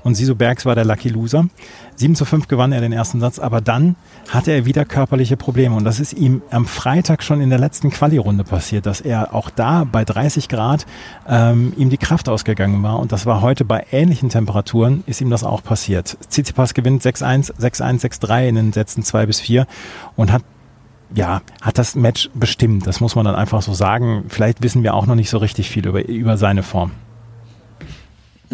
und 0.04 0.14
Siso 0.14 0.36
Bergs 0.36 0.68
war 0.68 0.76
der 0.76 0.86
Lucky 0.86 1.10
Loser. 1.10 1.48
7 1.96 2.16
zu 2.16 2.26
5 2.26 2.48
gewann 2.48 2.72
er 2.72 2.82
den 2.82 2.92
ersten 2.92 3.20
Satz, 3.20 3.40
aber 3.40 3.62
dann 3.62 3.96
hatte 4.30 4.52
er 4.52 4.66
wieder 4.66 4.86
körperliche 4.86 5.38
Probleme 5.38 5.76
und 5.76 5.84
das 5.84 6.00
ist 6.00 6.14
ihm 6.14 6.42
am 6.52 6.66
Freitag 6.66 7.24
schon 7.24 7.42
in 7.42 7.50
der 7.50 7.60
letzten 7.60 7.90
Quali-Runde 7.90 8.44
passiert, 8.44 8.86
dass 8.86 9.02
er 9.02 9.34
auch 9.34 9.50
da 9.50 9.84
bei 9.84 10.06
30 10.06 10.50
Grad 10.50 10.86
ähm, 11.28 11.74
ihm 11.78 11.90
die 11.90 11.98
Kraft 11.98 12.30
ausgegangen 12.30 12.84
war 12.84 13.00
und 13.00 13.12
das 13.12 13.26
war 13.26 13.42
heute 13.42 13.66
bei 13.66 13.86
ähnlichen 13.92 14.30
Temperaturen 14.30 15.04
ist 15.06 15.22
ihm 15.22 15.30
das 15.30 15.44
auch 15.44 15.64
passiert. 15.64 16.18
Tsitsipas 16.30 16.74
gewinnt 16.74 17.04
6-1, 17.04 17.54
6-1, 17.60 18.02
6-3 18.22 18.48
in 18.48 18.56
den 18.56 18.74
Sätzen 18.74 19.04
2 19.04 19.26
bis 19.26 19.40
4 19.40 19.68
und 20.16 20.32
hat 20.32 20.44
ja, 21.16 21.42
hat 21.62 21.78
das 21.78 21.96
Match 21.96 22.30
bestimmt. 22.34 22.88
Das 22.88 23.00
muss 23.00 23.16
man 23.16 23.26
dann 23.26 23.36
einfach 23.36 23.62
so 23.62 23.74
sagen. 23.74 24.26
Vielleicht 24.30 24.64
wissen 24.64 24.82
wir 24.82 24.96
auch 24.96 25.06
noch 25.06 25.16
nicht 25.16 25.30
so 25.30 25.38
richtig 25.38 25.70
viel 25.70 25.86
über, 25.86 26.08
über 26.08 26.38
seine 26.38 26.64
Form. 26.64 26.92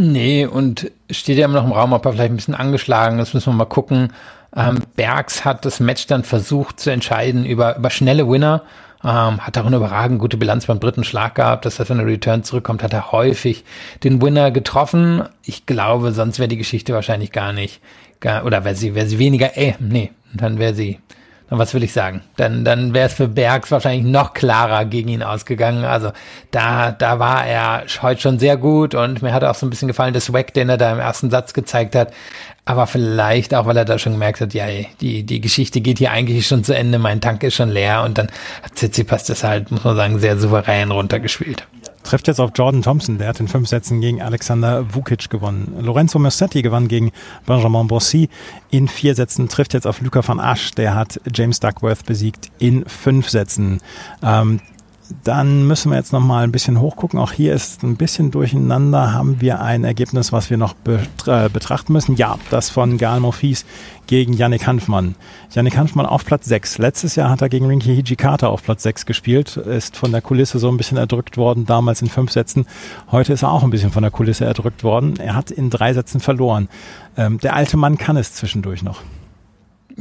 Nee, 0.01 0.45
und 0.45 0.89
steht 1.11 1.37
ja 1.37 1.43
immer 1.43 1.55
noch 1.55 1.65
im 1.65 1.73
Raum, 1.73 1.91
ob 1.91 2.05
er 2.05 2.13
vielleicht 2.13 2.31
ein 2.31 2.37
bisschen 2.37 2.55
angeschlagen 2.55 3.19
ist, 3.19 3.33
müssen 3.33 3.51
wir 3.51 3.57
mal 3.57 3.65
gucken. 3.65 4.13
Ähm, 4.55 4.79
Bergs 4.95 5.43
hat 5.43 5.65
das 5.65 5.81
Match 5.81 6.07
dann 6.07 6.23
versucht 6.23 6.79
zu 6.79 6.89
entscheiden 6.89 7.45
über, 7.45 7.75
über 7.75 7.89
schnelle 7.89 8.29
Winner. 8.29 8.63
Ähm, 9.03 9.45
hat 9.45 9.57
auch 9.57 9.65
eine 9.65 9.75
überragend 9.75 10.19
gute 10.19 10.37
Bilanz 10.37 10.67
beim 10.67 10.79
dritten 10.79 11.03
Schlag 11.03 11.35
gehabt. 11.35 11.65
Das 11.65 11.79
heißt, 11.79 11.89
wenn 11.89 11.99
er 11.99 12.05
Return 12.05 12.45
zurückkommt, 12.45 12.81
hat 12.81 12.93
er 12.93 13.11
häufig 13.11 13.65
den 14.05 14.21
Winner 14.21 14.51
getroffen. 14.51 15.23
Ich 15.43 15.65
glaube, 15.65 16.13
sonst 16.13 16.39
wäre 16.39 16.47
die 16.47 16.55
Geschichte 16.55 16.93
wahrscheinlich 16.93 17.33
gar 17.33 17.51
nicht, 17.51 17.81
gar, 18.21 18.45
oder 18.45 18.63
wäre 18.63 18.75
sie, 18.75 18.95
wäre 18.95 19.07
sie 19.07 19.19
weniger, 19.19 19.57
äh, 19.57 19.73
nee, 19.79 20.11
dann 20.33 20.59
wäre 20.59 20.75
sie 20.75 20.99
was 21.57 21.73
will 21.73 21.83
ich 21.83 21.93
sagen? 21.93 22.21
Dann, 22.37 22.63
dann 22.63 22.93
wäre 22.93 23.07
es 23.07 23.13
für 23.13 23.27
Bergs 23.27 23.71
wahrscheinlich 23.71 24.05
noch 24.05 24.33
klarer 24.33 24.85
gegen 24.85 25.09
ihn 25.09 25.23
ausgegangen. 25.23 25.83
Also 25.83 26.11
da, 26.51 26.91
da 26.91 27.19
war 27.19 27.45
er 27.45 27.85
heute 28.01 28.21
schon 28.21 28.39
sehr 28.39 28.57
gut 28.57 28.93
und 28.93 29.21
mir 29.21 29.33
hat 29.33 29.43
auch 29.43 29.55
so 29.55 29.65
ein 29.65 29.69
bisschen 29.69 29.87
gefallen, 29.87 30.13
das 30.13 30.25
Swag, 30.25 30.53
den 30.53 30.69
er 30.69 30.77
da 30.77 30.91
im 30.91 30.99
ersten 30.99 31.31
Satz 31.31 31.53
gezeigt 31.53 31.95
hat. 31.95 32.13
Aber 32.65 32.85
vielleicht 32.85 33.55
auch, 33.55 33.65
weil 33.65 33.77
er 33.77 33.85
da 33.85 33.97
schon 33.97 34.13
gemerkt 34.13 34.41
hat, 34.41 34.53
ja, 34.53 34.67
die, 35.01 35.23
die 35.23 35.41
Geschichte 35.41 35.81
geht 35.81 35.97
hier 35.97 36.11
eigentlich 36.11 36.45
schon 36.45 36.63
zu 36.63 36.75
Ende, 36.75 36.99
mein 36.99 37.19
Tank 37.19 37.41
ist 37.41 37.55
schon 37.55 37.69
leer 37.69 38.03
und 38.03 38.19
dann 38.19 38.27
hat 38.61 38.75
Tsitsipas 38.75 39.23
das 39.23 39.43
halt, 39.43 39.71
muss 39.71 39.83
man 39.83 39.95
sagen, 39.95 40.19
sehr 40.19 40.37
souverän 40.37 40.91
runtergespielt 40.91 41.65
trifft 42.09 42.27
jetzt 42.27 42.39
auf 42.39 42.49
Jordan 42.55 42.81
Thompson, 42.81 43.19
der 43.19 43.27
hat 43.27 43.39
in 43.39 43.47
fünf 43.47 43.67
Sätzen 43.67 44.01
gegen 44.01 44.19
Alexander 44.19 44.95
Vukic 44.95 45.29
gewonnen. 45.29 45.77
Lorenzo 45.79 46.17
Mercetti 46.17 46.63
gewann 46.63 46.87
gegen 46.87 47.11
Benjamin 47.45 47.85
Bossy 47.85 48.29
in 48.71 48.87
vier 48.87 49.13
Sätzen, 49.13 49.47
trifft 49.47 49.75
jetzt 49.75 49.85
auf 49.85 50.01
Luca 50.01 50.27
van 50.27 50.39
Asch, 50.39 50.71
der 50.71 50.95
hat 50.95 51.21
James 51.31 51.59
Duckworth 51.59 52.07
besiegt 52.07 52.49
in 52.57 52.83
fünf 52.85 53.29
Sätzen. 53.29 53.79
Ähm, 54.23 54.59
dann 55.23 55.67
müssen 55.67 55.91
wir 55.91 55.97
jetzt 55.97 56.13
noch 56.13 56.19
mal 56.19 56.43
ein 56.43 56.51
bisschen 56.51 56.79
hochgucken. 56.79 57.19
Auch 57.19 57.31
hier 57.31 57.53
ist 57.53 57.83
ein 57.83 57.95
bisschen 57.95 58.31
durcheinander. 58.31 59.13
Haben 59.13 59.41
wir 59.41 59.61
ein 59.61 59.83
Ergebnis, 59.83 60.31
was 60.31 60.49
wir 60.49 60.57
noch 60.57 60.75
äh, 60.85 61.49
betrachten 61.49 61.93
müssen? 61.93 62.15
Ja, 62.15 62.37
das 62.49 62.69
von 62.69 62.97
Gal 62.97 63.19
Mofis 63.19 63.65
gegen 64.07 64.33
Yannick 64.33 64.65
Hanfmann. 64.65 65.15
Yannick 65.51 65.77
Hanfmann 65.77 66.05
auf 66.05 66.25
Platz 66.25 66.45
6. 66.45 66.77
Letztes 66.77 67.15
Jahr 67.15 67.29
hat 67.29 67.41
er 67.41 67.49
gegen 67.49 67.65
Rinky 67.67 67.95
Hijikata 67.95 68.47
auf 68.47 68.63
Platz 68.63 68.83
6 68.83 69.05
gespielt, 69.05 69.57
ist 69.57 69.97
von 69.97 70.11
der 70.11 70.21
Kulisse 70.21 70.57
so 70.59 70.69
ein 70.69 70.77
bisschen 70.77 70.97
erdrückt 70.97 71.37
worden, 71.37 71.65
damals 71.65 72.01
in 72.01 72.09
fünf 72.09 72.31
Sätzen. 72.31 72.65
Heute 73.11 73.33
ist 73.33 73.43
er 73.43 73.51
auch 73.51 73.63
ein 73.63 73.69
bisschen 73.69 73.91
von 73.91 74.01
der 74.01 74.11
Kulisse 74.11 74.45
erdrückt 74.45 74.83
worden. 74.83 75.19
Er 75.19 75.35
hat 75.35 75.51
in 75.51 75.69
drei 75.69 75.93
Sätzen 75.93 76.19
verloren. 76.19 76.69
Ähm, 77.17 77.39
der 77.39 77.55
alte 77.55 77.77
Mann 77.77 77.97
kann 77.97 78.17
es 78.17 78.33
zwischendurch 78.33 78.83
noch. 78.83 79.01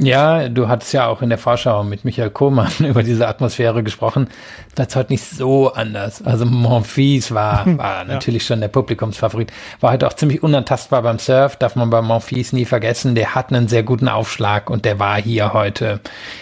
Ja, 0.01 0.47
du 0.47 0.69
hattest 0.69 0.93
ja 0.93 1.07
auch 1.07 1.21
in 1.21 1.27
der 1.27 1.37
Vorschau 1.37 1.83
mit 1.83 2.05
Michael 2.05 2.29
Kohmann 2.29 2.71
über 2.79 3.03
diese 3.03 3.27
Atmosphäre 3.27 3.83
gesprochen. 3.83 4.29
Das 4.73 4.87
ist 4.87 4.95
heute 4.95 5.11
nicht 5.11 5.25
so 5.25 5.73
anders. 5.73 6.21
Also 6.25 6.45
Monfils 6.45 7.33
war, 7.33 7.65
war 7.77 8.05
natürlich 8.05 8.43
ja. 8.43 8.47
schon 8.47 8.61
der 8.61 8.69
Publikumsfavorit. 8.69 9.51
War 9.81 9.91
heute 9.91 10.07
auch 10.07 10.13
ziemlich 10.13 10.41
unantastbar 10.41 11.01
beim 11.01 11.19
Surf, 11.19 11.57
darf 11.57 11.75
man 11.75 11.89
bei 11.89 12.01
Monfils 12.01 12.53
nie 12.53 12.63
vergessen. 12.63 13.13
Der 13.13 13.35
hat 13.35 13.51
einen 13.51 13.67
sehr 13.67 13.83
guten 13.83 14.07
Aufschlag 14.07 14.69
und 14.69 14.85
der 14.85 14.99
war 14.99 15.21
hier 15.21 15.51
heute, 15.51 15.99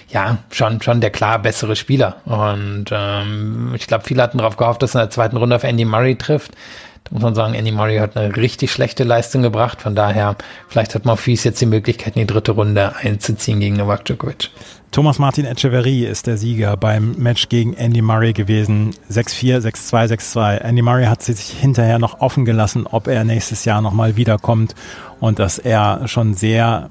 ja, 0.09 0.37
schon, 0.51 0.79
schon 0.83 1.01
der 1.01 1.09
klar 1.09 1.39
bessere 1.39 1.75
Spieler. 1.75 2.17
Und 2.25 2.85
ähm, 2.91 3.73
ich 3.75 3.87
glaube, 3.87 4.03
viele 4.05 4.21
hatten 4.21 4.37
darauf 4.37 4.57
gehofft, 4.57 4.83
dass 4.83 4.93
er 4.93 5.01
in 5.01 5.05
der 5.05 5.11
zweiten 5.11 5.37
Runde 5.37 5.55
auf 5.55 5.63
Andy 5.63 5.83
Murray 5.83 6.15
trifft. 6.15 6.51
Muss 7.11 7.21
man 7.21 7.35
sagen, 7.35 7.53
Andy 7.53 7.71
Murray 7.71 7.97
hat 7.97 8.17
eine 8.17 8.35
richtig 8.35 8.71
schlechte 8.71 9.03
Leistung 9.03 9.41
gebracht. 9.41 9.81
Von 9.81 9.95
daher, 9.95 10.35
vielleicht 10.67 10.95
hat 10.95 11.05
Morphis 11.05 11.43
jetzt 11.43 11.61
die 11.61 11.65
Möglichkeit, 11.65 12.15
in 12.15 12.21
die 12.21 12.27
dritte 12.27 12.51
Runde 12.51 12.95
einzuziehen 12.95 13.59
gegen 13.59 13.77
Novak 13.77 14.05
Djokovic. 14.05 14.49
Thomas 14.91 15.19
Martin 15.19 15.45
Echeverry 15.45 16.05
ist 16.05 16.27
der 16.27 16.37
Sieger 16.37 16.77
beim 16.77 17.15
Match 17.17 17.49
gegen 17.49 17.73
Andy 17.73 18.01
Murray 18.01 18.33
gewesen. 18.33 18.95
6-4, 19.11 19.59
6-2, 19.59 20.15
6-2. 20.15 20.57
Andy 20.61 20.81
Murray 20.81 21.05
hat 21.05 21.21
sich 21.21 21.39
hinterher 21.39 21.99
noch 21.99 22.21
offen 22.21 22.45
gelassen, 22.45 22.87
ob 22.87 23.07
er 23.07 23.23
nächstes 23.23 23.65
Jahr 23.65 23.81
nochmal 23.81 24.15
wiederkommt 24.15 24.75
und 25.19 25.39
dass 25.39 25.59
er 25.59 26.07
schon 26.07 26.33
sehr 26.33 26.89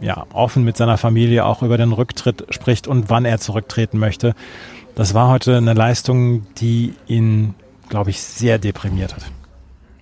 ja, 0.00 0.26
offen 0.32 0.64
mit 0.64 0.76
seiner 0.76 0.98
Familie 0.98 1.44
auch 1.44 1.62
über 1.62 1.78
den 1.78 1.92
Rücktritt 1.92 2.46
spricht 2.50 2.88
und 2.88 3.10
wann 3.10 3.24
er 3.24 3.38
zurücktreten 3.38 3.98
möchte. 3.98 4.34
Das 4.94 5.14
war 5.14 5.28
heute 5.28 5.56
eine 5.56 5.74
Leistung, 5.74 6.46
die 6.58 6.94
ihn, 7.06 7.54
glaube 7.88 8.10
ich, 8.10 8.20
sehr 8.22 8.58
deprimiert 8.58 9.14
hat. 9.14 9.24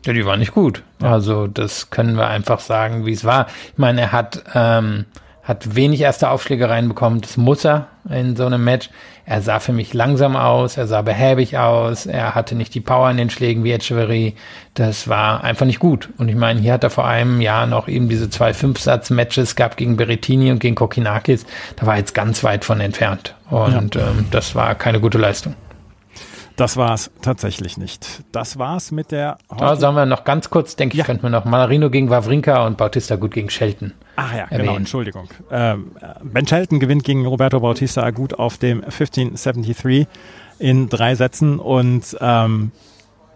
Ja, 0.05 0.13
die 0.13 0.27
war 0.27 0.37
nicht 0.37 0.53
gut. 0.53 0.83
Ja. 1.01 1.13
Also 1.13 1.47
das 1.47 1.91
können 1.91 2.17
wir 2.17 2.27
einfach 2.29 2.61
sagen, 2.61 3.07
wie 3.07 3.13
es 3.13 3.25
war. 3.25 3.47
Ich 3.73 3.79
meine, 3.79 4.01
er 4.01 4.13
hat, 4.13 4.43
ähm, 4.55 5.05
hat 5.43 5.77
wenig 5.77 6.01
erste 6.01 6.31
Aufschläge 6.31 6.69
reinbekommen. 6.69 7.21
Das 7.21 7.37
muss 7.37 7.65
er 7.65 7.89
in 8.09 8.37
so 8.37 8.47
einem 8.47 8.65
Match. 8.65 8.91
Er 9.25 9.41
sah 9.41 9.61
für 9.61 9.73
mich 9.73 9.95
langsam 9.95 10.35
aus, 10.35 10.77
er 10.77 10.89
sah 10.89 11.03
behäbig 11.03 11.57
aus, 11.57 12.07
er 12.07 12.35
hatte 12.35 12.57
nicht 12.57 12.75
die 12.75 12.81
Power 12.81 13.09
in 13.09 13.17
den 13.17 13.31
Schlägen 13.31 13.63
wie 13.63 13.71
Echeverry. 13.71 14.35
Das 14.75 15.07
war 15.07 15.45
einfach 15.45 15.67
nicht 15.67 15.79
gut. 15.79 16.09
Und 16.19 16.29
ich 16.29 16.35
meine, 16.35 16.59
hier 16.61 16.73
hat 16.73 16.83
er 16.83 16.91
vor 16.91 17.07
einem 17.07 17.41
Jahr 17.41 17.69
noch 17.69 17.87
eben 17.87 18.09
diese 18.09 18.31
zwei 18.31 18.53
Fünfsatz-Matches 18.53 19.55
gehabt 19.55 19.77
gegen 19.77 19.97
Berrettini 19.97 20.51
und 20.51 20.59
gegen 20.59 20.75
Kokinakis. 20.75 21.47
Da 21.77 21.87
war 21.87 21.95
er 21.95 22.01
jetzt 22.01 22.15
ganz 22.15 22.43
weit 22.43 22.65
von 22.65 22.81
entfernt. 22.81 23.37
Und 23.49 23.95
ja. 23.95 24.09
ähm, 24.09 24.27
das 24.33 24.57
war 24.57 24.75
keine 24.75 24.99
gute 24.99 25.19
Leistung. 25.19 25.55
Das 26.63 26.77
war 26.77 26.95
es 26.95 27.11
tatsächlich 27.23 27.77
nicht. 27.77 28.23
Das 28.31 28.57
war 28.57 28.77
es 28.77 28.93
mit 28.93 29.11
der. 29.11 29.37
Da 29.59 29.75
sagen 29.75 29.97
wir 29.97 30.07
noch 30.07 30.23
ganz 30.23 30.49
kurz, 30.49 30.77
denke 30.77 30.97
ja. 30.97 31.03
ich, 31.03 31.07
könnten 31.07 31.25
wir 31.25 31.31
noch 31.31 31.45
Marino 31.45 31.91
gegen 31.91 32.09
Wawrinka 32.09 32.65
und 32.65 32.77
Bautista 32.77 33.17
gut 33.17 33.33
gegen 33.33 33.51
Shelton. 33.51 33.95
Ach 34.15 34.33
ja, 34.33 34.45
erwähnen. 34.45 34.61
genau, 34.61 34.77
Entschuldigung. 34.77 35.29
Ähm, 35.51 35.91
ben 36.23 36.47
Shelton 36.47 36.79
gewinnt 36.79 37.03
gegen 37.03 37.27
Roberto 37.27 37.59
Bautista 37.59 38.09
gut 38.11 38.39
auf 38.39 38.59
dem 38.59 38.81
1573 38.85 40.07
in 40.61 40.89
drei 40.89 41.17
Sätzen 41.17 41.59
und 41.59 42.17
ähm, 42.21 42.71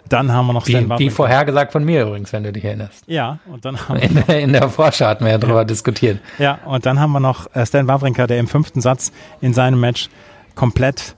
dann 0.09 0.31
haben 0.31 0.47
wir 0.47 0.53
noch 0.53 0.65
Stan 0.65 0.89
Wie, 0.91 1.07
wie 1.07 1.11
vorhergesagt 1.11 1.73
von 1.73 1.85
mir 1.85 2.03
übrigens, 2.03 2.33
wenn 2.33 2.45
du 2.45 2.53
dich 2.53 2.65
erinnerst. 2.65 3.03
Ja, 3.09 3.41
und 3.53 3.65
dann 3.65 3.89
haben 3.89 3.97
in, 3.97 4.15
wir 4.15 4.21
noch, 4.21 4.29
in 4.29 4.53
der 4.53 4.69
Vorschau 4.69 5.07
hatten 5.07 5.25
wir 5.25 5.33
ja 5.33 5.39
darüber 5.39 5.63
ja. 5.63 5.65
diskutiert. 5.65 6.21
Ja, 6.39 6.61
und 6.65 6.87
dann 6.87 7.01
haben 7.01 7.11
wir 7.11 7.19
noch 7.19 7.53
äh, 7.57 7.67
Stan 7.67 7.89
Wawrinka, 7.89 8.29
der 8.29 8.39
im 8.39 8.47
fünften 8.47 8.81
Satz 8.81 9.11
in 9.41 9.53
seinem 9.53 9.81
Match 9.81 10.11
komplett, 10.55 11.17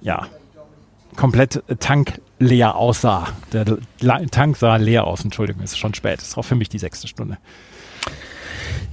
ja, 0.00 0.28
komplett 1.16 1.62
tankleer 1.80 2.74
aussah. 2.74 3.28
Der 3.52 3.66
Tank 4.30 4.56
sah 4.56 4.76
leer 4.76 5.06
aus, 5.06 5.24
Entschuldigung, 5.24 5.62
ist 5.62 5.78
schon 5.78 5.94
spät. 5.94 6.20
Ist 6.22 6.36
auch 6.36 6.44
für 6.44 6.54
mich 6.54 6.68
die 6.68 6.78
sechste 6.78 7.08
Stunde. 7.08 7.38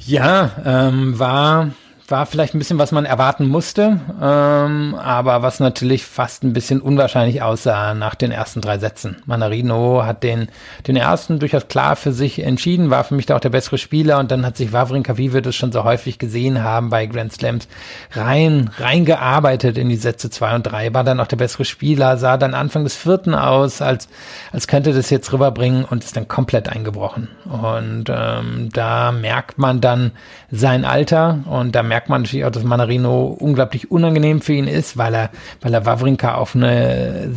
Ja, 0.06 0.52
ähm, 0.66 1.20
war 1.20 1.72
war 2.08 2.26
vielleicht 2.26 2.56
ein 2.56 2.60
bisschen, 2.60 2.80
was 2.80 2.94
man 2.94 3.04
erwarten 3.06 3.48
musste, 3.48 4.00
ähm, 4.22 4.96
aber 4.96 5.42
was 5.42 5.60
natürlich 5.60 6.06
fast 6.06 6.44
ein 6.44 6.54
bisschen 6.54 6.80
unwahrscheinlich 6.80 7.42
aussah 7.42 7.94
nach 7.94 8.16
den 8.16 8.32
ersten 8.32 8.62
drei 8.62 8.78
Sätzen. 8.78 9.18
Manarino 9.26 10.06
hat 10.06 10.24
den, 10.24 10.48
den 10.88 10.96
ersten 10.96 11.40
durchaus 11.40 11.68
klar 11.68 11.98
für 11.98 12.14
sich 12.14 12.40
entschieden, 12.40 12.90
war 12.90 13.04
für 13.04 13.16
mich 13.16 13.26
da 13.26 13.36
auch 13.36 13.42
der 13.42 13.50
bessere 13.50 13.78
Spieler 13.78 14.20
und 14.20 14.32
dann 14.32 14.46
hat 14.46 14.56
sich 14.56 14.72
Wawrinka, 14.72 15.18
wie 15.18 15.34
wir 15.34 15.42
das 15.42 15.56
schon 15.56 15.74
so 15.74 15.84
häufig 15.84 16.18
gesehen 16.18 16.64
haben 16.64 16.90
bei 16.90 17.08
Grand 17.08 17.34
Slams, 17.34 17.68
rein, 18.14 18.70
reingearbeitet 18.78 19.78
in 19.78 19.90
die 19.90 19.98
Sätze 19.98 20.30
zwei 20.30 20.56
und 20.56 20.64
drei, 20.64 20.94
war 20.94 21.04
dann 21.04 21.20
auch 21.20 21.28
der 21.28 21.38
bessere 21.38 21.66
Spieler, 21.66 22.18
sah 22.18 22.38
dann 22.38 22.54
Anfang 22.54 22.86
des 22.86 22.96
vierten 22.96 23.36
aus, 23.36 23.82
als, 23.82 24.08
als 24.54 24.68
könnte 24.68 24.94
das 24.94 25.10
jetzt 25.10 25.34
rüberbringen 25.34 25.84
und 25.84 26.06
ist 26.06 26.16
dann 26.16 26.30
komplett 26.30 26.70
eingebrochen. 26.70 27.28
Und 27.46 28.06
ähm, 28.10 28.70
da 28.72 29.12
merkt 29.12 29.58
man 29.58 29.82
dann 29.82 30.12
sein 30.52 30.86
Alter 30.86 31.40
und 31.50 31.76
da 31.76 31.84
merkt 31.84 31.97
merkt 31.98 32.10
man 32.10 32.22
natürlich 32.22 32.46
auch, 32.46 32.52
dass 32.52 32.64
Manarino 32.64 33.36
unglaublich 33.40 33.90
unangenehm 33.90 34.40
für 34.40 34.54
ihn 34.54 34.68
ist, 34.68 34.98
weil 34.98 35.16
er, 35.16 35.32
weil 35.62 35.74
er 35.74 35.88
Wawrinka 35.88 36.36
auf 36.36 36.56
eine, 36.56 37.32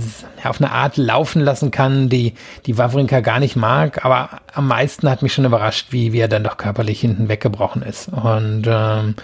auf 0.45 0.61
eine 0.61 0.71
Art 0.71 0.99
laufen 0.99 1.41
lassen 1.41 1.71
kann, 1.71 2.11
die, 2.11 2.35
die 2.67 2.77
Wawrinka 2.77 3.21
gar 3.21 3.41
nicht 3.41 3.57
mag. 3.57 4.05
Aber 4.05 4.29
am 4.53 4.69
meisten 4.69 5.09
hat 5.09 5.23
mich 5.23 5.33
schon 5.33 5.47
überrascht, 5.47 5.87
wie, 5.93 6.13
wie 6.13 6.19
er 6.19 6.29
dann 6.29 6.45
doch 6.45 6.59
körperlich 6.59 7.01
hinten 7.01 7.31
weggebrochen 7.31 7.81
ist. 7.81 8.09
Und 8.09 8.67
ähm, 8.67 9.15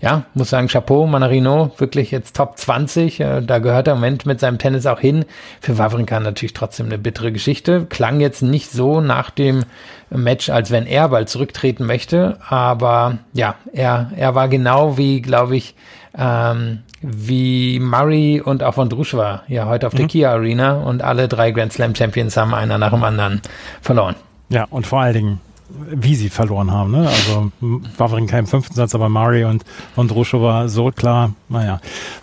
ja, 0.00 0.22
muss 0.32 0.48
sagen, 0.48 0.68
Chapeau, 0.68 1.06
Manarino, 1.06 1.72
wirklich 1.76 2.10
jetzt 2.10 2.34
Top 2.34 2.56
20. 2.56 3.20
Äh, 3.20 3.42
da 3.42 3.58
gehört 3.58 3.88
er 3.88 3.92
im 3.92 4.00
Moment 4.00 4.24
mit 4.24 4.40
seinem 4.40 4.56
Tennis 4.56 4.86
auch 4.86 5.00
hin. 5.00 5.26
Für 5.60 5.76
Wawrinka 5.76 6.18
natürlich 6.20 6.54
trotzdem 6.54 6.86
eine 6.86 6.96
bittere 6.96 7.32
Geschichte. 7.32 7.84
Klang 7.86 8.20
jetzt 8.20 8.40
nicht 8.40 8.70
so 8.70 9.02
nach 9.02 9.28
dem 9.28 9.64
Match, 10.10 10.50
als 10.50 10.70
wenn 10.70 10.86
er 10.86 11.08
bald 11.08 11.28
zurücktreten 11.28 11.86
möchte. 11.86 12.38
Aber 12.48 13.18
ja, 13.32 13.56
er, 13.72 14.10
er 14.16 14.34
war 14.34 14.48
genau 14.48 14.96
wie, 14.96 15.20
glaube 15.20 15.56
ich, 15.56 15.74
ähm, 16.16 16.80
wie 17.02 17.78
Murray 17.78 18.40
und 18.40 18.62
auch 18.62 18.74
von 18.74 18.88
Druschwa 18.88 19.42
ja 19.48 19.66
heute 19.66 19.86
auf 19.86 19.92
mhm. 19.92 19.98
der 19.98 20.06
Kia 20.06 20.32
Arena 20.32 20.74
und 20.74 21.02
alle 21.02 21.28
drei 21.28 21.50
Grand 21.50 21.72
Slam 21.72 21.94
Champions 21.94 22.36
haben 22.36 22.54
einer 22.54 22.78
nach 22.78 22.90
dem 22.90 23.04
anderen 23.04 23.42
verloren. 23.80 24.16
Ja, 24.48 24.64
und 24.70 24.86
vor 24.86 25.00
allen 25.00 25.14
Dingen, 25.14 25.40
wie 25.68 26.14
sie 26.14 26.28
verloren 26.28 26.70
haben. 26.70 26.92
Ne? 26.92 27.08
Also 27.08 27.50
Wawrinka 27.60 28.38
im 28.38 28.46
fünften 28.46 28.74
Satz, 28.74 28.94
aber 28.94 29.08
Murray 29.08 29.44
und 29.44 29.64
Vondrushova 29.94 30.68
so 30.68 30.90
klar. 30.90 31.32
Naja, 31.48 31.80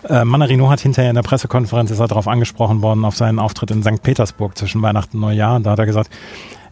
äh, 0.08 0.24
Manarino 0.24 0.70
hat 0.70 0.80
hinterher 0.80 1.10
in 1.10 1.16
der 1.16 1.22
Pressekonferenz, 1.22 1.90
ist 1.90 2.00
er 2.00 2.08
darauf 2.08 2.26
angesprochen 2.26 2.82
worden, 2.82 3.04
auf 3.04 3.16
seinen 3.16 3.38
Auftritt 3.38 3.70
in 3.70 3.82
St. 3.82 4.02
Petersburg 4.02 4.56
zwischen 4.56 4.80
Weihnachten 4.82 5.18
und 5.18 5.22
Neujahr. 5.22 5.56
Und 5.56 5.64
da 5.64 5.72
hat 5.72 5.78
er 5.78 5.86
gesagt, 5.86 6.10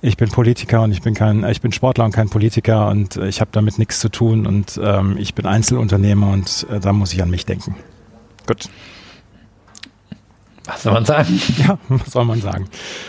ich 0.03 0.17
bin 0.17 0.29
Politiker 0.29 0.83
und 0.83 0.91
ich 0.91 1.01
bin 1.01 1.15
kein, 1.15 1.49
ich 1.49 1.61
bin 1.61 1.71
Sportler 1.71 2.05
und 2.05 2.11
kein 2.11 2.29
Politiker 2.29 2.89
und 2.89 3.17
äh, 3.17 3.29
ich 3.29 3.41
habe 3.41 3.51
damit 3.53 3.79
nichts 3.79 4.01
zu 4.01 4.09
tun 4.09 4.47
und 4.47 4.79
ähm, 4.83 5.17
ich 5.17 5.35
bin 5.35 5.47
Einzelunternehmer 5.47 6.31
und 6.33 6.67
äh, 6.71 6.81
da 6.81 6.93
muss 6.93 7.13
ich 7.13 7.23
an 7.23 7.31
mich 7.31 7.47
denken. 7.47 7.77
Gut. 8.47 8.69
Was 10.73 10.83
soll 10.85 10.93
man 10.95 11.05
sagen? 11.05 11.41
Ja, 11.59 11.79
was 11.89 12.11
soll 12.11 12.25
man 12.25 12.41
sagen? 12.41 12.67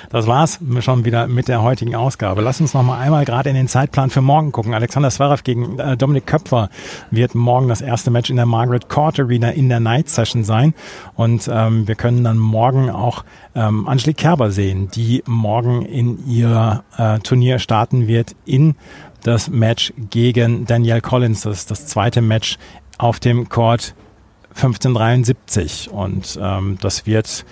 Das 0.09 0.27
war's 0.27 0.59
schon 0.79 1.05
wieder 1.05 1.27
mit 1.27 1.47
der 1.47 1.61
heutigen 1.61 1.95
Ausgabe. 1.95 2.41
Lass 2.41 2.59
uns 2.59 2.73
noch 2.73 2.83
mal 2.83 2.99
einmal 2.99 3.23
gerade 3.25 3.49
in 3.49 3.55
den 3.55 3.67
Zeitplan 3.67 4.09
für 4.09 4.21
morgen 4.21 4.51
gucken. 4.51 4.73
Alexander 4.73 5.09
Zverev 5.09 5.43
gegen 5.43 5.79
äh, 5.79 5.95
Dominik 5.95 6.27
Köpfer 6.27 6.69
wird 7.09 7.35
morgen 7.35 7.69
das 7.69 7.81
erste 7.81 8.11
Match 8.11 8.29
in 8.29 8.35
der 8.35 8.45
Margaret 8.45 8.89
Court 8.89 9.19
Arena 9.19 9.49
in 9.49 9.69
der 9.69 9.79
Night 9.79 10.09
Session 10.09 10.43
sein. 10.43 10.73
Und 11.15 11.49
ähm, 11.51 11.87
wir 11.87 11.95
können 11.95 12.23
dann 12.23 12.37
morgen 12.37 12.89
auch 12.89 13.23
ähm, 13.55 13.87
Angelique 13.87 14.17
Kerber 14.17 14.51
sehen, 14.51 14.89
die 14.93 15.23
morgen 15.25 15.83
in 15.83 16.27
ihr 16.27 16.83
äh, 16.97 17.19
Turnier 17.19 17.59
starten 17.59 18.07
wird 18.07 18.35
in 18.45 18.75
das 19.23 19.49
Match 19.49 19.93
gegen 20.09 20.65
Danielle 20.65 21.01
Collins. 21.01 21.41
Das 21.41 21.59
ist 21.59 21.71
das 21.71 21.87
zweite 21.87 22.21
Match 22.21 22.57
auf 22.97 23.19
dem 23.19 23.47
Court 23.47 23.95
1573 24.55 25.89
und 25.91 26.39
ähm, 26.41 26.77
das 26.81 27.05
wird 27.05 27.45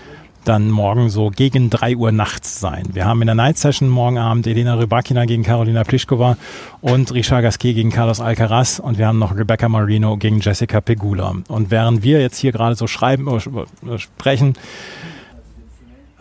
dann 0.44 0.72
morgen 0.72 1.10
so 1.10 1.30
gegen 1.30 1.70
drei 1.70 1.96
Uhr 1.96 2.12
nachts 2.12 2.60
sein. 2.60 2.90
Wir 2.94 3.06
haben 3.06 3.22
in 3.22 3.28
der 3.28 3.36
Night 3.36 3.58
Session 3.58 3.90
morgen 3.90 4.18
Abend 4.18 4.48
Elena 4.48 4.74
Rybakina 4.76 5.26
gegen 5.26 5.44
Karolina 5.44 5.84
Pliskova 5.84 6.38
und 6.82 7.14
Richard 7.14 7.44
Gasquet 7.44 7.74
gegen 7.74 7.92
Carlos 7.92 8.20
Alcaraz 8.20 8.80
und 8.80 8.98
wir 8.98 9.08
haben 9.08 9.20
noch 9.20 9.36
Rebecca 9.36 9.70
Marino 9.70 10.18
gegen 10.18 10.40
Jessica 10.40 10.82
Pegula. 10.82 11.36
Und 11.48 11.70
während 11.70 12.04
wir 12.04 12.22
jetzt 12.22 12.38
hier 12.38 12.52
gerade 12.52 12.76
so 12.76 12.88
schreiben, 12.88 13.28
äh, 13.28 13.98
sprechen, 13.98 14.56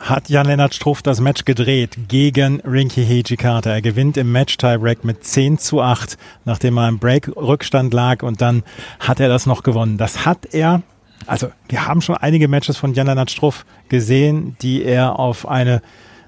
hat 0.00 0.30
Jan-Lennart 0.30 0.74
Struff 0.74 1.02
das 1.02 1.20
Match 1.20 1.44
gedreht 1.44 1.96
gegen 2.08 2.60
Rinky 2.60 3.04
Hijikata. 3.04 3.70
Er 3.70 3.82
gewinnt 3.82 4.16
im 4.16 4.32
Match-Tiebreak 4.32 5.04
mit 5.04 5.24
10 5.24 5.58
zu 5.58 5.82
8, 5.82 6.16
nachdem 6.44 6.78
er 6.78 6.88
im 6.88 6.98
Break-Rückstand 6.98 7.92
lag 7.92 8.22
und 8.22 8.40
dann 8.40 8.62
hat 8.98 9.20
er 9.20 9.28
das 9.28 9.46
noch 9.46 9.62
gewonnen. 9.62 9.98
Das 9.98 10.24
hat 10.24 10.46
er, 10.52 10.82
also 11.26 11.48
wir 11.68 11.86
haben 11.86 12.00
schon 12.00 12.16
einige 12.16 12.48
Matches 12.48 12.78
von 12.78 12.94
Jan-Lennart 12.94 13.30
Struff 13.30 13.66
gesehen, 13.88 14.56
die 14.62 14.82
er 14.82 15.18
auf 15.18 15.46
eine 15.46 15.82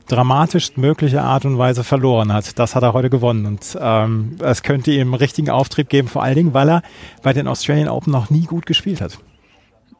dramatisch 0.06 0.76
mögliche 0.76 1.22
Art 1.22 1.46
und 1.46 1.56
Weise 1.56 1.84
verloren 1.84 2.32
hat. 2.32 2.58
Das 2.58 2.74
hat 2.74 2.82
er 2.82 2.92
heute 2.92 3.08
gewonnen 3.08 3.46
und 3.46 3.78
ähm, 3.80 4.36
es 4.40 4.62
könnte 4.62 4.92
ihm 4.92 5.14
richtigen 5.14 5.48
Auftrieb 5.48 5.88
geben, 5.88 6.08
vor 6.08 6.22
allen 6.22 6.34
Dingen, 6.34 6.54
weil 6.54 6.68
er 6.68 6.82
bei 7.22 7.32
den 7.32 7.48
Australian 7.48 7.88
Open 7.88 8.12
noch 8.12 8.28
nie 8.28 8.44
gut 8.44 8.66
gespielt 8.66 9.00
hat. 9.00 9.18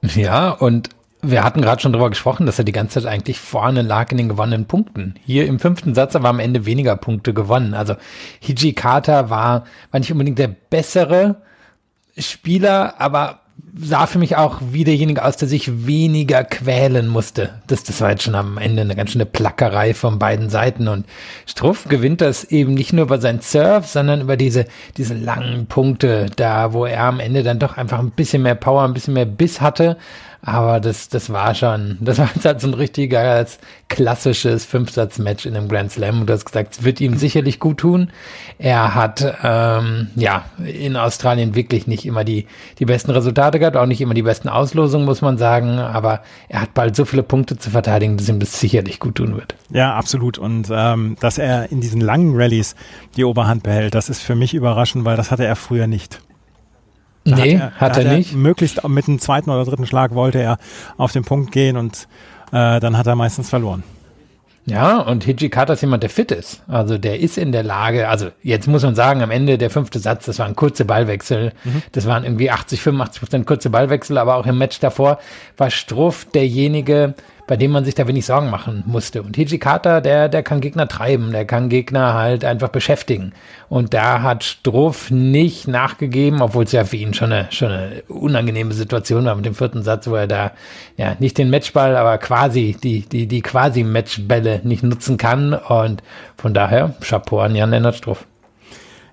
Ja, 0.02 0.50
und 0.50 0.90
wir 1.22 1.44
hatten 1.44 1.62
gerade 1.62 1.80
schon 1.80 1.92
darüber 1.92 2.10
gesprochen, 2.10 2.46
dass 2.46 2.58
er 2.58 2.64
die 2.64 2.72
ganze 2.72 3.00
Zeit 3.00 3.10
eigentlich 3.10 3.38
vorne 3.38 3.82
lag 3.82 4.10
in 4.10 4.18
den 4.18 4.28
gewonnenen 4.28 4.66
Punkten. 4.66 5.14
Hier 5.24 5.46
im 5.46 5.60
fünften 5.60 5.94
Satz 5.94 6.16
aber 6.16 6.28
am 6.28 6.40
Ende 6.40 6.66
weniger 6.66 6.96
Punkte 6.96 7.32
gewonnen. 7.32 7.74
Also 7.74 7.94
Hijikata 8.40 9.30
war, 9.30 9.64
war 9.92 10.00
nicht 10.00 10.10
unbedingt 10.10 10.40
der 10.40 10.48
bessere 10.48 11.36
Spieler, 12.18 13.00
aber 13.00 13.41
sah 13.74 14.06
für 14.06 14.18
mich 14.18 14.36
auch 14.36 14.60
wie 14.70 14.84
derjenige 14.84 15.24
aus, 15.24 15.36
der 15.38 15.48
sich 15.48 15.86
weniger 15.86 16.44
quälen 16.44 17.08
musste. 17.08 17.54
Das, 17.66 17.84
das 17.84 18.00
war 18.00 18.10
jetzt 18.10 18.22
schon 18.22 18.34
am 18.34 18.58
Ende 18.58 18.82
eine 18.82 18.94
ganz 18.94 19.12
schöne 19.12 19.24
Plackerei 19.24 19.94
von 19.94 20.18
beiden 20.18 20.50
Seiten. 20.50 20.88
Und 20.88 21.06
Struff 21.46 21.88
gewinnt 21.88 22.20
das 22.20 22.44
eben 22.44 22.74
nicht 22.74 22.92
nur 22.92 23.06
über 23.06 23.20
sein 23.20 23.40
Surf, 23.40 23.86
sondern 23.86 24.20
über 24.20 24.36
diese, 24.36 24.66
diese 24.96 25.14
langen 25.14 25.66
Punkte, 25.66 26.26
da 26.36 26.72
wo 26.72 26.84
er 26.84 27.04
am 27.04 27.20
Ende 27.20 27.42
dann 27.42 27.58
doch 27.58 27.78
einfach 27.78 27.98
ein 27.98 28.10
bisschen 28.10 28.42
mehr 28.42 28.54
Power, 28.54 28.82
ein 28.82 28.94
bisschen 28.94 29.14
mehr 29.14 29.26
Biss 29.26 29.60
hatte 29.60 29.96
aber 30.44 30.80
das, 30.80 31.08
das 31.08 31.32
war 31.32 31.54
schon, 31.54 31.98
das 32.00 32.18
war 32.18 32.28
jetzt 32.34 32.44
halt 32.44 32.60
so 32.60 32.66
ein 32.66 32.74
richtiger 32.74 33.22
klassisches 33.92 34.64
Fünfsatz-Match 34.64 35.44
in 35.44 35.54
einem 35.54 35.68
Grand 35.68 35.92
Slam. 35.92 36.22
Und 36.22 36.26
du 36.26 36.32
hast 36.32 36.46
gesagt, 36.46 36.78
es 36.78 36.82
wird 36.82 37.00
ihm 37.00 37.16
sicherlich 37.18 37.60
gut 37.60 37.78
tun. 37.78 38.10
Er 38.58 38.94
hat 38.94 39.22
ähm, 39.44 40.08
ja 40.16 40.46
in 40.64 40.96
Australien 40.96 41.54
wirklich 41.54 41.86
nicht 41.86 42.06
immer 42.06 42.24
die, 42.24 42.46
die 42.78 42.86
besten 42.86 43.10
Resultate 43.10 43.58
gehabt, 43.58 43.76
auch 43.76 43.84
nicht 43.84 44.00
immer 44.00 44.14
die 44.14 44.22
besten 44.22 44.48
Auslosungen, 44.48 45.04
muss 45.04 45.20
man 45.20 45.36
sagen. 45.36 45.78
Aber 45.78 46.22
er 46.48 46.62
hat 46.62 46.72
bald 46.72 46.96
so 46.96 47.04
viele 47.04 47.22
Punkte 47.22 47.58
zu 47.58 47.68
verteidigen, 47.68 48.16
dass 48.16 48.28
ihm 48.30 48.40
das 48.40 48.58
sicherlich 48.58 48.98
gut 48.98 49.16
tun 49.16 49.36
wird. 49.36 49.54
Ja, 49.70 49.94
absolut. 49.94 50.38
Und 50.38 50.68
ähm, 50.72 51.16
dass 51.20 51.36
er 51.36 51.70
in 51.70 51.82
diesen 51.82 52.00
langen 52.00 52.34
Rallyes 52.34 52.74
die 53.16 53.24
Oberhand 53.24 53.62
behält, 53.62 53.94
das 53.94 54.08
ist 54.08 54.22
für 54.22 54.34
mich 54.34 54.54
überraschend, 54.54 55.04
weil 55.04 55.18
das 55.18 55.30
hatte 55.30 55.44
er 55.44 55.56
früher 55.56 55.86
nicht. 55.86 56.22
Da 57.24 57.36
nee, 57.36 57.58
hat 57.58 57.60
er, 57.60 57.80
hat 57.80 57.80
er, 57.80 57.88
hat 57.88 58.04
er 58.04 58.16
nicht. 58.16 58.34
Möglichst 58.34 58.88
mit 58.88 59.06
dem 59.06 59.18
zweiten 59.18 59.50
oder 59.50 59.64
dritten 59.64 59.86
Schlag 59.86 60.14
wollte 60.14 60.40
er 60.40 60.58
auf 60.96 61.12
den 61.12 61.24
Punkt 61.24 61.52
gehen 61.52 61.76
und 61.76 62.08
äh, 62.52 62.80
dann 62.80 62.96
hat 62.96 63.06
er 63.06 63.16
meistens 63.16 63.50
verloren. 63.50 63.82
Ja, 64.64 64.98
und 64.98 65.24
Hijikata 65.24 65.72
ist 65.72 65.80
jemand, 65.80 66.04
der 66.04 66.10
fit 66.10 66.30
ist. 66.30 66.62
Also 66.68 66.96
der 66.96 67.18
ist 67.18 67.36
in 67.36 67.50
der 67.50 67.64
Lage, 67.64 68.08
also 68.08 68.28
jetzt 68.44 68.68
muss 68.68 68.84
man 68.84 68.94
sagen, 68.94 69.20
am 69.22 69.32
Ende 69.32 69.58
der 69.58 69.70
fünfte 69.70 69.98
Satz, 69.98 70.26
das 70.26 70.38
waren 70.38 70.54
kurze 70.54 70.84
Ballwechsel. 70.84 71.52
Mhm. 71.64 71.82
Das 71.90 72.06
waren 72.06 72.22
irgendwie 72.22 72.50
80, 72.50 72.80
85 72.80 73.20
Prozent 73.20 73.46
kurze 73.46 73.70
Ballwechsel, 73.70 74.18
aber 74.18 74.36
auch 74.36 74.46
im 74.46 74.58
Match 74.58 74.78
davor 74.78 75.18
war 75.56 75.70
Struff 75.70 76.26
derjenige, 76.26 77.14
bei 77.52 77.58
dem 77.58 77.70
man 77.70 77.84
sich 77.84 77.94
da 77.94 78.08
wenig 78.08 78.24
Sorgen 78.24 78.48
machen 78.48 78.82
musste. 78.86 79.22
Und 79.22 79.36
Hijikata, 79.36 80.00
der, 80.00 80.30
der 80.30 80.42
kann 80.42 80.62
Gegner 80.62 80.88
treiben, 80.88 81.32
der 81.32 81.44
kann 81.44 81.68
Gegner 81.68 82.14
halt 82.14 82.46
einfach 82.46 82.70
beschäftigen. 82.70 83.34
Und 83.68 83.92
da 83.92 84.22
hat 84.22 84.42
Struff 84.42 85.10
nicht 85.10 85.68
nachgegeben, 85.68 86.40
obwohl 86.40 86.64
es 86.64 86.72
ja 86.72 86.84
für 86.84 86.96
ihn 86.96 87.12
schon 87.12 87.30
eine, 87.30 87.52
schon 87.52 87.70
eine 87.70 88.04
unangenehme 88.08 88.72
Situation 88.72 89.26
war 89.26 89.34
mit 89.34 89.44
dem 89.44 89.54
vierten 89.54 89.82
Satz, 89.82 90.06
wo 90.06 90.14
er 90.14 90.28
da 90.28 90.52
ja 90.96 91.14
nicht 91.18 91.36
den 91.36 91.50
Matchball, 91.50 91.94
aber 91.94 92.16
quasi 92.16 92.74
die, 92.82 93.02
die, 93.02 93.26
die 93.26 93.42
quasi 93.42 93.84
Matchbälle 93.84 94.62
nicht 94.64 94.82
nutzen 94.82 95.18
kann. 95.18 95.52
Und 95.52 96.02
von 96.38 96.54
daher 96.54 96.94
Chapeau 97.02 97.40
an 97.40 97.54
Jan-Lennart 97.54 97.96
Struff. 97.96 98.24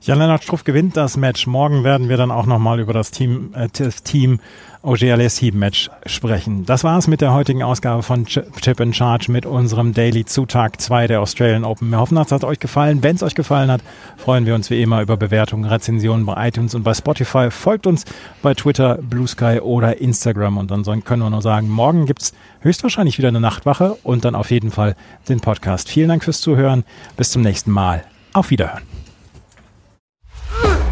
Jan-Lennart 0.02 0.44
Struff 0.44 0.64
gewinnt 0.64 0.96
das 0.96 1.18
Match. 1.18 1.46
Morgen 1.46 1.84
werden 1.84 2.08
wir 2.08 2.18
dann 2.18 2.32
auch 2.32 2.46
nochmal 2.46 2.80
über 2.80 2.94
das 2.94 3.12
Team, 3.12 3.54
äh, 3.54 3.68
das 3.72 4.04
Team 4.04 4.40
OGLS 4.82 5.42
Match 5.54 5.90
sprechen. 6.06 6.66
Das 6.66 6.86
war's 6.86 7.08
mit 7.08 7.20
der 7.20 7.34
heutigen 7.34 7.64
Ausgabe 7.64 8.02
von 8.02 8.26
Chip 8.26 8.80
in 8.80 8.94
Charge 8.94 9.30
mit 9.30 9.46
unserem 9.46 9.94
Daily 9.94 10.24
Zutag 10.24 10.80
2 10.80 11.08
der 11.08 11.20
Australian 11.20 11.66
Open. 11.66 11.90
Wir 11.90 12.00
hoffen, 12.00 12.18
es 12.18 12.32
hat 12.32 12.46
euch 12.46 12.60
gefallen. 12.60 13.04
Wenn 13.04 13.18
es 13.18 13.24
euch 13.24 13.36
gefallen 13.36 13.70
hat, 13.70 13.82
freuen 14.16 14.46
wir 14.46 14.56
uns 14.56 14.70
wie 14.70 14.82
immer 14.82 15.02
über 15.02 15.18
Bewertungen, 15.18 15.66
Rezensionen 15.66 16.26
bei 16.26 16.48
iTunes 16.48 16.76
und 16.76 16.84
bei 16.84 16.94
Spotify. 16.94 17.52
Folgt 17.52 17.88
uns 17.88 18.06
bei 18.42 18.54
Twitter, 18.54 19.00
Blue 19.02 19.28
Sky 19.28 19.60
oder 19.60 20.00
Instagram. 20.00 20.58
Und 20.58 20.72
dann 20.72 21.04
können 21.04 21.24
wir 21.24 21.30
nur 21.30 21.42
sagen, 21.42 21.68
morgen 21.68 22.06
gibt's 22.06 22.34
höchstwahrscheinlich 22.62 23.18
wieder 23.18 23.28
eine 23.28 23.42
Nachtwache 23.42 23.98
und 24.04 24.24
dann 24.24 24.36
auf 24.36 24.50
jeden 24.50 24.72
Fall 24.72 24.96
den 25.28 25.42
Podcast. 25.42 25.90
Vielen 25.90 26.08
Dank 26.08 26.24
fürs 26.24 26.40
Zuhören. 26.40 26.86
Bis 27.18 27.32
zum 27.32 27.42
nächsten 27.42 27.72
Mal. 27.72 28.06
Auf 28.32 28.50
Wiederhören. 28.50 28.89